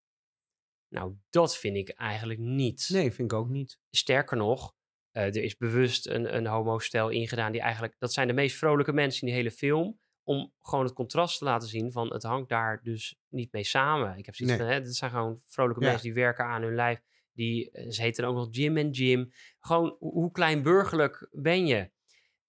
Nou, 0.93 1.15
dat 1.29 1.57
vind 1.57 1.77
ik 1.77 1.89
eigenlijk 1.89 2.39
niet. 2.39 2.89
Nee, 2.91 3.11
vind 3.11 3.31
ik 3.31 3.37
ook 3.37 3.49
niet. 3.49 3.79
Sterker 3.89 4.37
nog, 4.37 4.75
eh, 5.11 5.23
er 5.25 5.43
is 5.43 5.57
bewust 5.57 6.07
een, 6.07 6.35
een 6.35 6.45
homo-stijl 6.47 7.09
ingedaan 7.09 7.51
die 7.51 7.61
eigenlijk... 7.61 7.95
Dat 7.99 8.13
zijn 8.13 8.27
de 8.27 8.33
meest 8.33 8.57
vrolijke 8.57 8.93
mensen 8.93 9.21
in 9.21 9.27
die 9.27 9.35
hele 9.35 9.51
film. 9.51 9.99
Om 10.23 10.53
gewoon 10.61 10.85
het 10.85 10.93
contrast 10.93 11.37
te 11.37 11.43
laten 11.43 11.67
zien 11.67 11.91
van 11.91 12.13
het 12.13 12.23
hangt 12.23 12.49
daar 12.49 12.79
dus 12.83 13.15
niet 13.29 13.51
mee 13.51 13.63
samen. 13.63 14.17
Ik 14.17 14.25
heb 14.25 14.35
zoiets 14.35 14.57
Nee. 14.57 14.65
van, 14.67 14.75
hè, 14.75 14.81
dit 14.81 14.95
zijn 14.95 15.11
gewoon 15.11 15.41
vrolijke 15.45 15.81
Ja. 15.81 15.87
mensen 15.87 16.05
die 16.05 16.13
werken 16.23 16.45
aan 16.45 16.61
hun 16.61 16.75
lijf. 16.75 17.01
Die, 17.33 17.71
eh, 17.71 17.89
ze 17.89 18.01
heten 18.01 18.25
ook 18.25 18.35
nog 18.35 18.47
Jim 18.51 18.77
en 18.77 18.89
Jim. 18.89 19.31
Gewoon, 19.59 19.95
hoe, 19.99 20.31
kleinburgerlijk 20.31 21.27
ben 21.31 21.65
je? 21.65 21.91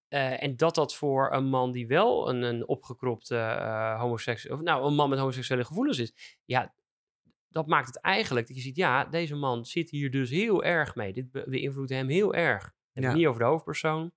Eh, 0.08 0.42
en 0.42 0.56
dat 0.56 0.74
dat 0.74 0.94
voor 0.94 1.32
een 1.32 1.44
man 1.46 1.72
die 1.72 1.86
wel 1.86 2.28
een, 2.28 2.42
een 2.42 2.68
opgekropte 2.68 3.36
eh 3.36 4.00
homoseksueel... 4.00 4.56
Of 4.56 4.62
nou, 4.62 4.86
een 4.86 4.94
man 4.94 5.08
met 5.08 5.18
homoseksuele 5.18 5.64
gevoelens 5.64 5.98
is. 5.98 6.40
Ja, 6.44 6.74
dat 7.54 7.66
maakt 7.66 7.86
het 7.86 8.00
eigenlijk 8.00 8.46
dat 8.46 8.56
je 8.56 8.62
ziet, 8.62 8.76
ja, 8.76 9.04
deze 9.04 9.34
man 9.34 9.64
zit 9.64 9.90
hier 9.90 10.10
dus 10.10 10.30
heel 10.30 10.64
erg 10.64 10.94
mee. 10.94 11.12
Dit 11.12 11.30
be- 11.30 11.44
beïnvloedt 11.48 11.90
hem 11.90 12.08
heel 12.08 12.34
erg. 12.34 12.72
En 12.92 13.02
Ja. 13.02 13.12
niet 13.14 13.26
over 13.26 13.40
de 13.40 13.46
hoofdpersoon. 13.46 14.12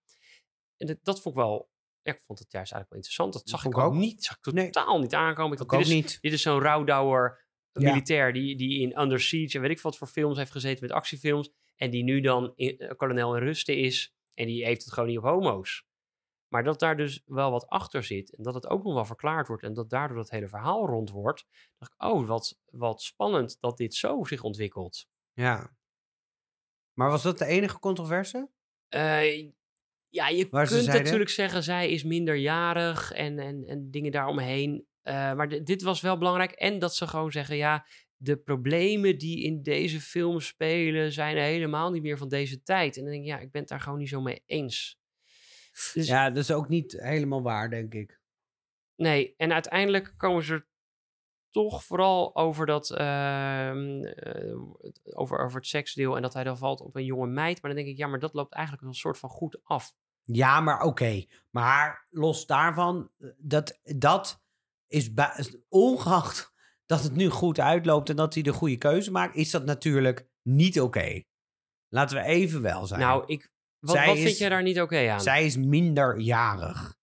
En 0.77 0.87
dat, 0.87 0.97
dat 1.01 1.21
vond 1.21 1.35
ik 1.35 1.41
wel, 1.41 1.69
ja, 2.01 2.13
ik 2.13 2.21
vond 2.21 2.39
het 2.39 2.51
juist 2.51 2.71
eigenlijk 2.71 2.89
wel 2.89 2.97
interessant. 2.99 3.33
Dat 3.33 3.41
Dat 3.41 3.51
zag 3.51 3.65
ik 3.71 3.77
ook 3.77 3.83
ook. 3.85 3.93
niet, 3.93 4.23
zag 4.23 4.37
ik 4.41 4.53
Nee. 4.53 4.69
totaal 4.69 4.99
niet 4.99 5.13
aankomen. 5.13 5.51
Ik 5.51 5.57
dacht, 5.57 5.71
dit 5.71 5.79
is, 5.81 5.93
niet. 5.93 6.17
dit 6.21 6.33
is 6.33 6.41
zo'n 6.41 6.59
rouwdouwer 6.61 7.45
Ja. 7.71 7.81
militair 7.89 8.33
die, 8.33 8.55
die 8.55 8.79
in 8.81 8.99
Under 9.01 9.19
Siege 9.19 9.55
en 9.55 9.61
weet 9.61 9.71
ik 9.71 9.81
wat 9.81 9.97
voor 9.97 10.07
films 10.07 10.37
heeft 10.37 10.51
gezeten 10.51 10.83
met 10.87 10.91
actiefilms. 10.95 11.49
En 11.75 11.89
die 11.89 12.03
nu 12.03 12.21
dan 12.21 12.53
in, 12.55 12.77
eh, 12.77 12.95
kolonel 12.95 13.35
in 13.35 13.43
rusten 13.43 13.77
is. 13.77 14.15
En 14.33 14.45
die 14.47 14.65
heeft 14.65 14.83
het 14.83 14.93
gewoon 14.93 15.09
niet 15.09 15.17
op 15.17 15.23
homo's. 15.23 15.85
Maar 16.47 16.63
dat 16.63 16.79
daar 16.79 16.97
dus 16.97 17.21
wel 17.25 17.51
wat 17.51 17.67
achter 17.67 18.03
zit. 18.03 18.35
En 18.35 18.43
dat 18.43 18.53
het 18.53 18.67
ook 18.67 18.83
nog 18.83 18.93
wel 18.93 19.05
verklaard 19.05 19.47
wordt. 19.47 19.63
En 19.63 19.73
dat 19.73 19.89
daardoor 19.89 20.17
dat 20.17 20.29
hele 20.29 20.47
verhaal 20.47 20.85
rond 20.85 21.09
wordt. 21.09 21.45
dacht 21.77 21.93
ik, 21.93 22.03
oh, 22.03 22.27
wat, 22.27 22.59
wat 22.71 23.01
spannend 23.01 23.57
dat 23.59 23.77
dit 23.77 23.95
zo 23.95 24.23
zich 24.23 24.43
ontwikkelt. 24.43 25.07
Ja. 25.33 25.75
Maar 26.93 27.09
was 27.09 27.23
dat 27.23 27.37
de 27.37 27.45
enige 27.45 27.79
controverse? 27.79 28.49
Eh, 28.87 29.49
ja, 30.09 30.27
je 30.27 30.47
Waar 30.49 30.67
kunt 30.67 30.85
natuurlijk 30.85 31.29
zeggen, 31.29 31.63
zij 31.63 31.89
is 31.89 32.03
minderjarig 32.03 33.11
en, 33.11 33.39
en, 33.39 33.63
en 33.63 33.91
dingen 33.91 34.11
daaromheen. 34.11 34.87
Eh 35.01 35.33
maar 35.33 35.49
di- 35.49 35.63
dit 35.63 35.81
was 35.81 36.01
wel 36.01 36.17
belangrijk. 36.17 36.51
En 36.51 36.79
dat 36.79 36.95
ze 36.95 37.07
gewoon 37.07 37.31
zeggen, 37.31 37.55
ja, 37.55 37.85
de 38.15 38.37
problemen 38.37 39.17
die 39.17 39.43
in 39.43 39.63
deze 39.63 40.01
film 40.01 40.39
spelen 40.39 41.11
zijn 41.11 41.37
helemaal 41.37 41.91
niet 41.91 42.01
meer 42.01 42.17
van 42.17 42.27
deze 42.27 42.61
tijd. 42.63 42.97
En 42.97 43.01
dan 43.01 43.11
denk 43.11 43.23
ik, 43.23 43.29
ja, 43.29 43.39
ik 43.39 43.51
ben 43.51 43.61
het 43.61 43.69
daar 43.69 43.81
gewoon 43.81 43.97
niet 43.99 44.09
zo 44.09 44.21
mee 44.21 44.41
eens. 44.45 44.99
Dus 45.93 46.07
Ja, 46.07 46.29
dat 46.29 46.43
is 46.43 46.51
ook 46.51 46.67
niet 46.69 46.91
helemaal 46.91 47.41
waar, 47.41 47.69
denk 47.69 47.93
ik. 47.93 48.19
nee, 48.95 49.33
en 49.37 49.53
uiteindelijk 49.53 50.13
komen 50.17 50.43
ze 50.43 50.53
er 50.53 50.67
toch 51.49 51.83
vooral 51.83 52.35
over 52.35 52.65
dat, 52.65 52.89
ehm, 52.91 54.03
eh, 54.03 54.57
over, 55.03 55.39
over 55.39 55.55
het 55.59 55.67
seksdeel 55.67 56.15
en 56.15 56.21
dat 56.21 56.33
hij 56.33 56.43
dan 56.43 56.57
valt 56.57 56.81
op 56.81 56.95
een 56.95 57.05
jonge 57.05 57.27
meid. 57.27 57.61
Maar 57.61 57.71
dan 57.71 57.79
denk 57.79 57.91
ik, 57.93 57.97
ja, 57.97 58.07
maar 58.07 58.19
dat 58.19 58.33
loopt 58.33 58.53
eigenlijk 58.53 58.83
wel 58.83 58.91
een 58.93 58.99
soort 58.99 59.17
van 59.17 59.29
goed 59.29 59.59
af. 59.63 59.93
Ja, 60.23 60.59
maar 60.59 60.81
oké. 60.81 61.25
Maar 61.49 62.07
los 62.09 62.45
daarvan, 62.45 63.11
eh, 63.17 63.29
dat, 63.37 63.79
dat 63.83 64.41
is 64.87 65.11
ongeacht 65.69 66.53
dat 66.85 67.03
het 67.03 67.15
nu 67.15 67.29
goed 67.29 67.59
uitloopt 67.59 68.09
en 68.09 68.15
dat 68.15 68.33
hij 68.33 68.43
de 68.43 68.53
goede 68.53 68.77
keuze 68.77 69.11
maakt, 69.11 69.35
is 69.35 69.51
dat 69.51 69.65
natuurlijk 69.65 70.27
niet 70.41 70.81
oké. 70.81 71.23
Laten 71.87 72.17
we 72.17 72.23
even 72.23 72.61
wel 72.61 72.85
zijn. 72.85 72.99
Nou, 72.99 73.23
ik, 73.25 73.51
wat, 73.79 73.95
Zij 73.95 74.07
wat 74.07 74.15
is- 74.17 74.23
vind 74.23 74.37
jij 74.37 74.49
daar 74.49 74.63
niet 74.63 74.81
oké 74.81 75.09
aan? 75.11 75.21
Zij 75.21 75.45
is 75.45 75.57
minderjarig. 75.57 76.95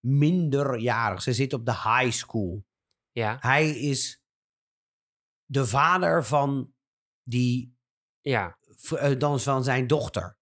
Minderjarig. 0.00 1.22
Ze 1.22 1.32
zit 1.32 1.52
op 1.52 1.64
de 1.66 1.72
high 1.72 2.10
school. 2.10 2.64
Ja, 3.10 3.36
Hij 3.40 3.68
is 3.70 4.22
de 5.44 5.66
vader 5.66 6.24
van 6.24 6.74
die 7.22 7.76
ja. 8.20 8.58
eh, 8.96 9.18
dan 9.18 9.40
van 9.40 9.64
zijn 9.64 9.86
dochter. 9.86 10.36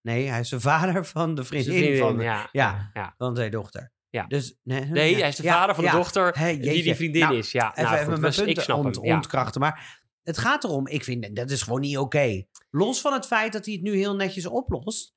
Nee, 0.00 0.26
hij 0.28 0.40
is 0.40 0.48
de 0.48 0.60
vader 0.60 1.04
van 1.06 1.34
de 1.34 1.44
vriendin, 1.44 1.72
vriendin, 1.78 1.98
van, 1.98 2.18
ja, 2.20 2.48
ja. 2.52 2.90
ja. 2.94 3.14
van 3.18 3.36
zijn 3.36 3.50
dochter. 3.50 3.92
Ja. 4.08 4.26
Dus, 4.26 4.56
nee, 4.62 4.84
hij 5.16 5.28
is 5.28 5.36
de 5.36 5.42
vader 5.42 5.74
van 5.74 5.84
de 5.84 5.90
dochter 5.90 6.32
die 6.32 6.82
die 6.82 6.94
vriendin 6.94 7.20
Nou, 7.22 7.36
is. 7.36 7.52
Ja, 7.52 7.70
Even, 7.70 7.82
nou, 7.82 7.94
even 7.94 8.12
goed, 8.12 8.20
mijn 8.20 8.30
dus 8.32 8.38
ik 8.38 8.44
punten 8.44 8.62
snap 8.62 8.76
ont- 8.84 8.96
ontkrachten. 8.98 9.60
Maar 9.60 10.02
het 10.22 10.38
gaat 10.38 10.64
erom, 10.64 10.86
ik 10.86 11.04
vind 11.04 11.36
dat 11.36 11.50
is 11.50 11.62
gewoon 11.62 11.80
niet 11.80 11.98
oké. 11.98 12.44
Los 12.76 13.00
van 13.00 13.12
het 13.12 13.26
feit 13.26 13.52
dat 13.52 13.64
hij 13.64 13.74
het 13.74 13.82
nu 13.82 13.96
heel 13.96 14.14
netjes 14.14 14.46
oplost. 14.46 15.14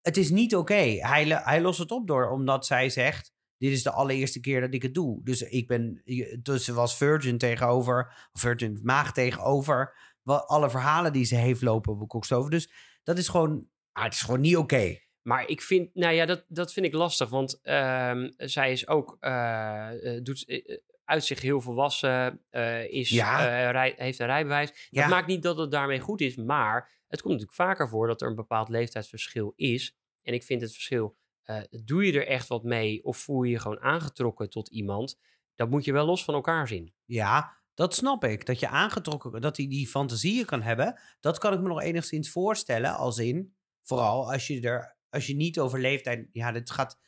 Het 0.00 0.16
is 0.16 0.30
niet 0.30 0.56
oké. 0.56 0.74
Hij, 0.74 1.24
hij 1.24 1.60
lost 1.60 1.78
het 1.78 1.90
op 1.90 2.06
door, 2.06 2.30
omdat 2.30 2.66
zij 2.66 2.90
zegt... 2.90 3.32
Dit 3.56 3.72
is 3.72 3.82
de 3.82 3.90
allereerste 3.90 4.40
keer 4.40 4.60
dat 4.60 4.74
ik 4.74 4.82
het 4.82 4.94
doe. 4.94 5.20
Dus 5.24 5.42
ik 5.42 5.66
ben... 5.66 6.02
Dus 6.42 6.64
ze 6.64 6.72
was 6.72 6.96
virgin 6.96 7.38
tegenover... 7.38 8.28
Virgin 8.32 8.80
maag 8.82 9.12
tegenover... 9.12 9.94
Wat, 10.22 10.46
alle 10.46 10.70
verhalen 10.70 11.12
die 11.12 11.24
ze 11.24 11.34
heeft 11.34 11.62
lopen 11.62 12.00
op 12.00 12.08
Kokstoven. 12.08 12.50
Dus 12.50 12.72
dat 13.02 13.18
is 13.18 13.28
gewoon... 13.28 13.66
Ah, 13.92 14.04
het 14.04 14.12
is 14.12 14.20
gewoon 14.20 14.40
niet 14.40 14.56
oké. 14.56 14.98
Maar 15.22 15.48
ik 15.48 15.62
vind, 15.62 15.94
nou 15.94 16.14
ja, 16.14 16.26
dat, 16.26 16.44
dat 16.48 16.72
vind 16.72 16.86
ik 16.86 16.92
lastig. 16.92 17.28
Want 17.28 17.60
ehm, 17.62 18.30
zij 18.36 18.72
is 18.72 18.88
ook, 18.88 19.16
eh, 19.20 20.16
eh, 20.16 20.22
doet, 20.22 20.44
eh, 20.44 20.76
uit 21.10 21.24
zich 21.24 21.40
heel 21.40 21.60
volwassen, 21.60 22.40
eh, 22.50 22.92
is, 22.92 23.08
Ja. 23.10 23.38
eh, 23.46 23.70
rij- 23.70 23.94
heeft 23.96 24.18
een 24.18 24.26
rijbewijs. 24.26 24.88
Ja. 24.90 25.00
Dat 25.00 25.10
maakt 25.10 25.26
niet 25.26 25.42
dat 25.42 25.56
het 25.56 25.70
daarmee 25.70 26.00
goed 26.00 26.20
is, 26.20 26.36
maar 26.36 27.02
het 27.08 27.20
komt 27.22 27.32
natuurlijk 27.34 27.60
vaker 27.60 27.88
voor 27.88 28.06
dat 28.06 28.20
er 28.22 28.28
een 28.28 28.34
bepaald 28.34 28.68
leeftijdsverschil 28.68 29.52
is. 29.56 29.96
En 30.22 30.34
ik 30.34 30.42
vind 30.42 30.60
het 30.60 30.72
verschil, 30.72 31.16
eh, 31.42 31.60
doe 31.84 32.06
je 32.06 32.12
er 32.12 32.26
echt 32.26 32.48
wat 32.48 32.62
mee 32.64 33.04
of 33.04 33.16
voel 33.18 33.42
je 33.42 33.50
je 33.50 33.58
gewoon 33.58 33.80
aangetrokken 33.80 34.50
tot 34.50 34.68
iemand? 34.70 35.18
Dat 35.54 35.70
moet 35.70 35.84
je 35.84 35.92
wel 35.92 36.06
los 36.06 36.24
van 36.24 36.34
elkaar 36.34 36.68
zien. 36.68 36.94
Ja, 37.04 37.56
dat 37.74 37.94
snap 37.94 38.24
ik. 38.24 38.46
Dat 38.46 38.60
je 38.60 38.68
aangetrokken, 38.68 39.40
dat 39.40 39.56
hij 39.56 39.68
die 39.68 39.88
fantasieën 39.88 40.44
kan 40.44 40.62
hebben. 40.62 41.00
Dat 41.20 41.38
kan 41.38 41.52
ik 41.52 41.60
me 41.60 41.68
nog 41.68 41.80
enigszins 41.82 42.30
voorstellen. 42.30 42.94
Als 42.96 43.18
in, 43.18 43.54
vooral 43.82 44.32
als 44.32 44.46
je 44.46 44.60
er, 44.60 44.96
als 45.10 45.26
je 45.26 45.34
niet 45.36 45.58
over 45.58 45.80
leeftijd. 45.80 46.28
Ja, 46.32 46.52
dit 46.52 46.70
gaat 46.70 46.98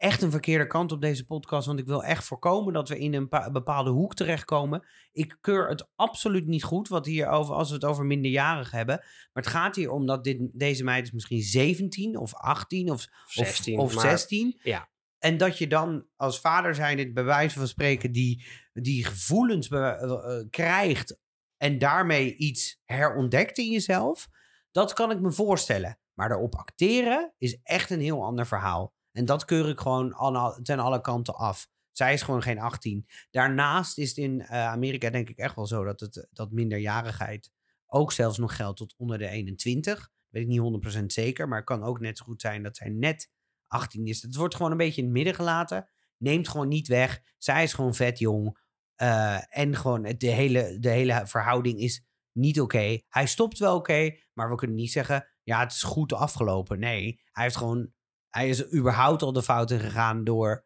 echt 0.00 0.22
een 0.22 0.30
verkeerde 0.30 0.66
kant 0.66 0.92
op 0.92 1.00
deze 1.00 1.24
podcast. 1.26 1.66
Want 1.66 1.78
ik 1.78 1.86
wil 1.86 2.04
echt 2.04 2.24
voorkomen 2.24 2.72
dat 2.72 2.88
we 2.88 2.98
in 2.98 3.14
een 3.14 3.28
pa- 3.28 3.50
bepaalde 3.50 3.90
hoek 3.90 4.14
terechtkomen. 4.14 4.86
Ik 5.12 5.38
keur 5.40 5.68
het 5.68 5.88
absoluut 5.96 6.46
niet 6.46 6.64
goed 6.64 6.88
wat 6.88 7.06
hier 7.06 7.28
over, 7.28 7.54
als 7.54 7.68
we 7.68 7.74
het 7.74 7.84
over 7.84 8.04
minderjarigen 8.04 8.76
hebben. 8.76 8.96
Maar 9.32 9.42
het 9.42 9.46
gaat 9.52 9.76
hier 9.76 9.90
om 9.90 10.06
dat 10.06 10.24
dit, 10.24 10.38
deze 10.52 10.84
meid 10.84 11.04
is 11.04 11.12
misschien 11.12 11.40
17 11.42 12.16
of 12.18 12.34
18 12.34 12.90
of, 12.90 13.06
Of 13.26 13.30
16. 13.32 13.78
of, 13.78 13.84
of 13.84 13.94
maar- 13.94 14.02
16. 14.10 14.58
Ja. 14.62 14.88
En 15.18 15.36
dat 15.36 15.58
je 15.58 15.66
dan 15.66 16.06
als 16.16 16.40
vader 16.40 16.74
zijn 16.74 16.96
dit 16.96 17.14
bij 17.14 17.24
wijze 17.24 17.58
van 17.58 17.68
spreken 17.68 18.12
die, 18.12 18.44
die 18.72 19.04
gevoelens 19.04 19.68
be- 19.68 19.78
eh, 19.78 20.50
krijgt 20.50 21.18
en 21.56 21.78
daarmee 21.78 22.34
iets 22.36 22.80
herontdekt 22.84 23.58
in 23.58 23.70
jezelf, 23.70 24.28
dat 24.70 24.92
kan 24.92 25.10
ik 25.10 25.20
me 25.20 25.32
voorstellen. 25.32 25.98
Maar 26.14 26.30
erop 26.30 26.54
acteren 26.54 27.34
is 27.38 27.58
echt 27.62 27.90
een 27.90 28.00
heel 28.00 28.24
ander 28.24 28.46
verhaal. 28.46 28.94
En 29.12 29.24
dat 29.24 29.44
keur 29.44 29.68
ik 29.68 29.80
gewoon 29.80 30.14
ten 30.62 30.78
alle 30.78 31.00
kanten 31.00 31.34
af. 31.34 31.68
Zij 31.90 32.12
is 32.12 32.22
gewoon 32.22 32.42
geen 32.42 32.58
18. 32.58 33.06
Daarnaast 33.30 33.98
is 33.98 34.08
het 34.08 34.18
in 34.18 34.40
eh, 34.40 34.66
Amerika 34.66 35.10
denk 35.10 35.28
ik 35.28 35.38
echt 35.38 35.54
wel 35.54 35.66
zo 35.66 35.84
dat, 35.84 36.00
het, 36.00 36.28
dat 36.30 36.50
minderjarigheid 36.50 37.50
ook 37.86 38.12
zelfs 38.12 38.38
nog 38.38 38.56
geldt 38.56 38.78
tot 38.78 38.94
onder 38.96 39.18
de 39.18 39.28
21. 39.28 40.10
Weet 40.28 40.42
ik 40.42 40.48
niet 40.48 40.98
100% 41.00 41.04
zeker, 41.06 41.48
maar 41.48 41.58
het 41.58 41.66
kan 41.66 41.82
ook 41.82 42.00
net 42.00 42.18
zo 42.18 42.24
goed 42.24 42.40
zijn 42.40 42.62
dat 42.62 42.76
zij 42.76 42.88
net 42.88 43.30
18 43.66 44.06
is. 44.06 44.22
Het 44.22 44.36
wordt 44.36 44.54
gewoon 44.54 44.70
een 44.70 44.76
beetje 44.76 45.00
in 45.00 45.06
het 45.06 45.16
midden 45.16 45.34
gelaten. 45.34 45.88
Neemt 46.16 46.48
gewoon 46.48 46.68
niet 46.68 46.88
weg. 46.88 47.20
Zij 47.38 47.62
is 47.62 47.72
gewoon 47.72 47.94
vet 47.94 48.18
jong. 48.18 48.58
Eh, 48.94 49.58
en 49.58 49.76
gewoon 49.76 50.02
de 50.02 50.26
hele, 50.26 50.78
de 50.78 50.88
hele 50.88 51.22
verhouding 51.26 51.78
is 51.78 52.04
niet 52.32 52.60
oké. 52.60 53.00
Hij 53.08 53.26
stopt 53.26 53.58
wel 53.58 53.76
oké, 53.76 54.16
maar 54.32 54.50
we 54.50 54.54
kunnen 54.54 54.76
niet 54.76 54.92
zeggen... 54.92 55.28
ja, 55.42 55.60
het 55.60 55.72
is 55.72 55.82
goed 55.82 56.12
afgelopen. 56.12 56.78
Nee, 56.78 57.20
hij 57.32 57.42
heeft 57.42 57.56
gewoon... 57.56 57.92
Hij 58.30 58.48
is 58.48 58.72
überhaupt 58.72 59.22
al 59.22 59.32
de 59.32 59.42
fouten 59.42 59.80
gegaan 59.80 60.24
door, 60.24 60.64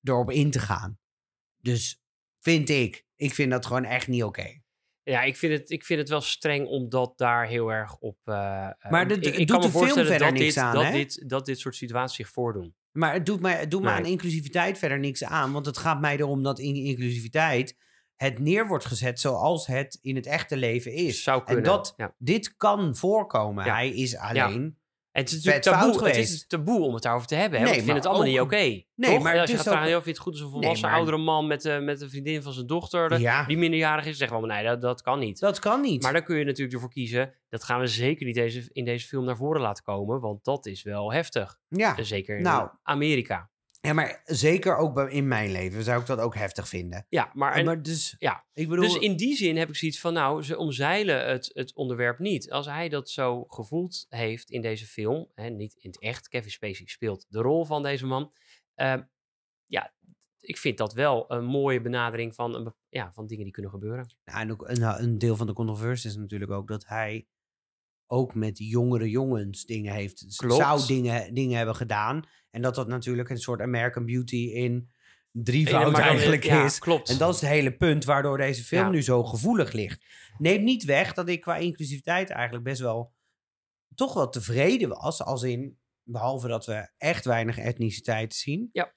door 0.00 0.18
op 0.18 0.30
in 0.30 0.50
te 0.50 0.58
gaan. 0.58 0.98
Dus 1.58 2.02
vind 2.40 2.68
ik... 2.68 3.04
Ik 3.16 3.34
vind 3.34 3.50
dat 3.50 3.66
gewoon 3.66 3.84
echt 3.84 4.08
niet 4.08 4.22
oké. 4.24 4.60
Ja, 5.02 5.22
ik 5.22 5.36
vind, 5.36 5.52
het, 5.52 5.70
ik 5.70 5.84
vind 5.84 6.00
het 6.00 6.08
wel 6.08 6.20
streng 6.20 6.66
omdat 6.66 7.12
daar 7.18 7.46
heel 7.46 7.72
erg 7.72 7.96
op. 7.98 8.16
eh, 8.24 8.34
Maar 8.90 9.10
ik- 9.10 9.22
doet 9.36 9.50
kan 9.50 9.60
me 9.60 9.70
voorstellen 9.70 10.08
verder 10.08 10.26
dat, 10.28 10.36
niks 10.38 10.54
dit, 10.54 10.62
aan, 10.62 10.74
dat, 10.74 10.92
dit, 10.92 11.28
dat 11.28 11.46
dit 11.46 11.58
soort 11.58 11.76
situaties 11.76 12.16
zich 12.16 12.28
voordoen. 12.28 12.74
Maar 12.92 13.12
het 13.12 13.26
doet 13.26 13.40
mij, 13.40 13.54
het 13.58 13.70
doet 13.70 13.82
Nee. 13.82 13.92
aan 13.92 14.04
inclusiviteit 14.06 14.78
verder 14.78 14.98
niks 14.98 15.24
aan. 15.24 15.52
Want 15.52 15.66
het 15.66 15.78
gaat 15.78 16.00
mij 16.00 16.16
erom 16.16 16.42
dat 16.42 16.58
in 16.58 16.74
inclusiviteit 16.74 17.76
het 18.16 18.38
neer 18.38 18.66
wordt 18.66 18.84
gezet 18.84 19.20
zoals 19.20 19.66
het 19.66 19.98
in 20.02 20.16
het 20.16 20.26
echte 20.26 20.56
leven 20.56 20.92
is. 20.92 21.22
Zou 21.22 21.44
kunnen. 21.44 21.64
En 21.64 21.70
dat, 21.70 21.94
ja. 21.96 22.14
dit 22.18 22.56
kan 22.56 22.96
voorkomen. 22.96 23.64
Ja. 23.64 23.74
Hij 23.74 23.88
is 23.90 24.16
alleen. 24.16 24.78
En 25.12 25.20
het 25.22 25.30
is 25.30 25.44
natuurlijk 25.44 25.64
taboe, 25.64 26.06
het 26.06 26.16
is 26.16 26.46
taboe 26.46 26.80
om 26.80 26.94
het 26.94 27.02
daarover 27.02 27.28
te 27.28 27.34
hebben. 27.34 27.58
Hè? 27.58 27.64
Nee, 27.64 27.74
want 27.74 27.86
ik 27.86 27.92
vind 27.92 27.96
het 28.04 28.06
allemaal 28.06 28.26
ook- 28.26 28.32
niet 28.32 28.40
oké. 28.40 28.84
Nee, 28.94 29.14
Toch? 29.14 29.22
maar 29.22 29.38
als 29.38 29.50
je 29.50 29.56
is 29.56 29.62
gaat 29.62 29.72
vragen, 29.72 29.90
vind 29.92 30.04
je 30.04 30.10
het 30.10 30.18
goed 30.18 30.32
als 30.32 30.42
een 30.42 30.50
volwassen 30.50 30.88
maar- 30.88 30.96
oudere 30.96 31.18
man 31.18 31.46
met, 31.46 31.64
eh, 31.64 31.78
met 31.80 32.00
een 32.00 32.10
vriendin 32.10 32.42
van 32.42 32.52
zijn 32.52 32.66
dochter, 32.66 33.20
Ja. 33.20 33.44
die 33.44 33.56
minderjarig 33.56 34.06
is, 34.06 34.16
zeggen 34.16 34.40
we, 34.40 34.46
nee, 34.46 34.64
dat, 34.64 34.80
dat 34.80 35.02
kan 35.02 35.18
niet. 35.18 35.38
Dat 35.40 35.58
kan 35.58 35.80
niet. 35.80 36.02
Maar 36.02 36.12
dan 36.12 36.22
kun 36.24 36.36
je 36.38 36.44
natuurlijk 36.44 36.74
ervoor 36.74 36.90
kiezen, 36.90 37.34
dat 37.48 37.64
gaan 37.64 37.80
we 37.80 37.86
zeker 37.86 38.26
niet 38.26 38.34
deze, 38.34 38.68
in 38.72 38.84
deze 38.84 39.06
film 39.06 39.24
naar 39.24 39.36
voren 39.36 39.60
laten 39.60 39.84
komen, 39.84 40.20
want 40.20 40.44
dat 40.44 40.66
is 40.66 40.82
wel 40.82 41.12
heftig. 41.12 41.58
ja. 41.68 42.02
Zeker 42.02 42.36
in 42.36 42.42
Nou. 42.42 42.68
Amerika. 42.82 43.50
Ja, 43.86 43.92
maar 43.92 44.22
zeker 44.24 44.76
ook 44.76 44.94
bij- 44.94 45.10
in 45.10 45.28
mijn 45.28 45.50
leven 45.52 45.82
zou 45.82 46.00
ik 46.00 46.06
dat 46.06 46.18
ook 46.18 46.34
heftig 46.34 46.68
vinden. 46.68 47.06
Ja, 47.08 47.30
maar, 47.34 47.52
en- 47.54 47.64
maar 47.64 47.82
dus, 47.82 48.14
ja. 48.18 48.44
ik 48.52 48.68
bedoel, 48.68 48.84
dus 48.84 48.96
in 48.98 49.16
die 49.16 49.36
zin 49.36 49.56
heb 49.56 49.68
ik 49.68 49.76
zoiets 49.76 50.00
van, 50.00 50.12
nou, 50.12 50.42
ze 50.42 50.56
omzeilen 50.58 51.28
het, 51.28 51.50
het 51.54 51.74
onderwerp 51.74 52.18
niet. 52.18 52.50
Als 52.50 52.66
hij 52.66 52.88
dat 52.88 53.10
zo 53.10 53.44
gevoeld 53.44 54.06
heeft 54.08 54.50
in 54.50 54.62
deze 54.62 54.86
film, 54.86 55.30
hè, 55.34 55.48
niet 55.48 55.74
in 55.74 55.90
het 55.90 56.00
echt, 56.00 56.28
Kevin 56.28 56.50
Spacey 56.50 56.86
speelt 56.86 57.26
de 57.28 57.40
rol 57.40 57.64
van 57.64 57.82
deze 57.82 58.06
man. 58.06 58.32
ehm, 58.74 59.02
ja, 59.66 59.94
ik 60.40 60.56
vind 60.58 60.78
dat 60.78 60.92
wel 60.92 61.32
een 61.32 61.44
mooie 61.44 61.80
benadering 61.80 62.34
van, 62.34 62.54
een, 62.54 62.74
ja, 62.88 63.12
van 63.12 63.26
dingen 63.26 63.44
die 63.44 63.52
kunnen 63.52 63.70
gebeuren. 63.70 64.14
Nou, 64.24 64.40
en 64.40 64.52
ook 64.52 64.68
een, 64.68 64.82
een 65.02 65.18
deel 65.18 65.36
van 65.36 65.46
de 65.46 65.52
controverse 65.52 66.08
is 66.08 66.16
natuurlijk 66.16 66.50
ook 66.50 66.68
dat 66.68 66.86
hij 66.86 67.26
ook 68.06 68.34
met 68.34 68.58
jongere 68.58 69.10
jongens 69.10 69.64
dingen 69.64 69.92
heeft. 69.94 70.36
Klopt. 70.36 70.54
Zou 70.62 70.86
dingen, 70.86 71.34
dingen 71.34 71.56
hebben 71.56 71.76
gedaan. 71.76 72.22
En 72.52 72.62
dat 72.62 72.74
dat 72.74 72.88
natuurlijk 72.88 73.28
een 73.30 73.38
soort 73.38 73.60
American 73.60 74.06
Beauty 74.06 74.36
in 74.36 74.90
drievoud 75.30 75.98
eigenlijk 75.98 76.44
ja, 76.44 76.64
is. 76.64 76.78
Klopt. 76.78 77.08
En 77.08 77.18
dat 77.18 77.34
is 77.34 77.40
het 77.40 77.50
hele 77.50 77.76
punt 77.76 78.04
waardoor 78.04 78.36
deze 78.36 78.64
film 78.64 78.82
Ja. 78.84 78.90
nu 78.90 79.02
zo 79.02 79.24
gevoelig 79.24 79.72
ligt. 79.72 80.04
Neemt 80.38 80.62
niet 80.64 80.84
weg 80.84 81.12
dat 81.12 81.28
ik 81.28 81.40
qua 81.40 81.56
inclusiviteit 81.56 82.30
eigenlijk 82.30 82.64
best 82.64 82.80
wel 82.80 83.14
toch 83.94 84.14
wel 84.14 84.28
tevreden 84.28 84.88
was. 84.88 85.22
Als 85.22 85.42
in, 85.42 85.78
behalve 86.02 86.48
dat 86.48 86.66
we 86.66 86.90
echt 86.96 87.24
weinig 87.24 87.58
etniciteit 87.58 88.34
zien. 88.34 88.68
Ja. 88.72 88.94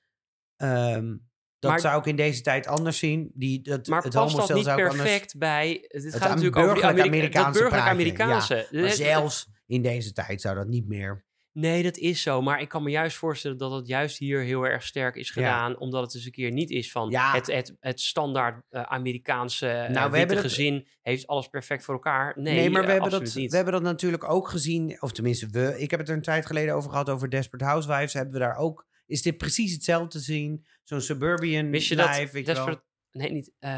Ehm, 0.56 1.18
dat 1.60 1.72
Maar- 1.72 1.80
zou 1.80 1.99
ik 1.99 2.06
in 2.06 2.16
deze 2.16 2.41
tijd 2.41 2.68
anders 2.68 2.97
zien. 2.97 3.32
Die, 3.34 3.62
dat, 3.62 3.88
maar 3.88 4.03
het 4.03 4.14
past 4.14 4.36
dat 4.36 4.53
niet 4.53 4.68
anders- 4.68 4.95
perfect 4.95 5.38
bij... 5.38 5.86
Het 5.88 6.16
gaat 6.16 6.30
natuurlijk 6.30 6.56
over 6.56 6.74
die 6.74 6.82
burgerlijk 6.82 7.08
Amerika- 7.08 7.39
Amerikaanse 7.43 7.89
Amerikaanse. 7.89 8.68
Maar 8.72 8.82
Dus- 8.82 8.95
zelfs 8.95 9.47
in 9.66 9.82
deze 9.82 10.12
tijd 10.12 10.41
zou 10.41 10.56
dat 10.56 10.68
niet 10.68 10.88
meer. 10.88 11.24
Nee, 11.58 11.84
dat 11.84 11.97
is 11.97 12.22
zo. 12.22 12.41
Maar 12.41 12.62
ik 12.62 12.70
kan 12.70 12.84
me 12.84 12.89
juist 12.89 13.18
voorstellen 13.18 13.58
dat 13.58 13.72
het 13.72 13.88
juist 13.88 14.18
hier 14.18 14.41
heel 14.41 14.64
erg 14.68 14.84
sterk 14.84 15.16
is 15.16 15.28
Ja. 15.28 15.34
gedaan. 15.34 15.78
Omdat 15.80 16.01
het 16.03 16.16
eens 16.16 16.26
een 16.26 16.32
keer 16.32 16.51
niet 16.51 16.70
is 16.70 16.91
van 16.91 17.10
Ja. 17.10 17.34
het, 17.34 17.47
het, 17.47 17.76
het 17.80 17.99
standaard 18.01 18.64
eh, 18.70 18.82
Amerikaanse 18.82 19.66
nou, 19.66 20.12
we 20.12 20.18
witte 20.18 20.18
hebben 20.18 20.38
gezin 20.49 20.88
heeft 21.01 21.28
alles 21.28 21.47
perfect 21.47 21.84
voor 21.84 21.93
elkaar. 21.93 22.34
Nee, 22.39 22.56
Nee, 22.56 22.70
maar 22.70 22.82
we 22.82 22.88
eh, 22.88 22.93
hebben, 22.93 23.10
dat, 23.12 23.34
niet. 23.36 23.49
we 23.49 23.56
hebben 23.56 23.74
dat 23.74 23.84
natuurlijk 23.84 24.30
ook 24.30 24.47
gezien. 24.49 25.01
Of 25.01 25.12
tenminste, 25.12 25.47
we. 25.49 25.76
Ik 25.80 25.91
heb 25.91 25.99
het 25.99 26.10
er 26.10 26.16
een 26.16 26.22
tijd 26.22 26.45
geleden 26.45 26.76
over 26.76 26.89
gehad 26.89 27.10
over 27.10 27.30
Desperate 27.30 27.66
Housewives. 27.66 28.14
Hebben 28.14 28.34
we 28.34 28.39
daar 28.39 28.56
ook. 28.58 28.86
Is 29.06 29.22
dit 29.22 29.38
precies 29.38 29.74
hetzelfde 29.74 30.08
te 30.10 30.20
zien? 30.20 30.66
Zo'n 30.84 31.01
suburban 31.01 31.70
Wist 31.70 31.88
je 31.88 31.95
life, 31.95 32.22
dat 32.22 32.32
weet? 32.32 32.45
Desperate- 32.45 32.84
Nee, 33.12 33.32
niet. 33.32 33.51
eh, 33.60 33.70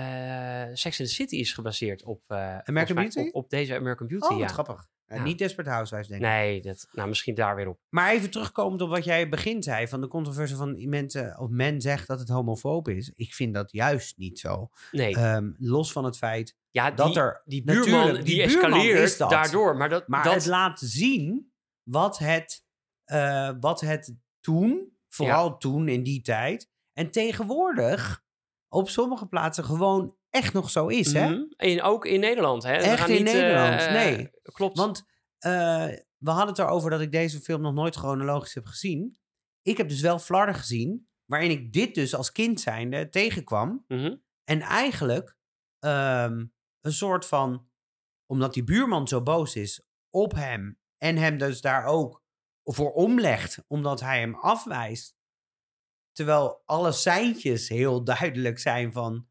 Sex 0.74 1.00
and 1.00 1.10
the 1.10 1.16
City 1.16 1.36
is 1.36 1.54
gebaseerd 1.54 2.04
op... 2.04 2.22
eh, 2.28 2.58
mij 2.66 2.86
Beauty? 2.86 3.20
Op, 3.20 3.34
op 3.36 3.50
deze 3.50 3.76
American 3.76 4.08
Beauty, 4.08 4.26
Oh, 4.26 4.32
wat 4.32 4.40
ja. 4.40 4.48
grappig. 4.48 4.88
Ja. 5.10 5.24
Niet 5.24 5.38
Desperate 5.38 5.70
Housewives, 5.70 6.08
denk 6.10 6.22
ik. 6.22 6.28
Nee, 6.28 6.62
dat, 6.62 6.88
nou, 6.92 7.08
misschien 7.08 7.36
daar 7.36 7.56
weer 7.56 7.68
op. 7.68 7.80
Maar 7.90 8.12
even 8.12 8.30
terugkomend 8.30 8.82
op 8.82 8.90
wat 8.90 9.04
jij 9.04 9.30
begin 9.30 9.64
zei. 9.64 9.88
Van 9.88 10.02
de 10.02 10.08
controverse 10.08 10.56
van 10.56 10.90
mensen. 10.90 11.40
Of 11.40 11.50
men 11.50 11.82
zegt 11.82 12.08
dat 12.08 12.20
het 12.20 12.30
homofoob 12.30 12.88
is. 12.88 13.10
Ik 13.16 13.34
vind 13.34 13.54
dat 13.54 13.72
juist 13.72 14.18
niet 14.18 14.40
zo. 14.40 14.70
Nee, 14.92 15.16
Ehm, 15.16 15.52
los 15.58 15.92
van 15.92 16.04
het 16.06 16.18
feit. 16.18 16.56
ja, 16.72 16.92
dat 16.92 17.08
die, 17.08 17.20
er- 17.20 17.42
die 17.46 17.64
buurman 17.64 18.14
die, 18.14 18.24
die 18.24 18.46
buurman 18.48 18.64
escaleert 18.72 19.00
is 19.00 19.18
dat. 19.18 19.30
daardoor. 19.30 19.78
Maar 19.78 19.90
dat, 19.90 20.08
Maar 20.08 20.24
dat, 20.24 20.34
het 20.34 20.46
laat 20.46 20.80
zien 20.80 21.52
wat 21.84 22.18
het, 22.18 22.64
eh, 23.04 23.52
wat 23.60 23.82
het 23.82 24.16
toen. 24.40 24.96
Vooral 25.10 25.58
toen 25.58 25.88
in 25.88 26.04
die 26.04 26.22
tijd. 26.22 26.70
En 26.94 27.12
tegenwoordig. 27.12 28.26
Op 28.70 28.90
sommige 28.90 29.28
plaatsen 29.28 29.64
gewoon 29.64 30.16
echt 30.38 30.54
nog 30.54 30.70
zo 30.70 30.88
is. 30.88 31.14
Hè? 31.14 31.30
Mhm. 31.30 31.44
En 31.56 31.82
ook 31.82 32.06
in 32.06 32.20
Nederland. 32.20 32.64
Hè? 32.64 32.78
We 32.78 32.84
Echt 32.84 33.00
gaan 33.00 33.10
in 33.10 33.24
niet, 33.24 33.34
Nederland, 33.34 33.82
eh, 33.82 33.92
nee. 33.92 34.30
Klopt. 34.42 34.78
Want 34.78 35.04
eh, 35.38 35.88
we 36.18 36.30
hadden 36.30 36.48
het 36.48 36.60
erover 36.60 36.90
dat 36.90 37.02
ik 37.02 37.12
deze 37.12 37.40
film 37.40 37.62
nog 37.62 37.74
nooit 37.74 37.96
chronologisch 37.96 38.54
heb 38.54 38.66
gezien. 38.66 39.18
Ik 39.62 39.78
heb 39.78 39.90
dus 39.90 40.02
wel 40.02 40.20
Flarden 40.20 40.56
gezien, 40.56 41.08
waarin 41.26 41.52
ik 41.52 41.74
dit 41.74 41.96
dus 41.96 42.16
als 42.16 42.32
kind 42.32 42.60
zijnde 42.60 43.10
tegenkwam. 43.10 43.84
Mhm. 43.88 44.16
En 44.44 44.62
eigenlijk 44.62 45.36
ehm, 45.80 46.46
een 46.82 46.94
soort 46.94 47.26
van, 47.26 47.70
omdat 48.26 48.54
die 48.54 48.64
buurman 48.64 49.08
zo 49.08 49.22
boos 49.22 49.56
is 49.56 49.88
op 50.10 50.34
hem 50.34 50.80
en 50.98 51.18
hem 51.18 51.38
dus 51.38 51.62
daar 51.62 51.86
ook 51.86 52.24
voor 52.64 52.92
omlegt, 52.92 53.64
omdat 53.68 54.00
hij 54.00 54.20
hem 54.20 54.36
afwijst. 54.36 55.16
Terwijl 56.12 56.62
alle 56.66 56.92
seintjes 56.92 57.70
heel 57.70 58.04
duidelijk 58.04 58.60
zijn 58.60 58.94
van, 58.94 59.28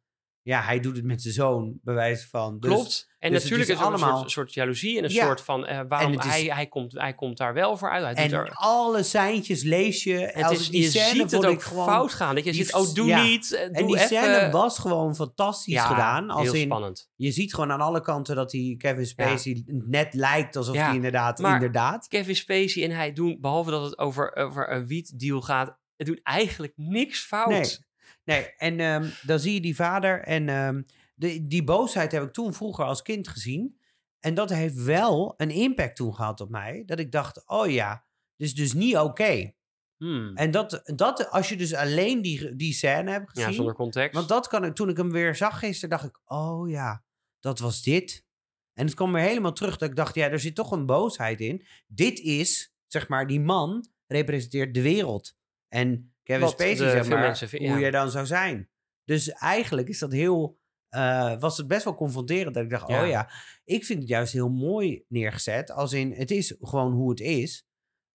ja, 0.47 0.61
hij 0.62 0.80
doet 0.80 0.97
het 0.97 1.05
met 1.05 1.22
zijn 1.22 1.34
zoon, 1.34 1.78
bij 1.82 1.94
wijze 1.94 2.28
van. 2.28 2.59
Dus, 2.61 2.70
Klopt. 2.70 3.14
En 3.18 3.30
dus 3.32 3.42
het 3.42 3.51
natuurlijk 3.51 3.68
is 3.70 3.74
is 3.76 3.80
er 3.80 3.86
een 3.92 3.92
allemaal- 4.01 4.18
soort, 4.18 4.30
soort 4.30 4.55
jaloezie 4.55 4.99
en 4.99 5.05
een 5.05 5.11
Ja. 5.11 5.24
soort 5.24 5.40
van 5.40 5.66
eh, 5.66 5.80
waarom 5.88 6.12
het 6.12 6.24
is- 6.24 6.30
hij, 6.30 6.44
hij, 6.44 6.66
komt, 6.66 6.92
hij 6.92 7.14
komt 7.14 7.36
daar 7.36 7.55
wel 7.55 7.76
voor 7.76 7.90
uit. 7.90 8.16
Hij 8.16 8.24
En 8.26 8.32
er, 8.32 8.51
alle 8.55 9.03
seintjes 9.03 9.62
lees 9.62 10.05
je. 10.05 10.14
het 10.18 10.44
als 10.44 10.59
is, 10.59 10.68
die 10.70 10.82
je 10.82 10.88
scène 10.90 11.07
ziet 11.22 11.30
het 11.30 11.47
ook 11.47 11.62
gewoon, 11.62 11.86
fout 11.86 12.12
gaan. 12.12 12.34
Dat 12.34 12.44
je 12.44 12.53
die 12.53 12.64
ziet, 12.64 12.74
oh, 12.74 12.94
doe 12.94 13.07
ja. 13.07 13.22
niet, 13.22 13.53
eh, 13.55 13.62
En 13.62 13.72
doe 13.72 13.86
die 13.86 13.94
even. 13.97 14.07
scène 14.07 14.51
was 14.51 14.78
gewoon 14.78 15.14
fantastisch 15.16 15.74
ja, 15.74 15.86
gedaan. 15.86 16.30
Als 16.30 16.42
heel 16.42 16.55
in, 16.55 16.64
spannend. 16.64 17.11
je 17.16 17.30
ziet 17.30 17.55
gewoon 17.55 17.72
aan 17.72 17.80
alle 17.80 18.01
kanten 18.01 18.36
dat 18.36 18.51
die 18.51 18.76
Kevin 18.76 19.07
Spacey 19.07 19.62
net 19.66 20.14
lijkt 20.14 20.57
alsof 20.57 20.76
hij 20.76 20.94
inderdaad, 20.94 21.38
maar- 21.38 21.55
inderdaad. 21.55 22.09
Kevin 22.09 22.36
Spacey 22.36 22.82
en 22.84 22.90
hij 22.90 23.12
doen, 23.12 23.38
behalve 23.40 23.70
dat 23.70 23.82
het 23.84 23.99
over, 23.99 24.36
over 24.36 24.72
een 24.72 24.86
wietdeal 24.86 25.40
gaat, 25.40 25.76
het 25.97 26.07
doen 26.07 26.20
eigenlijk 26.22 26.72
niks 26.76 27.20
fout. 27.20 27.49
Nee. 27.49 27.84
Nee, 28.27 28.55
en 28.57 28.81
ehm, 28.81 29.11
dan 29.22 29.39
zie 29.39 29.55
je 29.55 29.61
die 29.61 29.74
vader. 29.74 30.22
En 30.22 30.49
ehm, 30.49 30.83
de, 31.14 31.47
die 31.47 31.64
boosheid 31.64 32.12
heb 32.12 32.22
ik 32.22 32.33
toen 32.33 32.55
vroeger 32.55 32.85
als 32.85 33.03
kind 33.03 33.29
gezien. 33.29 33.81
En 34.20 34.35
dat 34.35 34.51
heeft 34.51 34.83
wel 34.83 35.35
een 35.37 35.51
impact 35.51 35.97
toen 35.97 36.14
gehad 36.14 36.41
op 36.41 36.51
mij. 36.51 36.83
Dat 36.87 36.99
ik 36.99 37.12
dacht, 37.12 37.49
oh 37.49 37.70
ja, 37.70 38.05
dit 38.37 38.47
is 38.47 38.55
dus 38.55 38.72
niet 38.72 38.97
oké. 38.97 39.53
Hmm. 39.97 40.37
En 40.37 40.51
dat, 40.51 40.83
dat, 40.85 41.31
als 41.31 41.49
je 41.49 41.57
dus 41.57 41.74
alleen 41.74 42.22
die, 42.22 42.57
die 42.57 42.72
scène 42.72 43.11
hebt 43.11 43.31
gezien. 43.31 43.49
Ja, 43.49 43.55
zonder 43.55 43.74
context. 43.74 44.14
Want 44.14 44.29
dat 44.29 44.49
kan 44.49 44.64
ik, 44.64 44.74
toen 44.74 44.89
ik 44.89 44.97
hem 44.97 45.12
weer 45.12 45.35
zag 45.35 45.59
gisteren, 45.59 45.91
dacht 45.91 46.05
ik, 46.05 46.20
oh 46.24 46.68
ja, 46.68 47.05
dat 47.41 47.59
was 47.59 47.83
dit. 47.83 48.24
En 48.72 48.87
het 48.87 48.95
kwam 48.95 49.12
weer 49.12 49.22
helemaal 49.22 49.53
terug 49.53 49.77
dat 49.77 49.89
ik 49.89 49.97
dacht, 49.97 50.14
ja, 50.14 50.31
er 50.31 50.41
zit 50.41 50.55
toch 50.55 50.70
een 50.70 50.87
boosheid 50.87 51.41
in. 51.41 51.66
Dit 51.87 52.18
is, 52.18 52.74
zeg 52.87 53.09
maar, 53.09 53.27
die 53.27 53.41
man 53.41 53.89
representeert 54.07 54.74
de 54.74 54.83
wereld. 54.83 55.37
En 55.68 56.15
Kevin 56.27 56.49
Spacey, 56.49 56.77
zeg 56.91 57.09
maar, 57.09 57.18
mensen 57.20 57.49
vi- 57.49 57.68
hoe 57.68 57.79
ja. 57.79 57.85
je 57.85 57.91
dan 57.91 58.11
zou 58.11 58.27
zijn. 58.27 58.68
Dus 59.05 59.29
eigenlijk 59.31 59.89
is 59.89 59.99
dat 59.99 60.12
heel, 60.12 60.59
eh, 60.89 61.39
was 61.39 61.57
het 61.57 61.66
best 61.66 61.85
wel 61.85 61.95
confronterend 61.95 62.55
dat 62.55 62.64
ik 62.64 62.70
dacht, 62.70 62.89
Ja. 62.89 63.03
oh 63.03 63.09
ja, 63.09 63.31
ik 63.64 63.85
vind 63.85 63.99
het 63.99 64.09
juist 64.09 64.33
heel 64.33 64.49
mooi 64.49 65.05
neergezet. 65.09 65.70
Als 65.70 65.93
in, 65.93 66.12
het 66.12 66.31
is 66.31 66.57
gewoon 66.61 66.93
hoe 66.93 67.11
het 67.11 67.20
is. 67.20 67.66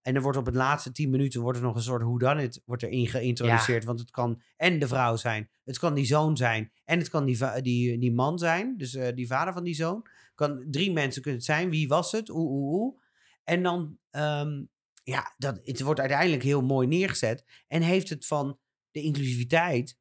En 0.02 0.16
er 0.16 0.22
wordt 0.22 0.38
op 0.38 0.46
het 0.46 0.56
laatste 0.56 0.92
tien 0.92 1.10
minuten 1.10 1.42
wordt 1.42 1.58
er 1.58 1.64
nog 1.64 1.76
een 1.76 1.82
soort 1.82 2.02
hoe 2.02 2.20
dan 2.20 2.38
het 2.38 2.62
wordt 2.66 2.84
erin 2.84 3.08
geïntroduceerd. 3.08 3.84
Want 3.84 4.00
het 4.00 4.12
kan 4.12 4.42
en 4.58 4.80
de 4.80 4.88
vrouw 4.88 5.16
zijn, 5.16 5.50
het 5.64 5.80
kan 5.80 5.94
die 5.94 6.06
zoon 6.06 6.38
zijn 6.38 6.72
en 6.86 6.98
het 7.00 7.10
kan 7.10 7.26
die, 7.26 7.62
die, 7.62 7.98
die 8.00 8.14
man 8.14 8.38
zijn. 8.40 8.78
Dus 8.78 8.96
eh, 8.96 9.16
die 9.16 9.28
vader 9.28 9.54
van 9.54 9.64
die 9.64 9.74
zoon. 9.76 10.06
Kan, 10.36 10.66
drie 10.70 10.92
mensen 10.92 11.22
kunnen 11.22 11.40
het 11.40 11.50
zijn. 11.50 11.70
Wie 11.70 11.88
was 11.88 12.12
het? 12.12 12.30
Oeh, 12.30 12.52
oeh, 12.52 12.74
oeh. 12.82 12.98
En 13.44 13.64
dan, 13.64 13.98
ehm, 14.10 14.64
ja, 15.04 15.34
dat, 15.38 15.60
het 15.64 15.82
wordt 15.82 16.00
uiteindelijk 16.00 16.44
heel 16.44 16.62
mooi 16.62 16.88
neergezet. 16.88 17.64
En 17.68 17.82
heeft 17.82 18.10
het 18.10 18.26
van 18.26 18.60
de 18.92 19.02
inclusiviteit, 19.02 20.00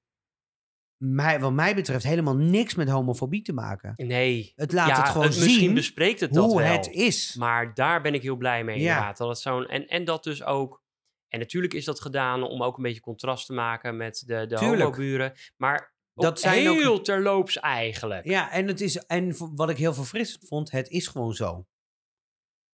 mij, 0.97 1.41
wat 1.41 1.53
mij 1.53 1.75
betreft, 1.75 2.05
helemaal 2.05 2.37
niks 2.37 2.75
met 2.75 2.89
homofobie 2.89 3.43
te 3.43 3.53
maken. 3.53 3.93
nee. 3.97 4.53
Het 4.57 4.73
laat 4.73 4.89
ja, 4.89 4.97
het 5.01 5.09
gewoon 5.09 5.27
misschien 5.27 5.59
zien 5.59 5.75
bespreekt 5.75 6.21
het 6.21 6.33
dat 6.33 6.45
hoe 6.45 6.61
wel. 6.61 6.73
het 6.73 6.89
is. 6.91 7.35
Maar 7.35 7.75
daar 7.75 8.03
ben 8.03 8.15
ik 8.15 8.23
heel 8.23 8.37
blij 8.37 8.65
mee 8.65 8.79
Ja. 8.81 8.89
inderdaad. 8.89 9.17
Dat 9.17 9.29
het 9.29 9.39
zo'n, 9.39 9.67
en, 9.67 9.87
en 9.87 10.05
dat 10.05 10.25
dus 10.25 10.45
ook... 10.45 10.83
En 11.29 11.39
natuurlijk 11.39 11.75
is 11.75 11.85
dat 11.85 12.01
gedaan 12.01 12.43
om 12.43 12.63
ook 12.63 12.77
een 12.77 12.83
beetje 12.83 13.01
contrast 13.01 13.47
te 13.47 13.53
maken 13.53 13.97
met 13.97 14.23
de, 14.27 14.47
de 14.47 14.59
homoburen. 14.59 15.33
Maar 15.57 15.95
ook 16.15 16.25
Dat 16.25 16.41
zijn 16.41 16.69
ook- 16.69 16.77
heel 16.79 17.01
terloops 17.01 17.59
eigenlijk. 17.59 18.25
Ja, 18.25 18.51
en, 18.53 18.67
het 18.67 18.81
is, 18.81 18.97
en 18.97 19.35
wat 19.57 19.71
ik 19.71 19.77
heel 19.77 19.95
verfrissend 19.95 20.47
vond, 20.49 20.71
het 20.71 20.89
is 20.89 21.07
gewoon 21.07 21.33
zo. 21.35 21.67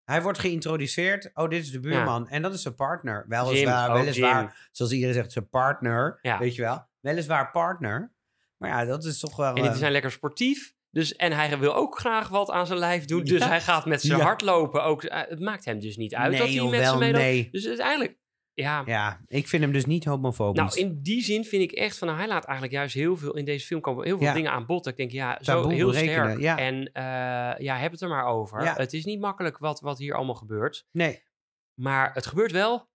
Hij 0.07 0.21
wordt 0.21 0.39
geïntroduceerd. 0.39 1.29
Oh, 1.33 1.49
dit 1.49 1.63
is 1.63 1.71
de 1.71 1.79
buurman. 1.79 2.29
En 2.29 2.41
dat 2.41 2.53
is 2.53 2.61
zijn 2.61 2.75
partner. 2.75 3.25
Weliswaar, 3.27 3.87
Jim, 3.89 3.99
weliswaar 3.99 4.41
Jim. 4.41 4.51
zoals 4.71 4.91
iedereen 4.91 5.13
zegt, 5.13 5.31
zijn 5.31 5.49
partner. 5.49 6.19
Ja. 6.21 6.39
Weet 6.39 6.55
je 6.55 6.61
wel? 6.61 6.87
Weliswaar 6.99 7.51
partner. 7.51 8.13
Maar 8.57 8.69
ja, 8.69 8.85
dat 8.85 9.03
is 9.05 9.19
toch 9.19 9.35
wel... 9.35 9.47
En 9.55 9.61
die 9.61 9.71
eh, 9.71 9.75
zijn 9.77 9.91
lekker 9.91 10.11
sportief. 10.11 10.75
Dus, 10.91 11.15
en 11.15 11.31
hij 11.31 11.59
wil 11.59 11.75
ook 11.75 11.99
graag 11.99 12.27
wat 12.29 12.49
aan 12.51 12.67
zijn 12.67 12.79
lijf 12.79 13.05
doen. 13.05 13.23
Dus 13.23 13.39
Ja. 13.41 13.47
hij 13.47 13.61
gaat 13.61 13.85
met 13.85 14.01
zijn 14.01 14.19
hardlopen 14.21 14.83
ook. 14.83 15.03
eh, 15.03 15.21
Het 15.29 15.39
maakt 15.39 15.65
hem 15.65 15.79
dus 15.79 15.97
niet 15.97 16.15
uit 16.15 16.31
nee, 16.31 16.39
dat 16.39 16.49
hij 16.49 16.79
met 16.79 16.87
ze 16.87 16.97
meedoet. 16.97 17.21
nee. 17.21 17.47
Dus 17.51 17.67
uiteindelijk, 17.67 18.17
ja. 18.61 18.83
Ja, 18.85 19.21
ik 19.27 19.47
vind 19.47 19.63
hem 19.63 19.71
dus 19.71 19.85
niet 19.85 20.05
homofobisch. 20.05 20.75
Nou, 20.75 20.87
in 20.87 21.01
die 21.01 21.21
zin 21.23 21.45
vind 21.45 21.63
ik 21.63 21.71
echt 21.71 21.97
van, 21.97 22.07
nou, 22.07 22.19
hij 22.19 22.27
laat 22.27 22.43
eigenlijk 22.45 22.77
juist 22.77 22.93
heel 22.93 23.17
veel 23.17 23.35
in 23.35 23.45
deze 23.45 23.65
film 23.65 23.81
komen 23.81 24.05
heel 24.05 24.17
veel 24.17 24.27
Ja. 24.27 24.33
dingen 24.33 24.51
aan 24.51 24.65
bod. 24.65 24.83
Dat 24.83 24.93
Ik 24.93 24.97
denk, 24.99 25.11
ja, 25.11 25.37
zo 25.41 25.53
Taboe 25.61 25.73
heel 25.73 25.89
berekenen, 25.89 26.25
sterk. 26.25 26.39
ja. 26.39 26.57
En 26.57 26.91
eh, 26.91 27.63
ja, 27.65 27.77
heb 27.77 27.91
het 27.91 28.01
er 28.01 28.09
maar 28.09 28.25
over. 28.25 28.63
Ja. 28.63 28.73
Het 28.75 28.93
is 28.93 29.05
niet 29.05 29.19
makkelijk 29.19 29.57
wat, 29.57 29.79
wat 29.79 29.97
hier 29.97 30.13
allemaal 30.15 30.35
gebeurt. 30.35 30.87
Nee. 30.91 31.23
Maar 31.73 32.13
het 32.13 32.25
gebeurt 32.25 32.51
wel. 32.51 32.89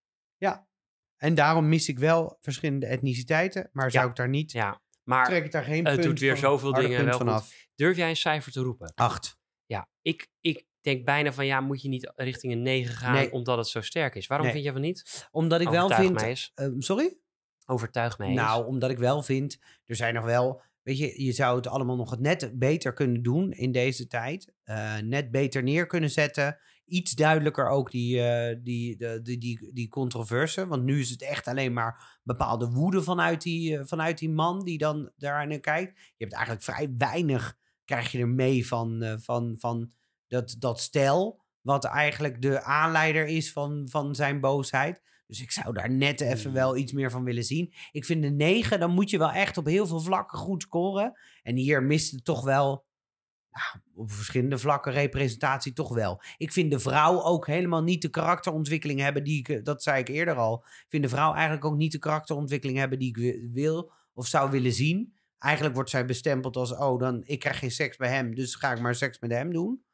En 1.17 1.35
daarom 1.35 1.69
mis 1.69 1.89
ik 1.89 1.99
wel 1.99 2.37
verschillende 2.41 2.87
etniciteiten. 2.87 3.69
Maar 3.73 3.91
zou 3.91 4.05
Ja. 4.05 4.11
ik 4.11 4.17
daar 4.17 4.29
niet... 4.29 4.53
Ja. 4.53 4.81
Maar 5.03 5.25
Trek 5.27 5.45
ik 5.45 5.53
daar 5.53 5.63
geen 5.65 5.85
het 5.85 5.95
punt 5.95 6.07
doet 6.07 6.19
weer 6.21 6.31
van- 6.39 6.39
zoveel 6.51 6.73
dingen 6.73 7.05
wel 7.05 7.17
van 7.19 7.27
goed. 7.27 7.37
af. 7.37 7.69
durf 7.75 7.97
jij 7.97 8.09
een 8.09 8.17
cijfer 8.17 8.53
te 8.53 8.61
roepen? 8.61 8.93
Acht. 8.95 9.39
Ja, 9.67 9.89
ik, 10.01 10.29
ik 10.41 10.67
denk 10.83 11.05
bijna 11.05 11.33
van, 11.33 11.47
ja, 11.47 11.61
moet 11.61 11.83
je 11.83 11.89
niet 11.89 12.13
richting 12.17 12.53
een 12.53 12.63
9 12.63 12.95
gaan 12.95 13.13
Nee. 13.13 13.33
omdat 13.33 13.57
het 13.59 13.67
zo 13.69 13.81
sterk 13.81 14.15
is? 14.15 14.27
Waarom 14.27 14.47
Nee. 14.47 14.55
vind 14.55 14.67
je 14.67 14.73
van 14.73 14.83
niet? 14.83 15.29
Omdat 15.31 15.61
ik 15.61 15.69
wel 15.69 15.89
vind... 15.91 16.53
eh, 16.55 16.69
sorry? 16.79 17.17
Overtuig 17.67 18.19
mij 18.19 18.27
eens. 18.29 18.37
Nou, 18.37 18.67
omdat 18.67 18.91
ik 18.91 18.99
wel 18.99 19.23
vind, 19.23 19.59
er 19.87 19.97
zijn 19.97 20.15
nog 20.15 20.25
wel, 20.25 20.63
weet 20.83 20.99
je, 20.99 21.25
je 21.25 21.33
zou 21.33 21.57
het 21.57 21.67
allemaal 21.67 21.97
nog 21.97 22.19
net 22.19 22.51
beter 22.55 22.93
kunnen 22.93 23.23
doen 23.23 23.53
in 23.53 23.73
deze 23.73 24.07
tijd. 24.07 24.53
Eh, 24.65 24.97
net 24.99 25.31
beter 25.31 25.63
neer 25.63 25.87
kunnen 25.87 26.11
zetten. 26.11 26.59
Iets 26.85 27.13
duidelijker 27.13 27.69
ook 27.69 27.91
die, 27.91 28.23
eh, 28.23 28.57
die, 28.63 28.97
de, 28.97 29.21
die, 29.23 29.39
die, 29.39 29.71
die 29.73 29.89
controverse. 29.89 30.67
Want 30.67 30.83
nu 30.83 31.01
is 31.01 31.11
het 31.11 31.23
echt 31.23 31.47
alleen 31.47 31.73
maar 31.73 32.19
bepaalde 32.23 32.71
woede 32.71 33.03
vanuit 33.03 33.43
die, 33.43 33.79
eh, 33.79 33.85
vanuit 33.85 34.19
die 34.19 34.31
man 34.31 34.65
die 34.65 34.79
dan 34.79 35.11
daar 35.17 35.47
naar 35.47 35.61
kijkt. 35.61 35.99
Je 35.99 36.25
hebt 36.25 36.33
eigenlijk 36.33 36.65
vrij 36.65 36.95
weinig, 36.99 37.57
krijg 37.85 38.13
je 38.13 38.19
er 38.19 38.29
mee 38.29 38.67
van, 38.67 39.19
van, 39.21 39.57
van 39.59 39.93
dat, 40.33 40.57
dat 40.59 40.81
stel. 40.81 41.41
Wat 41.61 41.85
eigenlijk 41.85 42.43
de 42.43 42.63
aanleider 42.63 43.27
is 43.27 43.53
van, 43.53 43.89
van 43.91 44.15
zijn 44.15 44.41
boosheid. 44.41 45.03
Dus 45.27 45.41
ik 45.43 45.51
zou 45.51 45.75
daar 45.75 45.91
net 45.91 46.21
even 46.21 46.43
Hmm. 46.45 46.53
wel 46.53 46.77
iets 46.77 46.93
meer 46.93 47.11
van 47.11 47.25
willen 47.25 47.45
zien. 47.45 47.73
Ik 47.91 48.05
vind 48.05 48.23
de 48.23 48.31
9, 48.31 48.81
dan 48.81 48.91
moet 48.91 49.11
je 49.11 49.19
wel 49.19 49.31
echt 49.31 49.57
op 49.57 49.67
heel 49.67 49.87
veel 49.87 50.01
vlakken 50.01 50.39
goed 50.39 50.63
scoren. 50.63 51.19
En 51.43 51.57
hier 51.57 51.83
mist 51.83 52.11
het 52.13 52.25
toch 52.25 52.45
wel, 52.45 52.85
nou, 53.51 53.85
op 53.95 54.11
verschillende 54.13 54.59
vlakken 54.59 54.93
representatie 54.93 55.73
toch 55.73 55.95
wel. 55.95 56.23
Ik 56.37 56.53
vind 56.53 56.71
de 56.71 56.79
vrouw 56.79 57.23
ook 57.23 57.47
helemaal 57.47 57.83
niet 57.83 58.03
de 58.03 58.09
karakterontwikkeling 58.11 59.01
hebben 59.01 59.25
die 59.25 59.39
ik, 59.39 59.49
eh, 59.49 59.63
dat 59.63 59.83
zei 59.83 60.01
ik 60.01 60.09
eerder 60.09 60.35
al. 60.35 60.65
Ik 60.65 60.87
vind 60.89 61.03
de 61.03 61.09
vrouw 61.09 61.33
eigenlijk 61.33 61.65
ook 61.65 61.77
niet 61.77 61.93
de 61.93 61.99
karakterontwikkeling 61.99 62.79
hebben 62.79 62.99
die 62.99 63.09
ik 63.09 63.17
wi- 63.17 63.49
wil 63.53 63.93
of 64.15 64.27
zou 64.27 64.51
willen 64.51 64.73
zien. 64.73 65.15
Eigenlijk 65.39 65.75
wordt 65.75 65.91
zij 65.91 66.05
bestempeld 66.05 66.57
als, 66.57 66.73
oh, 66.77 66.99
dan, 66.99 67.23
ik 67.27 67.39
krijg 67.39 67.59
geen 67.59 67.71
seks 67.71 67.97
bij 67.97 68.09
hem, 68.15 68.35
dus 68.35 68.55
ga 68.55 68.73
ik 68.73 68.81
maar 68.81 68.95
seks 68.95 69.19
met 69.19 69.31
hem 69.31 69.53
doen. 69.53 69.85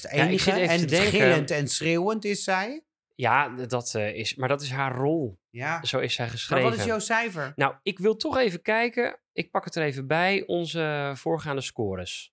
Dat 0.00 0.04
is 0.04 0.10
het 0.10 0.12
Ja, 0.20 0.22
ik 0.22 0.28
enige. 0.28 0.50
zit 0.50 0.54
even 0.54 0.68
en 0.74 0.78
te 0.80 0.86
denken- 0.86 1.10
gillend 1.10 1.50
en 1.50 1.68
schreeuwend 1.68 2.24
is 2.24 2.44
zij. 2.44 2.84
Ja, 3.14 3.48
dat, 3.48 3.94
eh, 3.94 4.14
is, 4.14 4.34
maar 4.34 4.48
dat 4.48 4.62
is 4.62 4.70
haar 4.70 4.94
rol. 4.96 5.38
Ja. 5.50 5.84
Zo 5.84 5.98
is 5.98 6.14
zij 6.14 6.24
Maar 6.24 6.34
geschreven. 6.34 6.70
wat 6.70 6.78
is 6.78 6.84
jouw 6.84 6.98
cijfer? 6.98 7.52
Nou, 7.56 7.74
ik 7.82 7.98
wil 7.98 8.16
toch 8.16 8.36
even 8.36 8.62
kijken. 8.62 9.18
Ik 9.32 9.50
pak 9.50 9.64
het 9.64 9.74
er 9.76 9.82
even 9.82 10.06
bij. 10.06 10.42
Onze 10.46 11.12
voorgaande 11.16 11.62
scores. 11.62 12.32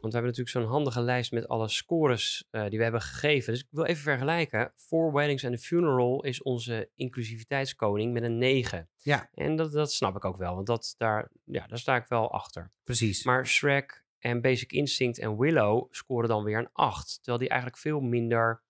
Want 0.00 0.12
we 0.12 0.18
hebben 0.20 0.38
natuurlijk 0.38 0.66
zo'n 0.66 0.74
handige 0.76 1.00
lijst 1.00 1.32
met 1.32 1.48
alle 1.48 1.68
scores 1.68 2.44
eh, 2.50 2.68
die 2.68 2.76
we 2.78 2.82
hebben 2.82 3.02
gegeven. 3.02 3.52
Dus 3.52 3.62
ik 3.62 3.68
wil 3.70 3.84
even 3.84 4.02
vergelijken. 4.02 4.72
Four 4.76 5.12
Weddings 5.12 5.44
and 5.44 5.54
a 5.54 5.58
Funeral 5.58 6.22
is 6.24 6.42
onze 6.42 6.90
inclusiviteitskoning 6.94 8.12
met 8.12 8.22
een 8.22 8.38
9. 8.38 8.88
Ja. 8.96 9.28
En 9.34 9.56
dat, 9.56 9.72
dat 9.72 9.92
snap 9.92 10.16
ik 10.16 10.24
ook 10.24 10.36
wel, 10.36 10.54
want 10.54 10.66
dat, 10.66 10.94
daar, 10.98 11.30
ja, 11.44 11.66
daar 11.66 11.78
sta 11.78 11.96
ik 11.96 12.06
wel 12.06 12.30
achter. 12.32 12.70
Precies. 12.84 13.24
Maar 13.24 13.46
Shrek 13.46 14.04
en 14.18 14.40
Basic 14.40 14.72
Instinct 14.72 15.18
en 15.18 15.38
Willow 15.38 15.86
scoren 15.90 16.28
dan 16.28 16.44
weer 16.44 16.58
een 16.58 16.70
8. 16.72 17.14
Terwijl 17.14 17.38
die 17.38 17.48
eigenlijk 17.48 17.80
veel 17.80 18.00
minder 18.00 18.62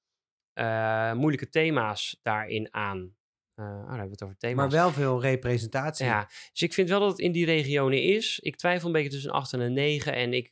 eh, 0.52 1.12
moeilijke 1.12 1.48
thema's 1.48 2.18
daarin 2.22 2.68
aan. 2.74 3.14
eh 3.54 3.64
oh, 3.64 3.70
daar 3.70 3.88
hebben 3.88 4.04
we 4.04 4.10
het 4.10 4.22
over 4.22 4.36
thema's. 4.36 4.56
Maar 4.56 4.80
wel 4.82 4.90
veel 4.90 5.20
representatie. 5.20 6.06
Ja, 6.06 6.24
dus 6.52 6.62
ik 6.62 6.72
vind 6.72 6.88
wel 6.88 7.00
dat 7.00 7.10
het 7.10 7.18
in 7.18 7.32
die 7.32 7.44
regionen 7.44 8.02
is. 8.02 8.38
Ik 8.38 8.56
twijfel 8.56 8.86
een 8.86 8.92
beetje 8.92 9.10
tussen 9.10 9.30
een 9.30 9.36
8 9.36 9.52
en 9.52 9.60
een 9.60 9.72
9. 9.72 10.14
En 10.14 10.32
ik, 10.32 10.48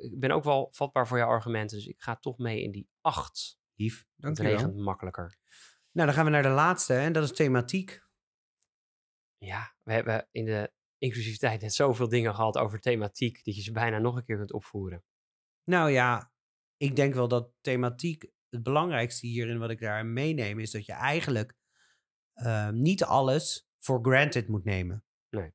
ik 0.00 0.20
ben 0.20 0.30
ook 0.30 0.44
wel 0.44 0.68
vatbaar 0.72 1.06
voor 1.08 1.18
jouw 1.18 1.28
argumenten. 1.28 1.76
Dus 1.76 1.86
ik 1.86 2.00
ga 2.02 2.16
toch 2.16 2.38
mee 2.38 2.62
in 2.62 2.70
die 2.70 2.88
8. 3.00 3.58
Lief, 3.74 3.98
Het 3.98 4.06
dankjewel. 4.16 4.52
regent 4.52 4.76
makkelijker. 4.76 5.36
Nou, 5.90 6.06
dan 6.06 6.16
gaan 6.16 6.24
we 6.24 6.30
naar 6.30 6.42
de 6.42 6.48
laatste 6.48 6.94
en 6.94 7.12
dat 7.12 7.24
is 7.24 7.32
thematiek. 7.32 8.02
Ja, 9.38 9.76
we 9.82 9.92
hebben 9.92 10.28
in 10.30 10.44
de 10.44 10.72
inclusiviteit 10.98 11.60
net 11.60 11.74
zoveel 11.74 12.08
dingen 12.08 12.34
gehad 12.34 12.58
over 12.58 12.80
thematiek. 12.80 13.44
dat 13.44 13.56
je 13.56 13.62
ze 13.62 13.72
bijna 13.72 13.98
nog 13.98 14.16
een 14.16 14.24
keer 14.24 14.36
kunt 14.36 14.52
opvoeren. 14.52 15.04
Nou 15.64 15.90
ja, 15.90 16.32
ik 16.76 16.96
denk 16.96 17.14
wel 17.14 17.28
dat 17.28 17.52
thematiek 17.60 18.26
het 18.48 18.62
belangrijkste 18.62 19.26
hierin 19.26 19.58
wat 19.58 19.70
ik 19.70 19.80
daar 19.80 20.06
meeneem 20.06 20.58
is 20.58 20.70
dat 20.70 20.86
je 20.86 20.92
eigenlijk 20.92 21.54
eh, 22.32 22.68
niet 22.70 23.04
alles 23.04 23.68
voor 23.78 23.98
granted 24.02 24.48
moet 24.48 24.64
nemen. 24.64 25.04
Nee. 25.30 25.54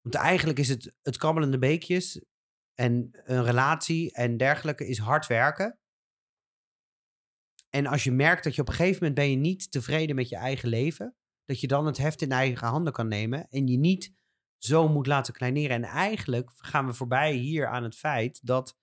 Want 0.00 0.14
eigenlijk 0.14 0.58
is 0.58 0.68
het 0.68 0.96
het 1.02 1.16
krabbelende 1.16 1.58
beekjes 1.58 2.24
en 2.74 3.10
een 3.12 3.44
relatie 3.44 4.12
en 4.12 4.36
dergelijke 4.36 4.86
is 4.86 4.98
hard 4.98 5.26
werken. 5.26 5.78
En 7.70 7.86
als 7.86 8.04
je 8.04 8.12
merkt 8.12 8.44
dat 8.44 8.54
je 8.54 8.60
op 8.60 8.68
een 8.68 8.74
gegeven 8.74 8.98
moment 8.98 9.14
ben 9.14 9.30
je 9.30 9.36
niet 9.36 9.70
tevreden 9.70 10.16
met 10.16 10.28
je 10.28 10.36
eigen 10.36 10.68
leven, 10.68 11.16
dat 11.44 11.60
je 11.60 11.66
dan 11.66 11.86
het 11.86 11.96
heft 11.96 12.22
in 12.22 12.32
eigen 12.32 12.66
handen 12.66 12.92
kan 12.92 13.08
nemen 13.08 13.48
en 13.48 13.66
je 13.66 13.78
niet 13.78 14.12
zo 14.58 14.88
moet 14.88 15.06
laten 15.06 15.34
kleineren. 15.34 15.76
En 15.76 15.84
eigenlijk 15.84 16.50
gaan 16.56 16.86
we 16.86 16.92
voorbij 16.92 17.32
hier 17.32 17.66
aan 17.66 17.82
het 17.82 17.96
feit 17.96 18.46
dat 18.46 18.78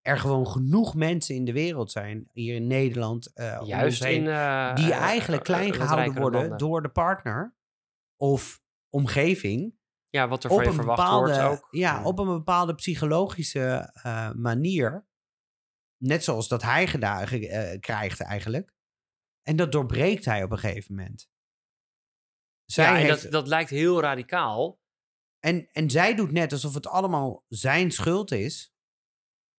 er 0.00 0.18
gewoon 0.18 0.46
genoeg 0.46 0.94
mensen 0.94 1.34
in 1.34 1.44
de 1.44 1.52
wereld 1.52 1.90
zijn, 1.90 2.28
hier 2.32 2.54
in 2.54 2.66
Nederland, 2.66 3.32
om 3.34 3.66
Juist 3.66 4.04
heen, 4.04 4.20
in... 4.20 4.28
eh, 4.28 4.74
die 4.74 4.92
eh, 4.92 5.00
eigenlijk 5.00 5.44
klein 5.44 5.74
gehouden 5.74 6.20
worden 6.20 6.40
landen. 6.40 6.58
door 6.58 6.82
de 6.82 6.88
partner 6.88 7.54
of 8.16 8.60
omgeving 8.88 9.78
Ja, 10.10 10.28
wat 10.28 10.44
er 10.44 10.50
van 10.50 10.64
je 10.64 10.72
verwacht 10.72 10.96
bepaalde, 10.98 11.32
wordt 11.42 11.62
ook. 11.62 11.68
ja, 11.70 12.04
op 12.04 12.18
een 12.18 12.26
bepaalde 12.26 12.74
psychologische 12.74 13.90
eh, 14.02 14.32
manier. 14.32 15.06
Net 15.96 16.24
zoals 16.24 16.48
dat 16.48 16.62
hij 16.62 16.86
gedaan, 16.86 17.28
ge- 17.28 17.48
eh, 17.48 17.80
krijgt 17.80 18.20
eigenlijk. 18.20 18.74
En 19.42 19.56
dat 19.56 19.72
doorbreekt 19.72 20.24
hij 20.24 20.42
op 20.42 20.50
een 20.50 20.58
gegeven 20.58 20.94
moment. 20.94 21.28
Zij 22.64 22.84
ja, 22.84 22.98
en 22.98 23.04
heeft- 23.06 23.22
dat, 23.22 23.32
dat 23.32 23.46
lijkt 23.46 23.70
heel 23.70 24.00
radicaal. 24.00 24.78
en, 25.44 25.68
en 25.72 25.90
zij 25.90 26.14
doet 26.14 26.32
net 26.32 26.52
alsof 26.52 26.74
het 26.74 26.86
allemaal 26.86 27.44
zijn 27.48 27.90
schuld 27.90 28.30
is. 28.30 28.72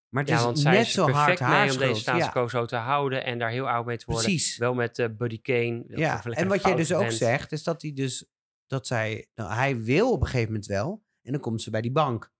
Maar 0.08 0.22
het 0.22 0.30
Ja, 0.32 0.38
is 0.38 0.44
want 0.44 0.58
zij 0.58 0.72
net 0.72 0.86
is 0.86 0.92
zo 0.92 1.02
hard 1.10 1.38
perfect 1.38 1.50
mee 1.50 1.70
om 1.72 1.78
deze 1.78 2.16
ja, 2.16 2.28
quo 2.28 2.48
zo 2.48 2.66
te 2.66 2.76
houden 2.76 3.24
en 3.24 3.38
daar 3.38 3.50
heel 3.50 3.68
oud 3.68 3.86
mee 3.86 3.96
te 3.96 4.04
worden. 4.06 4.24
precies. 4.24 4.56
Wel 4.56 4.74
met 4.74 4.98
eh, 4.98 5.08
Buddy 5.10 5.40
Kane. 5.40 5.84
Ja, 5.88 6.24
en 6.24 6.48
wat 6.48 6.62
jij 6.62 6.74
dus 6.74 6.92
ook 6.92 7.10
zegt, 7.10 7.52
is 7.52 7.62
dat 7.62 7.82
hij 7.82 7.92
dus 7.92 8.31
dat 8.72 8.86
zij, 8.86 9.26
nou, 9.34 9.52
hij 9.52 9.80
wil 9.82 10.12
op 10.12 10.20
een 10.20 10.26
gegeven 10.26 10.46
moment 10.52 10.66
wel, 10.66 11.02
en 11.22 11.32
dan 11.32 11.40
komt 11.40 11.62
ze 11.62 11.70
bij 11.70 11.80
die 11.80 11.92
bank. 11.92 12.30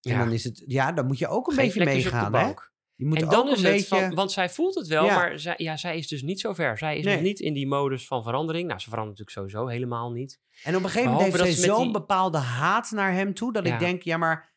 En 0.00 0.10
Ja. 0.12 0.18
dan 0.18 0.32
is 0.32 0.44
het, 0.44 0.62
ja, 0.66 0.92
dan 0.92 1.06
moet 1.06 1.18
je 1.18 1.28
ook 1.28 1.46
een 1.46 1.54
Geen 1.54 1.64
beetje 1.64 1.84
meegaan, 1.84 2.34
hè? 2.34 2.52
Je 2.96 3.06
moet 3.06 3.18
En 3.18 3.24
ook 3.24 3.30
dan 3.30 3.46
een 3.46 3.52
is 3.52 3.62
het 3.62 3.72
beetje, 3.72 3.86
van, 4.06 4.14
want 4.14 4.32
zij 4.32 4.50
voelt 4.50 4.74
het 4.74 4.86
wel, 4.86 5.04
Ja. 5.04 5.14
maar 5.14 5.38
zij, 5.38 5.54
ja, 5.56 5.76
zij 5.76 5.98
is 5.98 6.08
dus 6.08 6.22
niet 6.22 6.40
zo 6.40 6.52
ver. 6.52 6.78
Zij 6.78 6.98
is 6.98 7.04
Nee. 7.04 7.14
nog 7.14 7.22
niet 7.24 7.40
in 7.40 7.54
die 7.54 7.66
modus 7.66 8.06
van 8.06 8.22
verandering. 8.22 8.66
Nou, 8.68 8.80
ze 8.80 8.88
verandert 8.88 9.18
natuurlijk 9.18 9.52
sowieso 9.52 9.70
helemaal 9.72 10.12
niet. 10.12 10.40
en 10.62 10.76
op 10.76 10.82
een 10.82 10.88
gegeven 10.88 11.12
moment 11.12 11.32
heeft 11.32 11.44
zij 11.44 11.52
ze 11.52 11.60
zo'n 11.74 11.82
die- 11.82 11.92
bepaalde 11.92 12.38
haat 12.38 12.90
naar 12.90 13.12
hem 13.12 13.34
toe, 13.34 13.52
dat 13.52 13.66
Ja. 13.66 13.72
ik 13.72 13.78
denk, 13.78 14.02
ja, 14.02 14.16
maar 14.16 14.54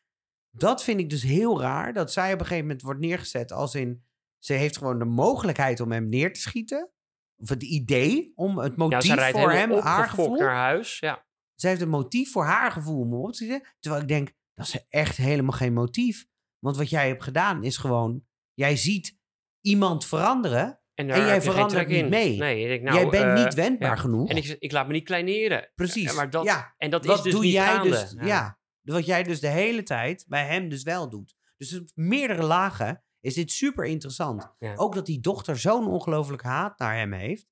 dat 0.50 0.84
vind 0.84 1.00
ik 1.00 1.10
dus 1.10 1.22
heel 1.22 1.60
raar, 1.60 1.92
dat 1.92 2.12
zij 2.12 2.32
op 2.32 2.38
een 2.38 2.44
gegeven 2.46 2.64
moment 2.64 2.82
wordt 2.82 3.00
neergezet 3.00 3.52
als 3.52 3.74
in, 3.74 4.04
ze 4.38 4.52
heeft 4.52 4.76
gewoon 4.78 4.98
de 4.98 5.04
mogelijkheid 5.04 5.80
om 5.80 5.92
hem 5.92 6.08
neer 6.08 6.32
te 6.32 6.40
schieten, 6.40 6.90
of 7.38 7.48
het 7.48 7.62
idee 7.62 8.32
om 8.34 8.58
het 8.58 8.76
motief 8.76 9.30
voor 9.30 9.52
hem, 9.52 9.72
haar 9.72 10.08
gevoel, 10.08 10.34
naar 10.34 10.54
huis. 10.54 10.98
Ja. 10.98 11.26
Zij 11.54 11.70
heeft 11.70 11.82
een 11.82 11.88
motief 11.88 12.32
voor 12.32 12.44
haar 12.44 12.72
gevoel 12.72 13.00
om 13.00 13.14
op 13.14 13.32
te 13.32 13.44
zitten. 13.44 13.74
Terwijl 13.78 14.02
ik 14.02 14.08
denk, 14.08 14.32
dat 14.54 14.66
is 14.66 14.86
echt 14.88 15.16
helemaal 15.16 15.56
geen 15.56 15.72
motief. 15.72 16.26
Want 16.58 16.76
wat 16.76 16.90
jij 16.90 17.08
hebt 17.08 17.22
gedaan 17.22 17.64
is 17.64 17.76
gewoon... 17.76 18.26
Jij 18.54 18.76
ziet 18.76 19.18
iemand 19.60 20.06
veranderen. 20.06 20.80
En, 20.94 21.06
jij 21.06 21.42
verandert 21.42 21.88
niet 21.88 21.96
in. 21.96 22.08
mee. 22.08 22.38
Nee, 22.38 22.68
denk, 22.68 22.82
nou, 22.82 22.96
jij 22.96 23.08
bent 23.08 23.38
eh, 23.38 23.44
niet 23.44 23.54
wendbaar 23.54 23.88
ja. 23.94 23.96
genoeg. 23.96 24.28
En 24.28 24.36
ik, 24.36 24.56
ik 24.58 24.72
laat 24.72 24.86
me 24.86 24.92
niet 24.92 25.04
kleineren. 25.04 25.72
Precies. 25.74 26.10
Eh, 26.10 26.16
Maar 26.16 26.30
dat, 26.30 26.44
ja, 26.44 26.74
en 26.76 26.90
dat 26.90 27.04
wat 27.04 27.16
is 27.16 27.22
dus 27.22 27.32
doe 27.32 27.42
niet 27.42 27.52
jij 27.52 27.66
gaande. 27.66 27.88
dus... 27.88 28.14
Ja. 28.20 28.58
wat 28.82 29.06
jij 29.06 29.22
dus 29.22 29.40
de 29.40 29.48
hele 29.48 29.82
tijd 29.82 30.24
bij 30.28 30.46
hem 30.46 30.68
dus 30.68 30.82
wel 30.82 31.08
doet. 31.10 31.36
Dus 31.56 31.80
meerdere 31.94 32.42
lagen 32.42 33.04
is 33.20 33.34
dit 33.34 33.50
super 33.52 33.84
interessant. 33.84 34.54
Ja. 34.58 34.74
Ook 34.76 34.94
dat 34.94 35.06
die 35.06 35.20
dochter 35.20 35.58
zo'n 35.58 35.86
ongelooflijk 35.86 36.42
haat 36.42 36.78
naar 36.78 36.96
hem 36.96 37.12
heeft. 37.12 37.46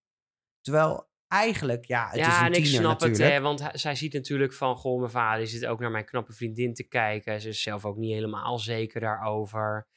Terwijl 0.61 1.11
eigenlijk, 1.29 1.85
ja, 1.85 2.07
het 2.07 2.17
is 2.21 2.27
ja, 2.27 2.41
een 2.47 2.53
en 2.53 2.59
ik 2.59 2.67
snap 2.67 2.83
natuurlijk. 2.83 3.23
het, 3.23 3.33
hè, 3.33 3.41
want 3.41 3.61
hij- 3.61 3.77
zij 3.79 3.95
ziet 3.95 4.13
natuurlijk 4.13 4.53
van, 4.53 4.77
goh, 4.77 4.99
mijn 4.99 5.11
vader 5.11 5.47
zit 5.47 5.67
ook 5.67 5.81
naar 5.81 5.91
mijn 5.91 6.05
knappe 6.05 6.33
vriendin 6.33 6.75
te 6.75 6.89
kijken. 6.89 7.41
Ze 7.41 7.49
is 7.49 7.63
zelf 7.63 7.85
ook 7.85 7.97
niet 7.97 8.13
helemaal 8.13 8.59
zeker 8.59 9.01
daarover. 9.01 9.89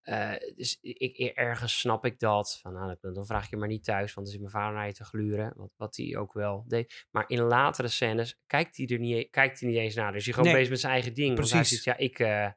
Eh, 0.00 0.32
dus 0.56 0.78
ik, 0.80 1.16
ergens 1.34 1.78
snap 1.78 2.04
ik 2.04 2.18
dat. 2.18 2.58
Van, 2.62 2.72
nou, 2.72 2.96
dan- 3.00 3.26
vraag 3.26 3.44
ik 3.44 3.50
je 3.50 3.56
maar 3.56 3.68
niet 3.68 3.84
thuis, 3.84 4.14
want 4.14 4.26
dan 4.26 4.36
zit 4.36 4.40
mijn 4.40 4.52
vader 4.62 4.74
naar 4.76 4.86
je 4.86 4.92
te 4.92 5.04
gluren. 5.04 5.52
Wat, 5.56 5.72
wat 5.76 5.96
hij 5.96 6.16
ook 6.16 6.32
wel 6.32 6.64
deed. 6.68 7.06
Maar 7.10 7.24
in 7.28 7.40
latere 7.40 7.88
scènes 7.88 8.38
kijkt 8.46 8.76
hij 8.76 8.86
er 8.86 8.98
niet, 8.98 9.30
kijkt 9.30 9.60
hij 9.60 9.68
niet 9.68 9.78
eens 9.78 9.94
naar. 9.94 10.12
Dus 10.12 10.24
hij 10.24 10.32
gewoon 10.32 10.48
Nee, 10.48 10.56
bezig 10.56 10.70
met 10.70 10.80
zijn 10.80 10.92
eigen 10.92 11.14
ding. 11.14 11.36
Want 11.36 11.50
hij 11.50 11.60
precies. 11.60 11.84
ja, 11.84 11.96
ik, 11.96 12.18
eh, 12.18 12.48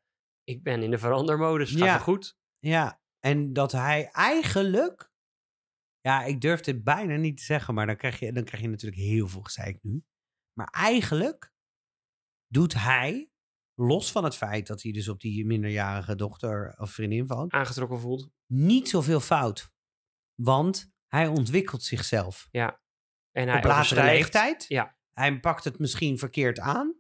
ik 0.44 0.64
ben 0.64 0.84
in 0.84 0.92
de 0.92 0.98
verandermodus. 0.98 1.70
Gaat 1.70 1.80
Ja. 1.80 1.98
goed. 1.98 2.38
Ja, 2.60 3.02
en 3.20 3.54
dat 3.54 3.72
hij 3.72 4.10
eigenlijk... 4.12 5.12
Ja, 6.00 6.24
ik 6.24 6.42
durf 6.42 6.62
dit 6.62 6.84
bijna 6.84 7.16
niet 7.16 7.38
te 7.38 7.44
zeggen, 7.44 7.74
maar 7.74 7.86
dan 7.86 7.96
krijg 7.98 8.20
je, 8.20 8.34
dan 8.34 8.44
krijg 8.44 8.62
je 8.64 8.70
natuurlijk 8.70 9.02
heel 9.02 9.28
veel 9.28 9.42
gezeik 9.42 9.78
nu. 9.82 10.04
Maar 10.54 10.68
eigenlijk 10.68 11.54
doet 12.48 12.74
hij, 12.74 13.32
los 13.74 14.12
van 14.12 14.24
het 14.24 14.36
feit 14.36 14.68
dat 14.68 14.82
hij 14.82 14.92
dus 14.92 15.08
op 15.08 15.20
die 15.20 15.46
minderjarige 15.46 16.16
dochter 16.16 16.76
of 16.78 16.92
vriendin 16.92 17.28
valt, 17.28 17.52
Aangetrokken 17.52 18.00
voelt. 18.00 18.30
niet 18.48 18.90
zoveel 18.90 19.20
fout. 19.20 19.72
Want 20.42 20.92
hij 21.08 21.28
ontwikkelt 21.28 21.84
zichzelf. 21.84 22.48
Ja. 22.52 22.82
En 23.32 23.48
hij 23.48 23.58
op 23.58 23.64
latere 23.64 24.04
leeftijd. 24.04 24.66
Ja. 24.68 24.98
Hij 25.14 25.40
pakt 25.40 25.64
het 25.64 25.80
misschien 25.80 26.18
verkeerd 26.18 26.60
aan. 26.60 26.96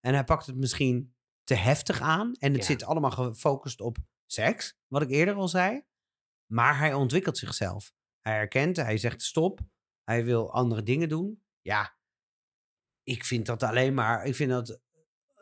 En 0.00 0.14
hij 0.14 0.24
pakt 0.24 0.46
het 0.46 0.56
misschien 0.56 1.14
te 1.50 1.56
heftig 1.56 2.00
aan. 2.00 2.34
En 2.38 2.52
het 2.52 2.60
Ja. 2.60 2.66
zit 2.66 2.84
allemaal 2.84 3.10
gefocust 3.10 3.80
op 3.80 3.96
seks, 4.26 4.78
wat 4.86 5.02
ik 5.02 5.10
eerder 5.10 5.34
al 5.34 5.48
zei. 5.48 5.82
Maar 6.46 6.78
hij 6.78 6.94
ontwikkelt 6.94 7.38
zichzelf. 7.38 7.92
Hij 8.20 8.34
herkent, 8.34 8.76
hij 8.76 8.96
zegt 8.98 9.22
stop. 9.22 9.60
Hij 10.04 10.24
wil 10.24 10.52
andere 10.52 10.82
dingen 10.82 11.08
doen. 11.08 11.42
Ja, 11.60 11.96
ik 13.02 13.24
vind 13.24 13.46
dat 13.46 13.62
alleen 13.62 13.94
maar, 13.94 14.24
ik 14.24 14.34
vind 14.34 14.50
dat 14.50 14.80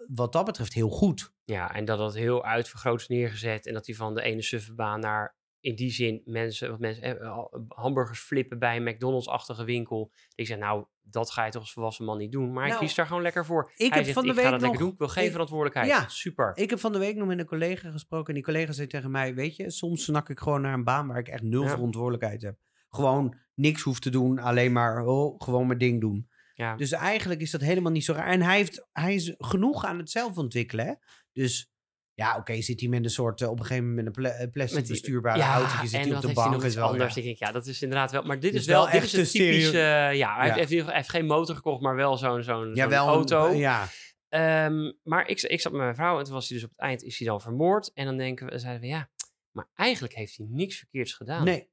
wat 0.06 0.32
dat 0.32 0.44
betreft 0.44 0.72
heel 0.72 0.88
goed. 0.90 1.32
Ja, 1.44 1.74
en 1.74 1.84
dat 1.84 1.98
dat 1.98 2.14
heel 2.14 2.44
uitvergroot 2.44 3.00
is 3.00 3.08
neergezet. 3.08 3.66
En 3.66 3.74
dat 3.74 3.86
hij 3.86 3.94
van 3.94 4.14
de 4.14 4.22
ene 4.22 4.42
suffe 4.42 4.74
baan 4.74 5.00
naar 5.00 5.37
in 5.68 5.74
die 5.74 5.90
zin 5.90 6.22
mensen, 6.24 6.70
wat 6.70 6.78
mensen 6.78 7.20
eh, 7.20 7.38
hamburgers 7.68 8.20
flippen 8.20 8.58
bij 8.58 8.76
een 8.76 8.82
McDonald's-achtige 8.84 9.64
winkel. 9.64 10.12
Ik 10.34 10.46
zeg, 10.46 10.58
nou, 10.58 10.84
dat 11.02 11.30
ga 11.30 11.44
je 11.44 11.50
toch 11.50 11.60
als 11.62 11.72
volwassen 11.72 12.04
man 12.04 12.18
niet 12.18 12.32
doen. 12.32 12.52
Maar 12.52 12.62
hij 12.62 12.68
Nou, 12.72 12.82
kiest 12.82 12.96
daar 12.96 13.06
gewoon 13.06 13.22
lekker 13.22 13.44
voor. 13.46 13.70
ik 13.76 13.76
hij 13.76 13.86
heb 13.88 14.02
zegt, 14.02 14.12
van 14.12 14.22
de 14.22 14.28
ik 14.28 14.34
ga 14.36 14.42
week 14.42 14.50
dat 14.50 14.60
lekker 14.60 14.78
nog- 14.78 14.80
doen. 14.80 14.92
Ik 14.92 14.98
wil 14.98 15.08
geen 15.08 15.24
ik- 15.24 15.30
verantwoordelijkheid. 15.30 15.88
Ja. 15.88 16.08
Super. 16.08 16.52
Ik 16.56 16.70
heb 16.70 16.78
van 16.78 16.92
de 16.92 16.98
week 16.98 17.16
nog 17.16 17.26
met 17.28 17.38
een 17.38 17.46
collega 17.46 17.90
gesproken. 17.90 18.28
En 18.28 18.34
die 18.34 18.42
collega 18.44 18.72
zei 18.72 18.86
tegen 18.86 19.10
mij: 19.10 19.34
Weet 19.34 19.56
je, 19.56 19.70
soms 19.70 20.04
snak 20.04 20.28
ik 20.28 20.38
gewoon 20.38 20.60
naar 20.60 20.74
een 20.74 20.84
baan 20.84 21.06
waar 21.06 21.18
ik 21.18 21.28
echt 21.28 21.42
nul 21.42 21.62
Ja. 21.62 21.68
verantwoordelijkheid 21.68 22.42
heb. 22.42 22.58
Gewoon 22.90 23.36
niks 23.54 23.82
hoef 23.82 23.98
te 24.00 24.10
doen, 24.10 24.38
alleen 24.38 24.72
maar 24.72 25.06
oh, 25.06 25.40
gewoon 25.40 25.66
mijn 25.66 25.78
ding 25.78 26.00
doen. 26.00 26.28
ja. 26.54 26.76
Dus 26.76 26.92
eigenlijk 26.92 27.40
is 27.40 27.50
dat 27.50 27.60
helemaal 27.60 27.92
niet 27.92 28.04
zo 28.04 28.12
raar. 28.12 28.26
En 28.26 28.42
hij, 28.42 28.56
heeft, 28.56 28.88
hij 28.92 29.14
is 29.14 29.34
genoeg 29.38 29.84
aan 29.84 29.98
het 29.98 30.10
zelf 30.10 30.36
ontwikkelen. 30.38 30.86
Hè? 30.86 30.92
Dus 31.32 31.70
ja, 32.18 32.36
oké, 32.36 32.60
zit 32.62 32.80
hij 32.80 32.88
met 32.88 33.04
een 33.04 33.10
soort, 33.10 33.40
eh, 33.40 33.48
op 33.50 33.58
een 33.58 33.64
gegeven 33.64 33.88
moment 33.88 34.16
met 34.16 34.24
een 34.24 34.30
eh, 34.32 34.50
plastic 34.50 34.76
Met 34.76 34.86
die- 34.86 34.92
bestuurbare 34.94 35.42
autootje, 35.42 35.86
zit 35.88 36.00
en 36.06 36.16
op 36.16 36.20
de 36.22 36.32
bank. 36.32 36.62
is 36.62 36.74
wel, 36.74 36.88
anders. 36.88 37.14
ja. 37.14 37.22
denk 37.22 37.34
ik, 37.34 37.38
ja, 37.38 37.52
dat 37.52 37.66
is 37.66 37.82
inderdaad 37.82 38.10
wel. 38.10 38.22
Maar 38.22 38.40
dit 38.40 38.52
Dus 38.52 38.60
is 38.60 38.66
wel, 38.66 38.82
wel 38.82 38.92
dit 38.92 39.02
is 39.02 39.12
echt 39.14 39.34
een 39.34 39.40
typisch. 39.40 39.72
eh, 39.72 40.14
ja, 40.14 40.36
hij, 40.36 40.46
Ja. 40.48 40.54
Heeft, 40.54 40.90
heeft 40.92 41.08
geen 41.08 41.26
motor 41.26 41.54
gekocht, 41.56 41.82
maar 41.82 41.94
wel 41.96 42.16
zo'n 42.16 42.42
zo'n 42.42 42.74
Ja, 42.74 42.90
auto. 42.92 43.46
Een, 43.48 43.56
ja, 43.56 43.88
Ehm, 44.28 44.92
maar 45.02 45.28
ik, 45.28 45.40
ik 45.42 45.60
zat 45.60 45.72
met 45.72 45.80
mijn 45.80 45.94
vrouw 45.94 46.18
en 46.18 46.24
toen 46.24 46.32
was 46.34 46.48
hij 46.48 46.56
dus 46.56 46.66
op 46.66 46.70
het 46.76 46.80
eind 46.80 47.02
is 47.02 47.18
hij 47.18 47.28
dan 47.28 47.40
vermoord. 47.40 47.90
En 47.94 48.04
dan 48.04 48.16
denken 48.16 48.46
we, 48.48 48.58
zeiden 48.58 48.80
we 48.82 48.86
ja, 48.88 49.08
maar 49.50 49.68
eigenlijk 49.74 50.14
heeft 50.14 50.36
hij 50.36 50.46
niks 50.50 50.78
verkeerds 50.78 51.12
gedaan. 51.12 51.44
nee, 51.44 51.68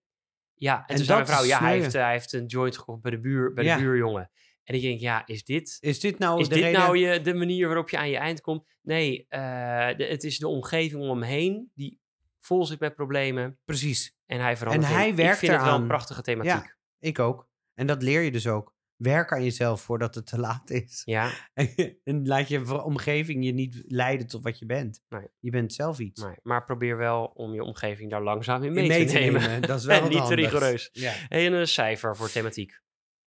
Ja, 0.54 0.78
en, 0.78 0.84
En 0.88 0.96
toen 0.96 1.06
zei 1.06 1.18
mijn 1.18 1.30
vrouw, 1.32 1.44
ja, 1.46 1.60
hij 1.60 1.80
heeft, 1.80 1.94
hij 1.94 2.12
heeft 2.12 2.34
een 2.34 2.46
joint 2.46 2.78
gekocht 2.78 3.02
bij 3.02 3.12
de, 3.12 3.20
buur, 3.20 3.54
bij 3.54 3.64
Ja. 3.64 3.76
de 3.78 3.82
buurjongen. 3.84 4.32
En 4.66 4.76
ik 4.76 4.82
denk, 4.82 5.00
ja, 5.00 5.26
is 5.28 5.44
dit, 5.44 5.78
is 5.80 6.00
dit 6.00 6.20
nou 6.20 6.40
is 6.42 6.48
de 6.48 6.54
dit 6.54 6.64
reden? 6.64 6.80
nou 6.80 6.98
je, 6.98 7.22
de 7.22 7.34
manier 7.34 7.68
waarop 7.68 7.90
je 7.90 7.98
aan 7.98 8.10
je 8.10 8.18
eind 8.18 8.42
komt? 8.42 8.66
Nee, 8.82 9.26
eh, 9.30 9.40
de- 9.98 10.06
het 10.10 10.24
is 10.24 10.38
de 10.38 10.48
omgeving 10.48 11.02
om 11.02 11.10
hem 11.10 11.22
heen 11.22 11.72
die 11.74 12.00
vol 12.40 12.66
zit 12.66 12.80
met 12.80 12.96
problemen. 12.96 13.60
Precies, 13.66 14.16
En 14.26 14.40
hij 14.40 14.58
verandert 14.58 14.86
En 14.92 14.96
hij 14.98 15.08
in. 15.08 15.16
werkt 15.16 15.34
Ik 15.34 15.40
vind 15.40 15.52
het 15.52 15.62
wel 15.62 15.70
een 15.70 15.76
eraan. 15.76 15.88
prachtige 15.88 16.22
thematiek. 16.22 16.76
ik 17.00 17.20
ook. 17.20 17.50
En 17.74 17.88
dat 17.88 18.04
leer 18.04 18.22
je 18.22 18.32
dus 18.32 18.48
ook. 18.48 18.74
Werk 18.96 19.32
aan 19.32 19.44
jezelf 19.44 19.82
voordat 19.82 20.16
het 20.16 20.26
te 20.28 20.40
laat 20.40 20.70
is. 20.70 21.02
Ja, 21.06 21.32
en 22.04 22.28
laat 22.28 22.48
je 22.48 22.84
omgeving 22.84 23.46
je 23.46 23.52
niet 23.52 23.84
leiden 23.88 24.28
tot 24.28 24.44
wat 24.44 24.60
je 24.60 24.66
bent. 24.66 25.04
Nee. 25.10 25.28
Je 25.40 25.50
bent 25.52 25.74
zelf 25.74 26.00
iets. 26.00 26.22
maar, 26.22 26.40
maar 26.44 26.66
probeer 26.66 26.98
wel 26.98 27.26
om 27.26 27.54
je 27.54 27.64
omgeving 27.64 28.10
daar 28.12 28.24
langzaam 28.24 28.64
in 28.64 28.74
mee, 28.74 28.88
mee 28.88 29.06
te 29.06 29.14
nemen. 29.14 29.62
Dat 29.62 29.80
is 29.80 29.86
wel 29.86 30.02
En 30.04 30.10
niet 30.10 30.26
te 30.28 30.36
rigoureus. 30.36 30.90
Ja. 30.92 31.14
En 31.30 31.54
een 31.54 31.68
cijfer 31.68 32.16
voor 32.16 32.30
thematiek. 32.32 32.84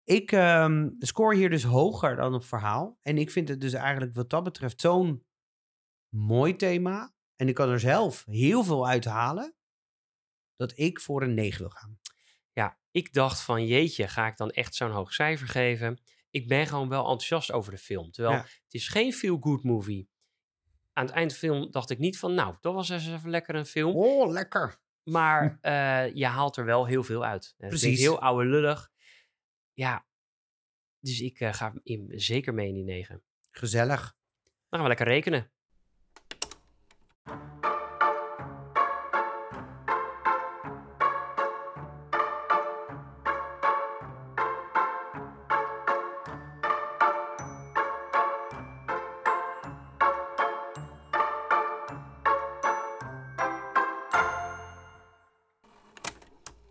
Ik 0.09 0.33
ehm, 0.33 0.89
score 0.99 1.37
hier 1.37 1.51
dus 1.51 1.63
hoger 1.63 2.17
dan 2.17 2.35
op 2.35 2.45
verhaal. 2.45 2.99
En 3.03 3.19
ik 3.19 3.31
vind 3.31 3.49
het 3.49 3.61
dus 3.61 3.73
eigenlijk 3.73 4.15
wat 4.15 4.31
dat 4.31 4.45
betreft 4.45 4.81
zo'n 4.81 5.27
mooi 6.09 6.57
thema. 6.57 7.15
En 7.37 7.49
ik 7.49 7.55
kan 7.55 7.69
er 7.69 7.81
zelf 7.81 8.25
heel 8.25 8.65
veel 8.65 8.89
uit 8.89 9.05
halen. 9.05 9.55
Dat 10.57 10.79
ik 10.79 11.01
voor 11.01 11.23
een 11.23 11.35
9 11.35 11.59
wil 11.61 11.71
gaan. 11.71 11.99
Ja, 12.53 12.79
ik 12.91 13.13
dacht 13.13 13.41
van 13.41 13.67
jeetje, 13.67 14.09
ga 14.09 14.27
ik 14.27 14.37
dan 14.37 14.51
echt 14.51 14.75
zo'n 14.75 14.91
hoog 14.91 15.13
cijfer 15.13 15.49
geven? 15.49 16.01
Ik 16.31 16.49
ben 16.49 16.67
gewoon 16.67 16.89
wel 16.89 17.01
enthousiast 17.03 17.53
over 17.53 17.73
de 17.73 17.79
film. 17.79 18.11
Terwijl 18.11 18.35
Ja. 18.35 18.43
het 18.43 18.75
is 18.75 18.89
geen 18.89 19.13
feel-good 19.13 19.63
movie. 19.63 20.11
Aan 20.93 21.05
het 21.07 21.15
eind 21.15 21.37
van 21.37 21.41
de 21.49 21.55
film 21.57 21.71
dacht 21.71 21.91
ik 21.91 21.99
niet 21.99 22.19
van, 22.19 22.35
nou, 22.35 22.55
dat 22.61 22.75
was 22.75 22.89
eens 22.89 23.07
even 23.09 23.31
lekker 23.31 23.55
een 23.55 23.67
film. 23.67 23.97
Oh, 23.97 24.31
lekker. 24.31 24.81
Maar 25.03 25.59
eh, 25.61 26.15
je 26.15 26.27
haalt 26.27 26.57
er 26.57 26.65
wel 26.65 26.87
heel 26.87 27.03
veel 27.03 27.25
uit. 27.25 27.55
Het 27.59 27.73
is 27.73 27.81
Precies. 27.81 28.01
heel 28.01 28.21
oude 28.21 28.45
lullig. 28.49 28.91
Ja, 29.79 30.07
dus 31.01 31.21
ik 31.21 31.41
eh, 31.41 31.53
ga 31.53 31.75
in, 31.83 32.13
zeker 32.15 32.55
mee 32.55 32.69
in 32.69 32.75
die 32.75 32.85
negen. 32.85 33.23
Gezellig. 33.51 34.17
Dan 34.43 34.81
gaan 34.81 34.83
we 34.83 34.89
lekker 34.89 35.07
rekenen. 35.07 35.51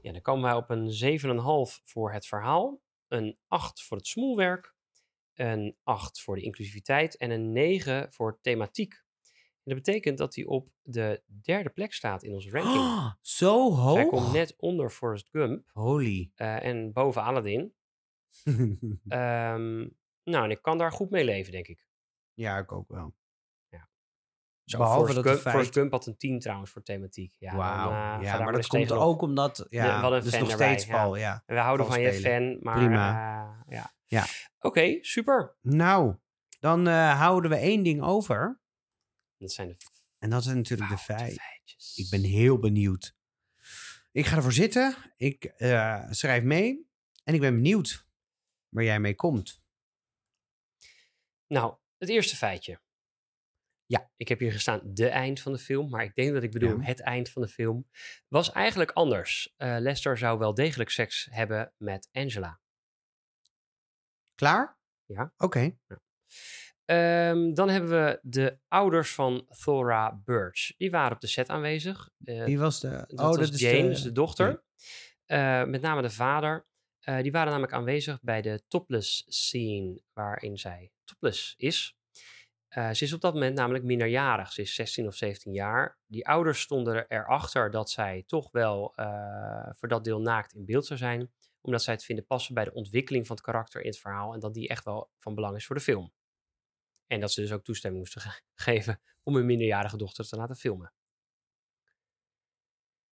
Ja, 0.02 0.12
dan 0.12 0.22
komen 0.22 0.44
wij 0.44 0.54
op 0.54 0.70
een 0.70 1.20
7,5 1.78 1.84
voor 1.84 2.12
het 2.12 2.26
verhaal, 2.26 2.86
een 3.08 3.38
8 3.48 3.84
voor 3.84 3.98
het 3.98 4.08
smoelwerk, 4.08 4.76
een 5.34 5.78
8 5.84 6.22
voor 6.22 6.36
de 6.36 6.42
inclusiviteit 6.42 7.18
en 7.18 7.32
een 7.32 7.52
9 7.52 8.14
voor 8.14 8.40
thematiek. 8.42 8.94
En 8.94 9.74
dat 9.76 9.84
betekent 9.84 10.18
dat 10.18 10.36
hij 10.36 10.46
op 10.46 10.70
de 10.82 11.24
derde 11.42 11.70
plek 11.70 11.94
staat 11.94 12.24
in 12.24 12.34
onze 12.34 12.50
ranking. 12.50 12.76
Oh, 12.76 13.12
zo 13.22 13.72
hoog. 13.74 13.96
hij 13.96 14.08
komt 14.08 14.32
net 14.32 14.56
onder 14.58 14.90
Forrest 14.90 15.30
Gump 15.30 15.70
Holy. 15.74 16.32
eh, 16.36 16.64
en 16.66 16.92
boven 16.94 17.22
Aladdin. 17.22 17.74
Ehm, 19.08 19.88
nou, 20.24 20.44
en 20.44 20.50
ik 20.52 20.62
kan 20.62 20.78
daar 20.78 20.92
goed 20.92 21.10
mee 21.10 21.24
leven, 21.24 21.52
denk 21.52 21.68
ik. 21.68 21.88
ja, 22.34 22.58
ik 22.58 22.72
ook 22.72 22.90
wel. 22.90 23.14
Zo, 24.68 24.78
Behalve 24.78 24.98
Forrest 25.00 25.16
dat 25.16 25.24
Gump, 25.26 25.34
het 25.36 25.42
feit- 25.44 25.54
Forrest 25.56 25.74
Gump 25.74 25.92
had 25.92 26.06
een 26.06 26.18
10 26.18 26.40
trouwens 26.40 26.72
voor 26.72 26.84
thematiek. 26.84 27.34
Ja, 27.38 27.56
Wauw. 27.56 28.22
ja, 28.22 28.40
maar 28.40 28.52
dat 28.54 28.68
komt 28.68 28.92
ook 28.92 29.22
omdat... 29.22 29.66
Ja, 29.70 30.02
wat 30.02 30.12
een 30.12 30.22
dus 30.22 30.30
fan 30.32 30.40
nog 30.42 30.52
erbij, 30.52 30.68
steeds 30.68 30.86
ja. 30.86 30.92
val, 31.02 31.16
ja. 31.16 31.44
En 31.46 31.56
we 31.56 31.62
houden 31.62 31.86
van 31.86 32.02
je 32.02 32.14
fan, 32.14 32.58
maar 32.62 32.76
Prima. 32.78 33.10
eh, 33.68 33.76
ja. 33.78 33.94
Ja. 34.06 34.26
Oké, 34.60 34.98
super. 35.02 35.56
Nou, 35.62 36.16
dan 36.60 36.88
eh, 36.88 37.20
houden 37.20 37.50
we 37.52 37.58
één 37.58 37.84
ding 37.84 38.02
over. 38.02 38.60
Dat 39.38 39.52
zijn 39.52 39.68
de 39.68 39.78
En 40.20 40.30
dat 40.30 40.40
is 40.42 40.48
natuurlijk 40.54 40.90
de 40.90 40.98
foute 40.98 41.24
feit. 41.24 41.40
feitjes. 41.42 41.98
Ik 41.98 42.10
ben 42.10 42.24
heel 42.30 42.60
benieuwd. 42.60 43.16
Ik 44.12 44.26
ga 44.26 44.36
ervoor 44.36 44.54
zitten. 44.54 44.96
Ik 45.18 45.44
eh, 45.44 46.04
schrijf 46.10 46.44
mee. 46.44 46.90
En 47.24 47.34
ik 47.34 47.40
ben 47.42 47.54
benieuwd 47.56 48.06
waar 48.70 48.84
jij 48.84 49.00
mee 49.00 49.16
komt. 49.16 49.62
Nou, 51.48 51.76
het 51.98 52.10
eerste 52.10 52.36
feitje. 52.36 52.80
Ja, 53.88 54.12
ik 54.16 54.28
heb 54.28 54.40
hier 54.40 54.52
gestaan 54.52 54.82
de 54.84 55.08
eind 55.10 55.40
van 55.40 55.52
de 55.52 55.58
film, 55.58 55.90
maar 55.90 56.04
ik 56.04 56.16
denk 56.16 56.34
dat 56.34 56.44
ik 56.44 56.52
bedoel 56.52 56.80
Ja. 56.80 56.86
het 56.86 57.02
eind 57.02 57.30
van 57.30 57.42
de 57.42 57.48
film. 57.48 57.88
Was 58.28 58.52
eigenlijk 58.52 58.92
anders. 58.92 59.54
Eh, 59.58 59.76
Lester 59.80 60.18
zou 60.18 60.40
wel 60.40 60.54
degelijk 60.54 60.90
seks 60.90 61.28
hebben 61.32 61.74
met 61.78 62.10
Angela. 62.12 62.60
Klaar? 64.36 64.78
Ja. 65.06 65.34
Oké. 65.38 65.78
Ehm, 66.86 67.54
dan 67.54 67.70
hebben 67.70 67.90
we 67.90 68.20
de 68.22 68.60
ouders 68.68 69.14
van 69.14 69.48
Thora 69.64 70.22
Birch. 70.24 70.76
Die 70.78 70.92
waren 70.92 71.16
op 71.16 71.22
de 71.22 71.28
set 71.28 71.50
aanwezig. 71.50 72.10
Eh, 72.24 72.44
Wie 72.44 72.60
was 72.60 72.80
de... 72.80 72.90
dat 72.90 73.20
oh, 73.20 73.26
was 73.26 73.36
dat 73.36 73.50
is 73.50 73.60
de... 73.60 73.82
dus 73.82 74.02
de 74.02 74.12
dochter. 74.12 74.64
Eh, 75.26 75.64
met 75.64 75.82
name 75.82 76.02
de 76.02 76.10
vader. 76.10 76.66
Die 77.22 77.32
waren 77.32 77.48
namelijk 77.52 77.74
aanwezig 77.74 78.22
bij 78.22 78.42
de 78.42 78.64
topless 78.68 79.24
scene 79.28 80.02
waarin 80.14 80.58
zij 80.58 80.92
topless 81.04 81.54
is. 81.58 81.97
Eh, 82.68 82.92
ze 82.92 83.04
is 83.04 83.14
op 83.14 83.22
dat 83.22 83.34
moment 83.34 83.56
namelijk 83.56 83.84
minderjarig. 83.84 84.52
Ze 84.52 84.62
is 84.62 84.76
16 84.76 85.08
of 85.08 85.16
17 85.16 85.54
jaar. 85.54 85.98
Die 86.06 86.28
ouders 86.28 86.62
stonden 86.62 87.06
erachter 87.08 87.72
dat 87.72 87.90
zij 87.90 88.24
toch 88.26 88.52
wel 88.52 88.96
eh, 88.96 89.70
voor 89.74 89.88
dat 89.88 90.04
deel 90.04 90.22
naakt 90.22 90.54
in 90.54 90.66
beeld 90.66 90.86
zou 90.86 91.00
zijn. 91.00 91.32
Omdat 91.62 91.84
zij 91.84 91.94
het 91.94 92.04
vinden 92.04 92.26
passen 92.26 92.54
bij 92.54 92.64
de 92.64 92.74
ontwikkeling 92.74 93.28
van 93.28 93.36
het 93.36 93.46
karakter 93.46 93.82
in 93.82 93.88
het 93.88 94.00
verhaal. 94.00 94.34
En 94.34 94.40
dat 94.40 94.54
die 94.54 94.68
echt 94.68 94.84
wel 94.86 95.12
van 95.20 95.36
belang 95.36 95.56
is 95.56 95.66
voor 95.66 95.76
de 95.76 95.82
film. 95.82 96.14
En 97.08 97.20
dat 97.20 97.32
ze 97.32 97.42
dus 97.42 97.52
ook 97.52 97.64
toestemming 97.64 98.04
moesten 98.04 98.22
ge- 98.22 98.42
geven 98.72 99.02
om 99.24 99.36
hun 99.36 99.46
minderjarige 99.46 99.98
dochter 99.98 100.28
te 100.28 100.36
laten 100.36 100.56
filmen. 100.56 100.94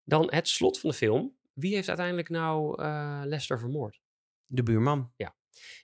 Dan 0.05 0.32
het 0.32 0.48
slot 0.48 0.80
van 0.80 0.90
de 0.90 0.96
film. 0.96 1.36
Wie 1.52 1.74
heeft 1.74 1.88
uiteindelijk 1.88 2.28
nou 2.28 2.82
eh, 2.82 3.20
Lester 3.24 3.59
vermoord? 3.59 4.00
De 4.46 4.62
buurman. 4.62 5.12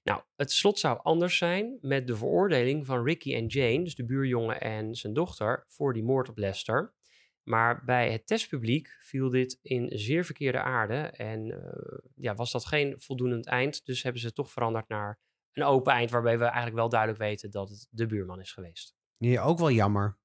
Nou, 0.02 0.22
het 0.36 0.52
slot 0.52 0.78
zou 0.78 1.00
anders 1.02 1.36
zijn 1.36 1.78
met 1.80 2.06
de 2.06 2.16
veroordeling 2.16 2.86
van 2.86 3.04
Ricky 3.04 3.34
en 3.34 3.46
Jane, 3.46 3.84
dus 3.84 3.94
de 3.94 4.04
buurjongen 4.04 4.60
en 4.60 4.94
zijn 4.94 5.12
dochter, 5.12 5.64
voor 5.68 5.92
die 5.92 6.04
moord 6.04 6.28
op 6.28 6.38
Lester. 6.38 6.94
Maar 7.42 7.84
bij 7.84 8.12
het 8.12 8.26
testpubliek 8.26 8.96
viel 9.00 9.30
dit 9.30 9.58
in 9.62 9.98
zeer 9.98 10.24
verkeerde 10.24 10.60
aarde 10.60 10.94
en 10.98 11.50
eh, 11.50 11.98
ja, 12.14 12.34
was 12.34 12.52
dat 12.52 12.66
geen 12.66 13.00
voldoend 13.00 13.46
eind. 13.46 13.84
Dus 13.84 14.02
hebben 14.02 14.20
ze 14.20 14.26
het 14.26 14.36
toch 14.36 14.50
veranderd 14.50 14.88
naar 14.88 15.20
een 15.52 15.62
open 15.64 15.92
eind, 15.92 16.10
waarbij 16.10 16.38
we 16.38 16.44
eigenlijk 16.44 16.76
wel 16.76 16.88
duidelijk 16.88 17.20
weten 17.20 17.50
dat 17.50 17.68
het 17.68 17.86
de 17.90 18.06
buurman 18.06 18.40
is 18.40 18.52
geweest. 18.52 18.94
Ja, 19.16 19.42
ook 19.42 19.58
wel 19.58 19.70
jammer. 19.70 20.18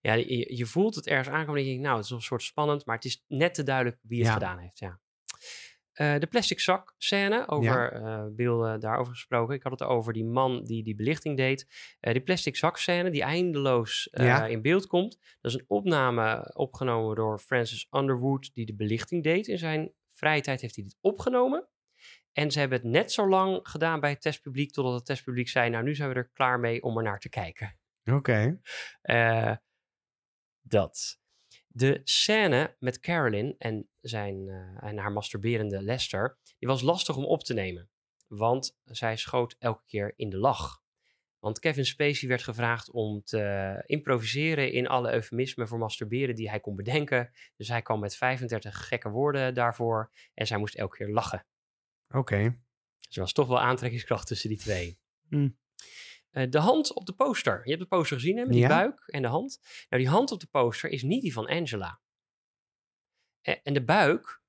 Ja, 0.00 0.12
je, 0.12 0.56
je 0.56 0.66
voelt 0.66 0.94
het 0.94 1.06
ergens 1.06 1.28
aankomen 1.28 1.60
en 1.60 1.66
je 1.66 1.70
denkt, 1.70 1.84
nou, 1.84 1.96
het 1.96 2.04
is 2.04 2.10
een 2.10 2.20
soort 2.20 2.42
spannend, 2.42 2.86
maar 2.86 2.96
het 2.96 3.04
is 3.04 3.24
net 3.28 3.54
te 3.54 3.62
duidelijk 3.62 3.98
wie 4.02 4.18
het 4.18 4.26
Ja. 4.26 4.32
gedaan 4.32 4.58
heeft. 4.58 4.78
Ja. 4.78 5.00
Eh, 5.94 6.18
de 6.18 6.26
plastic 6.26 6.60
zak 6.60 6.94
scène, 6.98 7.48
over 7.48 7.92
eh, 7.92 8.24
beelden 8.30 8.80
daarover 8.80 9.12
gesproken. 9.12 9.54
Ik 9.54 9.62
had 9.62 9.72
het 9.72 9.88
over 9.88 10.12
die 10.12 10.24
man 10.24 10.64
die 10.64 10.82
die 10.82 10.94
belichting 10.94 11.36
deed. 11.36 11.66
Eh, 12.00 12.12
die 12.12 12.22
plastic 12.22 12.56
zak 12.56 12.76
scène 12.76 13.10
die 13.10 13.22
eindeloos 13.22 14.08
Ja. 14.10 14.46
in 14.46 14.62
beeld 14.62 14.86
komt. 14.86 15.18
Dat 15.40 15.52
is 15.52 15.58
een 15.58 15.64
opname 15.68 16.50
opgenomen 16.54 17.16
door 17.16 17.38
Francis 17.38 17.86
Underwood 17.90 18.50
die 18.54 18.66
de 18.66 18.74
belichting 18.74 19.22
deed. 19.22 19.46
In 19.46 19.58
zijn 19.58 19.92
vrije 20.10 20.40
tijd 20.40 20.60
heeft 20.60 20.74
hij 20.74 20.84
dit 20.84 20.96
opgenomen. 21.00 21.68
En 22.32 22.50
ze 22.50 22.58
hebben 22.58 22.78
het 22.78 22.88
net 22.90 23.12
zo 23.12 23.28
lang 23.28 23.60
gedaan 23.62 24.00
bij 24.00 24.10
het 24.10 24.20
testpubliek 24.20 24.72
totdat 24.72 24.94
het 24.94 25.06
testpubliek 25.06 25.48
zei, 25.48 25.70
nou 25.70 25.84
nu 25.84 25.94
zijn 25.94 26.08
we 26.08 26.14
er 26.14 26.30
klaar 26.32 26.60
mee 26.60 26.82
om 26.82 26.96
er 26.96 27.02
naar 27.02 27.20
te 27.20 27.28
kijken. 27.28 27.78
Oké. 28.04 28.60
Dat. 30.60 31.18
De 31.76 32.00
scène 32.04 32.76
met 32.78 33.00
Carolyn 33.00 33.54
en, 33.58 33.88
zijn, 34.00 34.48
eh, 34.48 34.88
en 34.88 34.98
haar 34.98 35.12
masturberende 35.12 35.82
Lester, 35.82 36.38
die 36.58 36.68
was 36.68 36.82
lastig 36.82 37.16
om 37.16 37.24
op 37.24 37.42
te 37.42 37.54
nemen. 37.54 37.90
Want 38.26 38.78
zij 38.84 39.16
schoot 39.16 39.56
elke 39.58 39.82
keer 39.86 40.12
in 40.16 40.30
de 40.30 40.36
lach. 40.36 40.82
Want 41.38 41.58
Kevin 41.58 41.86
Spacey 41.86 42.28
werd 42.28 42.42
gevraagd 42.42 42.90
om 42.90 43.22
te 43.24 43.82
improviseren 43.86 44.72
in 44.72 44.86
alle 44.86 45.12
eufemismen 45.12 45.68
voor 45.68 45.78
masturberen 45.78 46.34
die 46.34 46.48
hij 46.48 46.60
kon 46.60 46.76
bedenken. 46.76 47.30
Dus 47.56 47.68
hij 47.68 47.82
kwam 47.82 48.00
met 48.00 48.16
35 48.16 48.88
gekke 48.88 49.10
woorden 49.10 49.54
daarvoor 49.54 50.12
en 50.34 50.46
zij 50.46 50.58
moest 50.58 50.74
elke 50.74 50.96
keer 50.96 51.08
lachen. 51.08 51.46
Oké. 52.08 52.58
Dus 53.00 53.16
er 53.16 53.20
was 53.22 53.32
toch 53.32 53.48
wel 53.48 53.60
aantrekkingskracht 53.60 54.26
tussen 54.26 54.48
die 54.48 54.58
twee. 54.58 54.98
Hm. 55.28 55.48
Eh, 56.34 56.50
de 56.50 56.58
hand 56.58 56.92
op 56.94 57.06
de 57.06 57.12
poster. 57.12 57.60
Je 57.64 57.70
hebt 57.70 57.82
de 57.82 57.88
poster 57.88 58.16
gezien, 58.16 58.36
hè? 58.36 58.42
Met 58.42 58.52
die 58.52 58.60
Ja. 58.60 58.68
buik 58.68 59.02
en 59.06 59.22
de 59.22 59.28
hand. 59.28 59.58
Nou, 59.88 60.02
die 60.02 60.10
hand 60.12 60.30
op 60.32 60.40
de 60.40 60.46
poster 60.46 60.90
is 60.90 61.02
niet 61.02 61.22
die 61.22 61.32
van 61.32 61.46
Angela. 61.46 62.00
Eh, 63.40 63.54
en 63.62 63.74
de 63.74 63.84
buik 63.84 64.42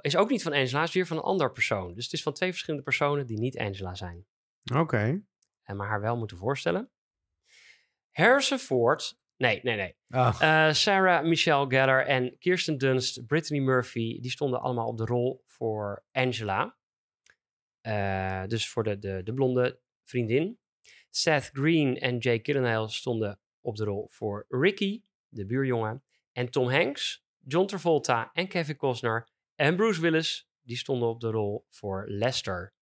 is 0.00 0.16
ook 0.16 0.30
niet 0.30 0.42
van 0.42 0.52
Angela, 0.52 0.82
is 0.82 0.92
weer 0.92 1.06
van 1.06 1.16
een 1.16 1.22
ander 1.22 1.52
persoon. 1.52 1.94
Dus 1.94 2.04
het 2.04 2.12
is 2.12 2.22
van 2.22 2.32
twee 2.32 2.50
verschillende 2.50 2.84
personen 2.84 3.26
die 3.26 3.38
niet 3.38 3.58
Angela 3.58 3.94
zijn. 3.94 4.26
Oké. 4.74 5.22
En 5.62 5.76
maar 5.76 5.88
haar 5.88 6.00
wel 6.00 6.16
moeten 6.16 6.36
voorstellen. 6.36 6.90
Harrison 8.10 8.58
Ford. 8.58 9.16
Nee, 9.36 9.60
nee, 9.62 9.76
nee. 9.76 9.96
Oh. 10.08 10.36
Eh, 10.40 10.72
Sarah 10.72 11.24
Michelle 11.24 11.66
Gellar 11.68 12.06
en 12.06 12.38
Kirsten 12.38 12.78
Dunst, 12.78 13.26
Brittany 13.26 13.60
Murphy, 13.60 14.20
die 14.20 14.30
stonden 14.30 14.60
allemaal 14.60 14.86
op 14.86 14.96
de 14.96 15.04
rol 15.04 15.42
voor 15.46 16.04
Angela. 16.12 16.76
Eh, 17.80 18.44
dus 18.46 18.68
voor 18.68 18.82
de, 18.84 18.98
de, 18.98 19.22
de 19.22 19.34
blonde 19.34 19.80
vriendin. 20.04 20.58
Seth 21.16 21.50
Green 21.52 21.98
en 21.98 22.18
Jake 22.18 22.40
Gyllenhaal 22.42 22.88
stonden 22.88 23.38
op 23.60 23.76
de 23.76 23.84
rol 23.84 24.08
voor 24.10 24.44
Ricky, 24.48 25.02
de 25.28 25.46
buurjongen. 25.46 26.02
En 26.32 26.50
Tom 26.50 26.68
Hanks, 26.68 27.26
John 27.38 27.66
Travolta 27.66 28.30
en 28.32 28.48
Kevin 28.48 28.76
Costner 28.76 29.28
en 29.54 29.76
Bruce 29.76 30.00
Willis, 30.00 30.48
die 30.62 30.76
stonden 30.76 31.08
op 31.08 31.20
de 31.20 31.30
rol 31.30 31.66
voor 31.70 32.04
Lester. 32.08 32.74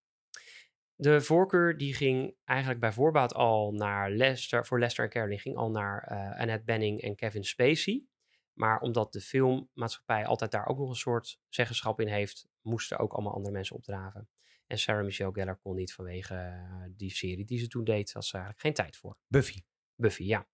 De 0.94 1.20
voorkeur 1.20 1.76
die 1.76 1.94
ging 1.94 2.36
eigenlijk 2.44 2.80
bij 2.80 2.92
voorbaat 2.92 3.34
al 3.34 3.72
naar 3.72 4.10
Lester, 4.10 4.66
voor 4.66 4.78
Lester 4.78 5.04
en 5.04 5.10
Carolyn, 5.10 5.38
ging 5.38 5.56
al 5.56 5.70
naar 5.70 6.02
eh, 6.02 6.40
Annette 6.40 6.64
Bening 6.64 7.00
en 7.00 7.14
Kevin 7.14 7.44
Spacey. 7.44 8.04
Maar 8.52 8.80
omdat 8.80 9.12
de 9.12 9.20
filmmaatschappij 9.20 10.26
altijd 10.26 10.50
daar 10.50 10.66
ook 10.66 10.78
nog 10.78 10.88
een 10.88 10.94
soort 10.94 11.40
zeggenschap 11.48 12.00
in 12.00 12.08
heeft, 12.08 12.48
moesten 12.60 12.98
ook 12.98 13.12
allemaal 13.12 13.34
andere 13.34 13.54
mensen 13.54 13.76
opdraven. 13.76 14.28
En 14.66 14.78
Sarah 14.78 15.04
Michelle 15.04 15.32
Gellar 15.32 15.56
kon 15.56 15.74
niet 15.74 15.92
vanwege 15.92 16.34
eh, 16.34 16.82
die 16.90 17.10
serie 17.10 17.44
die 17.44 17.58
ze 17.58 17.68
toen 17.68 17.84
deed, 17.84 18.12
had 18.12 18.24
ze 18.24 18.32
eigenlijk 18.32 18.62
geen 18.64 18.74
tijd 18.74 18.96
voor. 18.96 19.16
Buffy. 19.26 19.62
Buffy, 19.94 20.22
ja. 20.24 20.48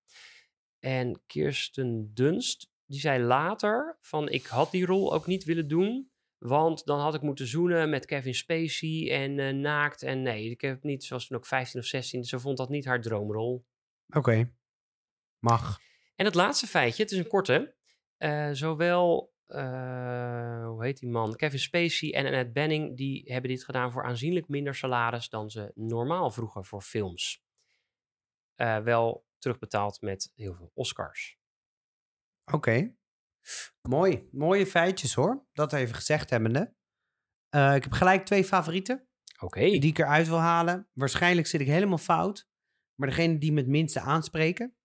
En 0.78 1.22
Kirsten 1.26 2.14
Dunst, 2.14 2.70
die 2.86 3.00
zei 3.00 3.22
later 3.22 3.98
van 4.00 4.28
ik 4.28 4.46
had 4.46 4.70
die 4.70 4.86
rol 4.86 5.14
ook 5.14 5.26
niet 5.26 5.44
willen 5.44 5.68
doen, 5.68 6.10
want 6.38 6.84
dan 6.84 7.00
had 7.00 7.14
ik 7.14 7.22
moeten 7.22 7.46
zoenen 7.46 7.90
met 7.90 8.06
Kevin 8.06 8.34
Spacey 8.34 9.10
en 9.10 9.38
eh, 9.38 9.54
naakt. 9.54 10.02
En 10.02 10.22
nee, 10.22 10.50
ik 10.50 10.60
heb 10.60 10.82
niet, 10.82 11.04
ze 11.04 11.14
was 11.14 11.26
toen 11.26 11.36
ook 11.36 11.46
15 11.46 11.80
of 11.80 11.86
16, 11.86 12.24
ze 12.24 12.38
vond 12.38 12.56
dat 12.56 12.68
niet 12.68 12.84
haar 12.84 13.00
droomrol. 13.00 13.66
Oké. 14.14 14.52
Mag. 15.38 15.80
En 16.14 16.24
het 16.24 16.34
laatste 16.34 16.66
feitje, 16.66 17.02
het 17.02 17.12
is 17.12 17.18
een 17.18 17.26
korte. 17.26 17.74
eh, 18.16 18.50
zowel, 18.52 19.29
eh, 19.50 20.66
hoe 20.66 20.84
heet 20.84 20.98
die 20.98 21.08
man, 21.08 21.36
Kevin 21.36 21.58
Spacey 21.58 22.12
en 22.14 22.26
Annette 22.26 22.52
Bening, 22.52 22.96
die 22.96 23.32
hebben 23.32 23.50
dit 23.50 23.64
gedaan 23.64 23.92
voor 23.92 24.04
aanzienlijk 24.04 24.48
minder 24.48 24.74
salaris 24.74 25.28
dan 25.28 25.50
ze 25.50 25.72
normaal 25.74 26.30
vroegen 26.30 26.64
voor 26.64 26.82
films. 26.82 27.42
Eh, 28.54 28.78
wel 28.78 29.26
terugbetaald 29.38 30.00
met 30.00 30.32
heel 30.34 30.54
veel 30.54 30.70
Oscars. 30.74 31.38
Oké. 32.52 32.94
Mooi. 33.88 34.28
Mooie 34.32 34.66
feitjes 34.66 35.14
hoor. 35.14 35.46
Dat 35.52 35.72
even 35.72 35.94
gezegd 35.94 36.30
hebbende. 36.30 36.74
Eh, 37.48 37.74
ik 37.74 37.82
heb 37.82 37.92
gelijk 37.92 38.24
twee 38.24 38.44
favorieten 38.44 39.08
Oké. 39.38 39.60
die 39.60 39.90
ik 39.90 39.98
eruit 39.98 40.28
wil 40.28 40.40
halen. 40.40 40.88
Waarschijnlijk 40.92 41.46
zit 41.46 41.60
ik 41.60 41.66
helemaal 41.66 41.98
fout. 41.98 42.48
Maar 42.94 43.08
degene 43.08 43.38
die 43.38 43.52
me 43.52 43.60
het 43.60 43.68
minste 43.68 44.00
aanspreken. 44.00 44.76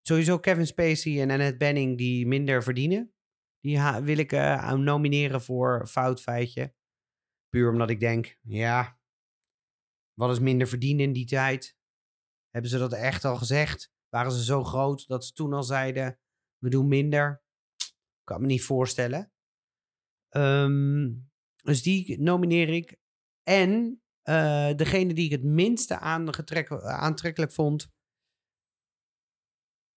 Sowieso 0.00 0.38
Kevin 0.38 0.66
Spacey 0.66 1.20
en 1.20 1.30
Annette 1.30 1.56
Bening 1.56 1.98
die 1.98 2.26
minder 2.26 2.62
verdienen. 2.62 3.13
Die 3.64 3.80
wil 4.02 4.18
ik 4.18 4.32
eh, 4.32 4.72
nomineren 4.72 5.42
voor 5.42 5.86
fout 5.86 6.20
feitje. 6.20 6.74
Puur 7.48 7.70
omdat 7.70 7.90
ik 7.90 8.00
denk, 8.00 8.38
ja, 8.42 8.98
wat 10.12 10.30
is 10.30 10.38
minder 10.38 10.66
verdienen 10.66 11.04
in 11.04 11.12
die 11.12 11.26
tijd? 11.26 11.76
Hebben 12.50 12.70
ze 12.70 12.78
dat 12.78 12.92
echt 12.92 13.24
al 13.24 13.36
gezegd? 13.36 13.92
Waren 14.08 14.32
ze 14.32 14.44
zo 14.44 14.64
groot 14.64 15.06
dat 15.06 15.24
ze 15.24 15.32
toen 15.32 15.52
al 15.52 15.62
zeiden, 15.62 16.18
we 16.58 16.68
doen 16.68 16.88
minder? 16.88 17.42
Kan 18.24 18.40
me 18.40 18.46
niet 18.46 18.62
voorstellen. 18.62 19.32
Ehm, 20.28 21.12
dus 21.62 21.82
die 21.82 22.20
nomineer 22.20 22.68
ik. 22.68 22.96
En 23.42 24.02
eh, 24.22 24.74
degene 24.74 25.14
die 25.14 25.24
ik 25.24 25.30
het 25.30 25.44
minste 25.44 25.98
aantrekkelijk 25.98 27.52
vond. 27.52 27.93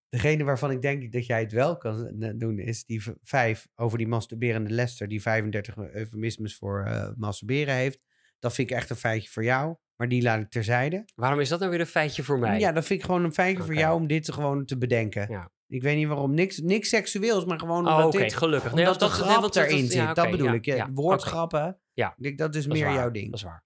Degene 0.09 0.43
waarvan 0.43 0.71
ik 0.71 0.81
denk 0.81 1.11
dat 1.11 1.25
jij 1.25 1.39
het 1.39 1.51
wel 1.51 1.77
kan 1.77 2.21
eh, 2.21 2.29
doen, 2.35 2.59
is 2.59 2.85
die 2.85 3.01
vijf 3.23 3.67
over 3.75 3.97
die 3.97 4.07
masturberende 4.07 4.69
Lester, 4.69 5.07
die 5.07 5.21
35 5.21 5.77
eufemismes 5.77 6.55
voor 6.55 6.83
eh, 6.85 7.09
masturberen 7.15 7.73
heeft. 7.73 7.99
Dat 8.39 8.53
vind 8.53 8.69
ik 8.69 8.75
echt 8.75 8.89
een 8.89 8.95
feitje 8.95 9.29
voor 9.29 9.43
jou, 9.43 9.75
maar 9.95 10.07
die 10.09 10.21
laat 10.21 10.39
ik 10.41 10.49
terzijde. 10.49 11.05
Waarom 11.15 11.39
is 11.39 11.49
dat 11.49 11.59
nou 11.59 11.71
weer 11.71 11.79
een 11.79 11.85
feitje 11.85 12.23
voor 12.23 12.39
mij? 12.39 12.59
Ja, 12.59 12.71
dat 12.71 12.85
vind 12.85 12.99
ik 12.99 13.05
gewoon 13.05 13.23
een 13.23 13.33
feitje 13.33 13.63
voor 13.63 13.75
jou 13.75 13.99
om 13.99 14.07
dit 14.07 14.23
te 14.23 14.33
gewoon 14.33 14.65
te 14.65 14.77
bedenken. 14.77 15.27
Ja. 15.31 15.51
Ik 15.67 15.81
weet 15.81 15.95
niet 15.97 16.07
waarom. 16.07 16.33
Niks, 16.33 16.57
niks 16.59 16.89
seksueels, 16.89 17.45
maar 17.45 17.59
gewoon 17.59 17.87
Oh, 17.87 17.93
omdat 17.95 18.05
oké, 18.13 18.17
dit 18.23 18.33
gelukkig. 18.33 18.71
omdat 18.73 18.99
dat- 18.99 19.09
nee, 19.11 19.19
grap 19.19 19.41
dat- 19.41 19.55
erin 19.55 19.69
dat- 19.81 19.85
zit. 19.85 19.93
ja, 19.93 20.13
dat 20.13 20.31
bedoel 20.31 20.47
ja, 20.47 20.53
ik. 20.53 20.65
Ja, 20.65 20.89
Woordgrappen. 20.91 21.79
Ja. 21.93 22.15
Dat 22.35 22.55
is 22.55 22.65
Dat 22.65 22.73
meer 22.77 22.91
jouw 22.93 23.11
ding. 23.11 23.25
Dat 23.25 23.35
is 23.39 23.43
waar. 23.45 23.63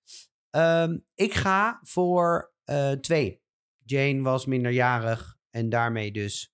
Ehm, 0.49 0.97
ik 1.15 1.33
ga 1.33 1.79
voor 1.83 2.53
eh, 2.63 2.91
twee. 2.91 3.41
Jane 3.83 4.21
was 4.21 4.45
minderjarig 4.45 5.37
en 5.51 5.69
daarmee 5.69 6.11
dus 6.11 6.53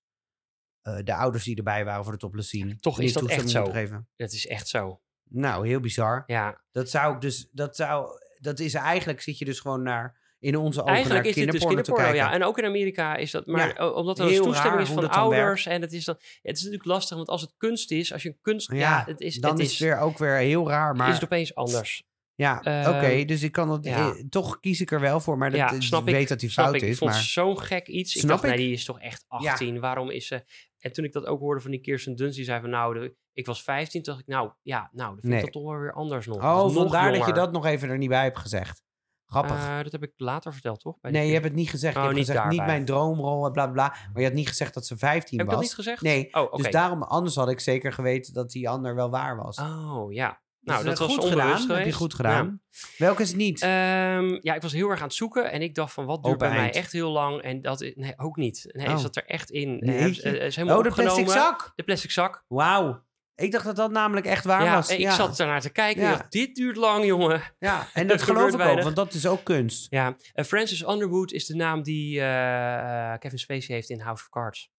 eh, 0.82 0.98
de 1.04 1.14
ouders 1.14 1.44
die 1.44 1.56
erbij 1.56 1.84
waren 1.84 2.04
voor 2.04 2.12
de 2.12 2.18
topless 2.18 2.48
scene. 2.48 2.76
Toch 2.76 3.00
is 3.00 3.12
dat 3.12 3.26
echt 3.26 3.50
zo. 3.50 3.64
Geven. 3.64 4.08
Het 4.16 4.32
is 4.32 4.46
echt 4.46 4.68
zo. 4.68 5.00
Nou, 5.30 5.68
heel 5.68 5.80
bizar. 5.80 6.22
Ja, 6.26 6.60
Dat 6.72 6.90
zou 6.90 7.14
ik 7.14 7.20
dus, 7.20 7.48
dat 7.52 7.76
zou, 7.76 8.08
dat 8.38 8.58
is 8.58 8.74
eigenlijk, 8.74 9.20
zit 9.20 9.38
je 9.38 9.44
dus 9.44 9.60
gewoon 9.60 9.82
naar, 9.82 10.18
in 10.38 10.56
onze 10.56 10.80
ogen 10.80 10.92
eigenlijk 10.92 11.24
naar 11.24 11.34
is 11.34 11.42
dit 11.42 11.52
dus 11.52 11.64
kinderporno. 11.64 12.12
Ja, 12.12 12.32
en 12.32 12.44
ook 12.44 12.58
in 12.58 12.64
Amerika 12.64 13.16
is 13.16 13.30
dat. 13.30 13.46
Maar 13.46 13.74
Ja, 13.82 13.90
omdat 13.90 14.18
er 14.18 14.26
een 14.26 14.42
toestemming 14.42 14.82
is 14.82 14.88
van 14.88 15.02
dat 15.02 15.10
ouders. 15.10 15.66
En 15.66 15.80
het 15.80 15.92
is 15.92 16.04
dan. 16.04 16.14
Het 16.42 16.56
is 16.56 16.62
natuurlijk 16.62 16.88
lastig, 16.88 17.16
want 17.16 17.28
als 17.28 17.40
het 17.40 17.54
kunst 17.56 17.90
is, 17.90 18.12
als 18.12 18.22
je 18.22 18.28
een 18.28 18.38
kunst. 18.42 18.72
Ja, 18.72 19.04
het 19.06 19.20
is. 19.20 19.36
dan 19.36 19.50
het 19.50 19.60
is, 19.60 19.70
het 19.70 19.78
weer 19.78 19.98
ook 19.98 20.18
weer 20.18 20.36
heel 20.36 20.68
raar, 20.68 20.96
maar 20.96 21.08
is 21.08 21.14
het 21.14 21.24
opeens 21.24 21.54
anders. 21.54 22.07
Ja, 22.38 22.62
Ehm, 22.62 22.96
oké, 22.96 23.24
dus 23.24 23.42
ik 23.42 23.52
kan 23.52 23.78
ja. 23.82 23.96
eh, 24.10 24.22
toch 24.28 24.60
kies 24.60 24.80
ik 24.80 24.90
er 24.90 25.00
wel 25.00 25.20
voor, 25.20 25.38
maar 25.38 25.50
dat, 25.50 25.58
ja, 25.58 25.70
ik 25.70 25.82
snap 25.82 26.08
ik. 26.08 26.14
weet 26.14 26.28
dat 26.28 26.40
die 26.40 26.50
fout 26.50 26.74
ik. 26.74 26.82
Ik 26.82 26.88
is, 26.88 26.98
vond 26.98 27.10
maar 27.10 27.18
het 27.20 27.28
zo'n 27.28 27.58
gek 27.60 27.86
iets. 27.88 28.14
ik 28.14 28.20
Snap 28.20 28.30
dacht, 28.30 28.42
nee, 28.42 28.52
ik. 28.52 28.58
die 28.58 28.72
is 28.72 28.84
toch 28.84 29.00
echt 29.00 29.24
18. 29.28 29.80
Waarom 29.80 30.10
is 30.10 30.26
ze. 30.26 30.44
En 30.78 30.92
toen 30.92 31.04
ik 31.04 31.12
dat 31.12 31.24
ook 31.26 31.40
hoorde 31.40 31.60
van 31.60 31.70
die 31.70 31.80
Kirsten 31.80 32.16
Dunst, 32.16 32.36
die 32.36 32.44
zei 32.44 32.60
van 32.60 32.70
nou, 32.70 32.94
de, 33.00 33.14
ik 33.32 33.46
was 33.46 33.62
15. 33.62 34.02
Toen 34.02 34.12
dacht 34.14 34.26
ik, 34.28 34.34
nou 34.34 34.50
ja, 34.62 34.90
nou, 34.92 35.10
dat 35.10 35.20
vind 35.20 35.32
Nee. 35.32 35.38
ik 35.38 35.52
dat 35.52 35.62
toch 35.62 35.70
wel 35.70 35.80
weer 35.80 35.92
anders 35.92 36.26
nog. 36.26 36.36
oh, 36.36 36.42
Dat 36.56 36.64
nog 36.64 36.74
vandaar 36.74 37.12
dat 37.12 37.26
je 37.26 37.32
dat 37.32 37.52
nog 37.52 37.66
even 37.66 37.88
er 37.88 37.98
niet 37.98 38.08
bij 38.08 38.22
hebt 38.22 38.38
gezegd. 38.38 38.82
Grappig. 39.26 39.56
Eh, 39.56 39.82
dat 39.82 39.92
heb 39.92 40.02
ik 40.02 40.12
later 40.16 40.52
verteld, 40.52 40.80
toch? 40.80 41.00
Bij 41.00 41.10
nee, 41.10 41.26
je 41.26 41.32
hebt 41.32 41.44
het 41.44 41.54
niet 41.54 41.70
gezegd. 41.70 41.94
Oh, 41.96 42.00
je 42.00 42.06
hebt 42.08 42.18
niet 42.18 42.28
gezegd, 42.28 42.48
niet 42.48 42.66
mijn 42.66 42.84
droomrol, 42.84 43.40
bla 43.50 43.50
bla 43.50 43.66
bla. 43.72 43.88
Maar 44.12 44.22
je 44.22 44.24
had 44.28 44.36
niet 44.36 44.48
gezegd 44.48 44.74
dat 44.74 44.86
ze 44.86 44.96
15 44.96 45.38
Heb 45.38 45.46
ik 45.48 45.52
was. 45.54 45.60
dat 45.60 45.62
niet 45.76 45.86
gezegd? 45.86 46.02
Nee, 46.02 46.34
Oh. 46.34 46.52
Dus 46.54 46.70
daarom, 46.70 47.02
anders 47.02 47.34
had 47.34 47.48
ik 47.50 47.60
zeker 47.60 47.92
geweten 47.92 48.34
dat 48.34 48.50
die 48.50 48.68
ander 48.68 48.94
wel 48.94 49.10
waar 49.10 49.36
was. 49.36 49.58
Oh, 49.58 50.12
ja. 50.12 50.40
Dus, 50.68 50.76
Nou, 50.76 50.88
dat 50.88 51.00
eh, 51.00 51.06
was 51.06 51.16
goed 51.16 51.28
gedaan. 51.28 51.70
Heb 51.70 51.84
je 51.84 51.92
goed 51.92 52.14
gedaan. 52.14 52.60
Welke 52.98 53.22
is 53.22 53.28
het 53.28 53.36
niet? 53.36 53.60
Ja. 53.60 54.16
Ehm, 54.16 54.38
ja, 54.40 54.54
ik 54.54 54.62
was 54.62 54.72
heel 54.72 54.88
erg 54.88 55.00
aan 55.00 55.06
het 55.06 55.14
zoeken 55.16 55.50
en 55.50 55.62
ik 55.62 55.74
dacht 55.74 55.92
van 55.92 56.04
wat 56.04 56.22
duurt 56.22 56.34
Open 56.34 56.48
bij 56.48 56.58
mij 56.58 56.72
echt 56.72 56.92
heel 56.92 57.10
lang 57.10 57.42
en 57.42 57.62
dat 57.62 57.80
is, 57.80 57.92
nee 57.94 58.14
ook 58.16 58.36
niet. 58.36 58.68
Nee, 58.72 58.86
Oh. 58.88 58.94
is 58.94 59.02
dat 59.02 59.16
er 59.16 59.24
echt 59.26 59.50
in? 59.50 59.78
Nee, 59.80 60.10
is, 60.10 60.22
helemaal 60.56 60.76
oh, 60.76 60.82
de 60.82 60.88
opgenomen. 60.88 61.24
plastic 61.24 61.42
zak. 61.42 61.72
De 61.74 61.82
plastic 61.82 62.10
zak. 62.10 62.44
Wauw. 62.48 63.06
Ik 63.34 63.52
dacht 63.52 63.64
dat 63.64 63.76
dat 63.76 63.90
namelijk 63.90 64.26
echt 64.26 64.44
waar 64.44 64.64
ja, 64.64 64.74
was. 64.74 64.88
en 64.88 64.94
ik 64.94 65.00
ja. 65.00 65.14
zat 65.14 65.40
ernaar 65.40 65.60
te 65.60 65.70
kijken 65.70 66.02
Ja. 66.02 66.12
en 66.12 66.16
dacht, 66.18 66.32
dit 66.32 66.54
duurt 66.54 66.76
lang, 66.76 67.04
jongen. 67.04 67.42
Ja, 67.58 67.86
en 67.92 68.06
dat 68.06 68.22
geloof 68.28 68.54
ik 68.54 68.60
ook, 68.60 68.82
want 68.82 68.96
dat 68.96 69.14
is 69.14 69.26
ook 69.26 69.44
kunst. 69.44 69.86
Ja, 69.90 70.16
Francis 70.34 70.82
Underwood 70.88 71.32
is 71.32 71.46
de 71.46 71.54
naam 71.54 71.82
die 71.82 72.20
eh, 72.20 73.12
eh, 73.12 73.18
Kevin 73.18 73.38
Spacey 73.38 73.74
heeft 73.74 73.90
in 73.90 74.00
House 74.00 74.22
of 74.22 74.28
Cards. 74.28 74.70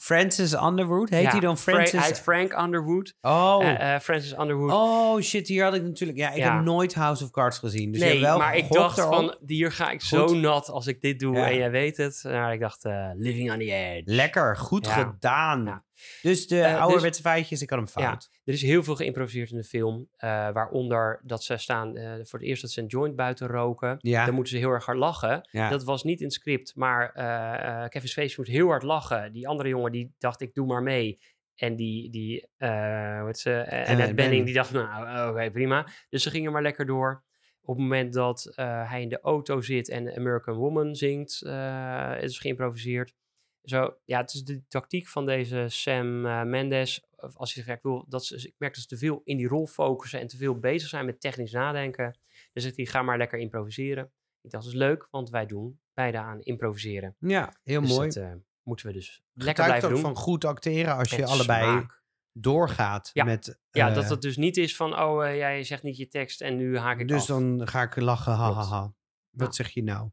Francis 0.00 0.52
Underwood, 0.54 1.08
heet 1.08 1.22
Ja, 1.22 1.30
hij 1.30 1.40
dan 1.40 1.58
Fra- 1.58 1.72
Francis? 1.72 1.98
Hij 1.98 2.08
heet 2.08 2.20
Frank 2.20 2.52
Underwood. 2.62 3.14
Oh. 3.20 3.64
Eh, 3.64 4.00
Francis 4.00 4.32
Underwood. 4.38 4.72
oh, 4.72 5.20
shit, 5.20 5.48
hier 5.48 5.64
had 5.64 5.74
ik 5.74 5.82
natuurlijk... 5.82 6.18
Ja, 6.18 6.30
ik 6.30 6.36
Ja. 6.36 6.54
heb 6.54 6.64
nooit 6.64 6.94
House 6.94 7.24
of 7.24 7.30
Cards 7.30 7.58
gezien. 7.58 7.92
Dus 7.92 8.00
nee, 8.00 8.20
wel 8.20 8.38
maar 8.38 8.56
ik 8.56 8.68
dacht 8.72 8.98
erop. 8.98 9.14
van, 9.14 9.34
hier 9.46 9.72
ga 9.72 9.90
ik 9.90 10.00
zo 10.00 10.34
nat 10.34 10.68
als 10.68 10.86
ik 10.86 11.00
dit 11.00 11.18
doe 11.18 11.36
Ja. 11.36 11.48
en 11.50 11.56
jij 11.56 11.70
weet 11.70 11.96
het. 11.96 12.20
Nou, 12.22 12.52
ik 12.52 12.60
dacht, 12.60 12.84
eh, 12.84 13.10
living 13.14 13.52
on 13.52 13.58
the 13.58 13.72
edge. 13.72 14.02
Lekker, 14.04 14.56
goed 14.56 14.86
gedaan. 14.88 15.82
Ja. 16.22 16.28
Dus 16.30 16.46
de 16.46 16.60
Eh, 16.60 16.70
dus- 16.72 16.80
ouderwetse 16.80 17.22
feitjes, 17.22 17.62
ik 17.62 17.70
had 17.70 17.78
hem 17.78 17.88
Ja. 17.94 18.08
fout. 18.10 18.30
Er 18.44 18.52
is 18.52 18.62
heel 18.62 18.82
veel 18.82 18.96
geïmproviseerd 18.96 19.50
in 19.50 19.56
de 19.56 19.64
film. 19.64 20.08
eh, 20.16 20.28
waaronder 20.30 21.20
dat 21.24 21.42
ze 21.44 21.56
staan, 21.56 21.96
eh, 21.96 22.12
voor 22.22 22.38
het 22.38 22.48
eerst 22.48 22.62
dat 22.62 22.70
ze 22.70 22.80
een 22.80 22.86
joint 22.86 23.16
buiten 23.16 23.46
roken. 23.46 23.96
Ja. 24.00 24.24
Dan 24.24 24.34
moeten 24.34 24.52
ze 24.52 24.58
heel 24.58 24.70
erg 24.70 24.84
hard 24.86 24.98
lachen. 24.98 25.48
Ja. 25.50 25.68
Dat 25.68 25.84
was 25.84 26.02
niet 26.04 26.18
in 26.18 26.24
het 26.24 26.34
script, 26.34 26.72
maar 26.76 27.10
eh, 27.14 27.82
eh, 27.82 27.88
Kevin 27.88 28.08
Spacey 28.08 28.34
moest 28.36 28.50
heel 28.50 28.68
hard 28.68 28.82
lachen. 28.82 29.32
Die 29.32 29.48
andere 29.48 29.68
jongen 29.68 29.92
die 29.92 30.14
dacht, 30.18 30.40
ik 30.40 30.54
doe 30.54 30.66
maar 30.66 30.82
mee. 30.82 31.18
En 31.54 31.76
die, 31.76 32.10
die 32.10 32.48
eh 32.56 33.24
heet 33.24 33.38
ze, 33.38 33.52
eh, 33.52 33.72
Annette 33.72 33.90
Annette 33.92 34.14
Benning, 34.14 34.44
die 34.44 34.54
dacht, 34.54 34.72
nou, 34.72 35.30
oké, 35.30 35.50
prima. 35.50 35.86
Dus 36.08 36.22
ze 36.22 36.30
gingen 36.30 36.52
maar 36.52 36.62
lekker 36.62 36.86
door. 36.86 37.24
Op 37.62 37.74
het 37.74 37.84
moment 37.84 38.12
dat 38.12 38.52
eh, 38.54 38.90
hij 38.90 39.02
in 39.02 39.08
de 39.08 39.20
auto 39.20 39.60
zit 39.60 39.88
en 39.88 40.16
American 40.16 40.54
Woman 40.54 40.94
zingt, 40.94 41.42
eh 41.42 42.12
is 42.20 42.38
geïmproviseerd. 42.38 43.14
Zo, 43.62 43.96
ja, 44.04 44.20
het 44.20 44.34
is 44.34 44.44
de 44.44 44.62
tactiek 44.68 45.08
van 45.08 45.26
deze 45.26 45.64
Sam 45.68 46.26
eh, 46.26 46.42
Mendes. 46.42 47.04
Als 47.34 47.54
je 47.54 47.62
zegt, 47.62 47.76
ik, 47.76 47.82
wil, 47.82 48.04
dat 48.08 48.24
ze, 48.24 48.36
ik 48.36 48.54
merk 48.58 48.72
dat 48.74 48.82
ze 48.82 48.88
te 48.88 48.96
veel 48.96 49.20
in 49.24 49.36
die 49.36 49.48
rol 49.48 49.66
focussen 49.66 50.20
en 50.20 50.26
te 50.26 50.36
veel 50.36 50.58
bezig 50.58 50.88
zijn 50.88 51.06
met 51.06 51.20
technisch 51.20 51.52
nadenken. 51.52 52.18
Dus 52.52 52.62
zegt 52.62 52.76
hij, 52.76 52.86
ga 52.86 53.02
maar 53.02 53.18
lekker 53.18 53.38
improviseren. 53.38 54.04
Ik 54.42 54.50
dacht, 54.50 54.64
dat 54.64 54.72
is 54.72 54.78
leuk, 54.78 55.08
want 55.10 55.30
wij 55.30 55.46
doen 55.46 55.80
beide 55.94 56.18
aan 56.18 56.40
improviseren. 56.40 57.16
Ja, 57.18 57.52
heel 57.62 57.80
Dus 57.80 57.90
mooi. 57.96 58.08
dat 58.08 58.16
eh, 58.22 58.32
moeten 58.62 58.86
we 58.86 58.92
dus 58.92 59.22
lekker 59.32 59.64
blijven 59.64 59.88
ook 59.88 59.94
doen. 59.94 60.02
van 60.04 60.16
goed 60.16 60.44
acteren 60.44 60.96
als 60.96 61.10
je 61.10 61.26
allebei 61.26 61.62
smaak. 61.62 62.02
doorgaat 62.32 63.10
Ja. 63.12 63.24
met... 63.24 63.58
Ja, 63.70 63.88
eh, 63.88 63.94
dat 63.94 64.08
het 64.08 64.22
dus 64.22 64.36
niet 64.36 64.56
is 64.56 64.76
van, 64.76 64.98
oh, 65.00 65.24
jij 65.34 65.64
zegt 65.64 65.82
niet 65.82 65.96
je 65.96 66.08
tekst 66.08 66.40
en 66.40 66.56
nu 66.56 66.78
haak 66.78 67.00
ik 67.00 67.08
Dus 67.08 67.20
af. 67.20 67.26
dan 67.26 67.68
ga 67.68 67.82
ik 67.82 67.96
lachen, 67.96 68.32
hahaha. 68.32 68.92
Wat 69.30 69.46
Ja. 69.46 69.52
zeg 69.64 69.68
je 69.74 69.82
nou? 69.82 70.10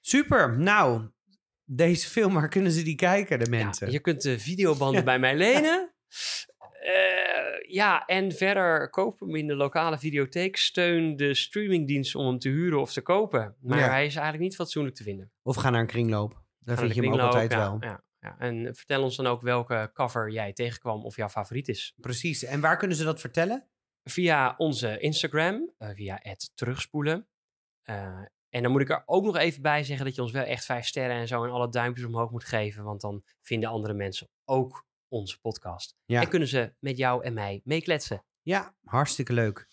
Super, 0.00 0.58
nou, 0.58 1.10
deze 1.66 2.08
film, 2.08 2.34
waar 2.34 2.48
kunnen 2.48 2.72
ze 2.72 2.82
die 2.82 2.94
kijken, 2.94 3.38
de 3.38 3.44
Ja, 3.50 3.64
mensen? 3.64 3.90
je 3.90 4.00
kunt 4.00 4.22
de 4.22 4.38
videobanden 4.38 5.04
bij 5.04 5.18
mij 5.18 5.36
lenen. 5.46 5.94
Eh, 6.80 7.70
ja, 7.72 8.04
en 8.06 8.32
verder 8.32 8.90
koop 8.90 9.20
hem 9.20 9.34
in 9.36 9.46
de 9.46 9.54
lokale 9.54 9.98
videotheek. 9.98 10.56
Steun 10.56 11.16
de 11.16 11.34
streamingdienst 11.34 12.14
om 12.14 12.26
hem 12.26 12.38
te 12.38 12.48
huren 12.48 12.80
of 12.80 12.92
te 12.92 13.00
kopen. 13.00 13.56
Maar 13.60 13.78
Ja. 13.78 13.88
hij 13.88 14.06
is 14.06 14.14
eigenlijk 14.14 14.44
niet 14.44 14.54
fatsoenlijk 14.56 14.96
te 14.96 15.02
vinden. 15.02 15.32
Of 15.42 15.56
ga 15.56 15.70
naar 15.70 15.80
een 15.80 15.86
kringloop. 15.86 16.42
Daar 16.58 16.78
vind 16.78 16.94
je 16.94 17.02
hem 17.02 17.12
ook 17.12 17.20
altijd 17.20 17.54
wel. 17.54 17.76
ja, 17.80 17.86
Ja, 17.88 18.04
ja. 18.18 18.36
En 18.38 18.74
vertel 18.74 19.02
ons 19.02 19.16
dan 19.16 19.26
ook 19.26 19.42
welke 19.42 19.90
cover 19.92 20.30
jij 20.30 20.52
tegenkwam 20.52 21.04
of 21.04 21.16
jouw 21.16 21.28
favoriet 21.28 21.68
is. 21.68 21.94
Precies. 22.00 22.44
En 22.44 22.60
waar 22.60 22.76
kunnen 22.76 22.96
ze 22.96 23.04
dat 23.04 23.20
vertellen? 23.20 23.68
Via 24.04 24.54
onze 24.56 24.98
Instagram, 24.98 25.72
eh, 25.78 25.88
via 25.94 26.18
het 26.22 26.50
terugspoelen. 26.54 27.28
Eh, 27.82 28.18
en 28.50 28.62
dan 28.62 28.72
moet 28.72 28.80
ik 28.80 28.90
er 28.90 29.02
ook 29.06 29.24
nog 29.24 29.36
even 29.36 29.62
bij 29.62 29.84
zeggen 29.84 30.06
dat 30.06 30.14
je 30.14 30.22
ons 30.22 30.32
wel 30.32 30.42
echt 30.42 30.64
vijf 30.64 30.86
sterren 30.86 31.16
en 31.16 31.28
zo 31.28 31.44
en 31.44 31.50
alle 31.50 31.68
duimpjes 31.68 32.06
omhoog 32.06 32.30
moet 32.30 32.44
geven. 32.44 32.84
Want 32.84 33.00
dan 33.00 33.22
vinden 33.42 33.68
andere 33.68 33.94
mensen 33.94 34.28
ook 34.44 34.86
onze 35.08 35.40
podcast. 35.40 35.94
Ja. 36.04 36.20
En 36.20 36.28
kunnen 36.28 36.48
ze 36.48 36.74
met 36.78 36.96
jou 36.96 37.24
en 37.24 37.32
mij 37.32 37.60
meekletsen. 37.64 38.24
Ja, 38.42 38.74
hartstikke 38.84 39.32
leuk. 39.32 39.68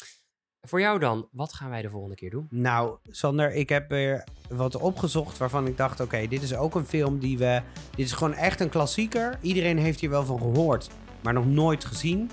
Voor 0.67 0.80
jou 0.80 0.99
dan, 0.99 1.28
wat 1.32 1.53
gaan 1.53 1.69
wij 1.69 1.82
de 1.82 1.89
volgende 1.89 2.15
keer 2.15 2.30
doen? 2.30 2.47
Nou, 2.49 2.97
Sander, 3.03 3.53
ik 3.53 3.69
heb 3.69 3.89
weer 3.89 4.28
wat 4.49 4.76
opgezocht 4.76 5.38
waarvan 5.38 5.67
ik 5.67 5.78
dacht: 5.78 5.99
oké, 5.99 6.28
dit 6.28 6.41
is 6.41 6.55
ook 6.55 6.76
een 6.76 6.86
film 6.86 7.19
die 7.19 7.38
we. 7.38 7.61
Dit 7.95 8.05
is 8.05 8.11
gewoon 8.11 8.34
echt 8.34 8.59
een 8.59 8.69
klassieker. 8.69 9.38
Iedereen 9.41 9.78
heeft 9.78 9.99
hier 9.99 10.09
wel 10.09 10.26
van 10.26 10.38
gehoord, 10.38 10.89
maar 11.24 11.34
nog 11.34 11.45
nooit 11.45 11.86
gezien. 11.86 12.32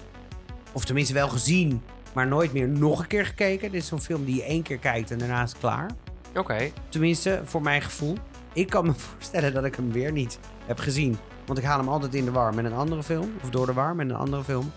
Of 0.72 0.84
tenminste 0.84 1.14
wel 1.14 1.28
gezien, 1.28 1.82
maar 2.14 2.26
nooit 2.26 2.53
meer 2.53 2.68
nog 2.68 3.01
een 3.01 3.07
keer 3.07 3.26
gekeken. 3.26 3.70
Dit 3.70 3.82
is 3.82 3.88
zo'n 3.88 4.01
film 4.01 4.24
die 4.24 4.34
je 4.34 4.45
één 4.45 4.62
keer 4.62 4.78
kijkt 4.78 5.11
en 5.11 5.18
daarna 5.18 5.43
is 5.43 5.59
klaar. 5.59 5.91
Oké, 6.35 6.70
Tenminste, 6.89 7.41
voor 7.45 7.62
mijn 7.62 7.83
gevoel. 7.83 8.16
Ik 8.53 8.68
kan 8.70 8.87
me 8.87 8.93
voorstellen 9.11 9.53
dat 9.55 9.64
ik 9.64 9.74
hem 9.74 9.93
weer 9.93 10.12
niet 10.12 10.39
heb 10.66 10.78
gezien. 10.78 11.18
Want 11.47 11.59
ik 11.59 11.64
haal 11.64 11.78
hem 11.78 11.89
altijd 11.89 12.14
in 12.14 12.24
de 12.24 12.31
war 12.31 12.55
met 12.55 12.64
een 12.64 12.74
andere 12.74 13.03
film. 13.03 13.33
Of 13.43 13.51
door 13.51 13.66
de 13.66 13.72
war 13.72 13.95
met 13.95 14.09
een 14.11 14.16
andere 14.16 14.45
film. 14.45 14.72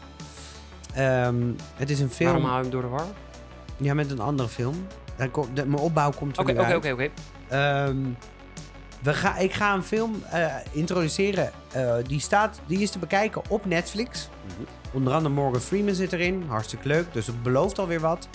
Ehm, 0.93 1.43
het 1.75 1.89
is 1.89 1.99
een 1.99 2.09
film. 2.09 2.29
waarom 2.31 2.49
hou 2.49 2.57
je 2.57 2.61
hem 2.63 2.71
door 2.71 2.81
de 2.81 2.87
war? 2.87 3.07
Ja, 3.77 3.93
met 3.93 4.11
een 4.11 4.19
andere 4.19 4.49
film. 4.49 4.87
Dan 5.15 5.29
de- 5.53 5.65
mijn 5.65 5.81
opbouw 5.81 6.11
komt 6.11 6.37
er 6.37 6.41
Oké, 6.43 6.51
oké, 6.61 6.75
oké, 6.75 6.91
oké. 6.91 7.09
Ehm, 7.47 7.97
ik 9.39 9.53
ga 9.53 9.73
een 9.73 9.83
film 9.83 10.23
eh, 10.29 10.55
introduceren. 10.71 11.51
Eh, 11.71 11.95
die, 12.07 12.19
staat, 12.19 12.59
die 12.65 12.79
is 12.79 12.89
te 12.89 12.99
bekijken 12.99 13.41
op 13.49 13.65
Netflix. 13.65 14.29
Mhm. 14.45 14.63
Onder 14.95 15.13
andere 15.13 15.33
Morgan 15.35 15.61
Freeman 15.61 15.93
zit 15.93 16.13
erin. 16.13 16.43
Hartstikke 16.47 16.87
leuk. 16.87 17.13
Dus 17.13 17.27
het 17.27 17.43
belooft 17.43 17.79
alweer 17.79 17.99
wat. 17.99 18.27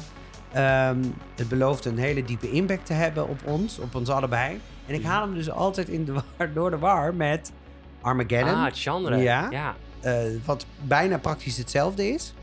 Ehm, 0.52 1.02
het 1.36 1.48
belooft 1.48 1.84
een 1.84 1.98
hele 1.98 2.24
diepe 2.24 2.50
impact 2.50 2.86
te 2.86 2.92
hebben 2.92 3.28
op 3.28 3.38
ons. 3.44 3.78
Op 3.78 3.94
ons 3.94 4.08
allebei. 4.08 4.60
En 4.86 4.94
ik 4.94 5.04
haal 5.04 5.22
hem 5.22 5.34
dus 5.34 5.50
altijd 5.50 5.88
in 5.88 6.04
de 6.04 6.12
war, 6.12 6.52
door 6.52 6.70
de 6.70 6.78
war 6.78 7.14
met 7.14 7.52
Armageddon. 8.00 8.54
Ah, 8.54 8.64
het 8.64 8.78
genre. 8.78 9.16
Ja. 9.16 9.50
ja. 9.50 9.74
eh, 10.00 10.14
wat 10.44 10.66
bijna 10.80 11.18
praktisch 11.18 11.56
hetzelfde 11.56 12.08
is. 12.08 12.34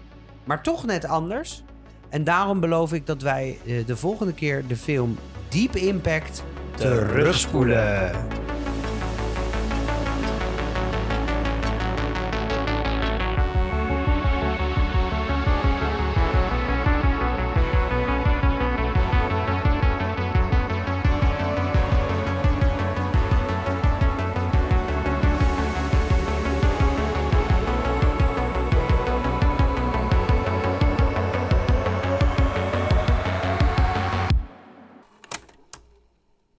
Maar 0.43 0.63
toch 0.63 0.85
net 0.85 1.05
anders. 1.05 1.63
En 2.09 2.23
daarom 2.23 2.59
beloof 2.59 2.93
ik 2.93 3.05
dat 3.05 3.21
wij 3.21 3.59
eh, 3.65 3.85
de 3.85 3.95
volgende 3.95 4.33
keer 4.33 4.67
de 4.67 4.75
film 4.75 5.17
Deep 5.49 5.75
Impact 5.75 6.43
terugspoelen. 6.75 8.11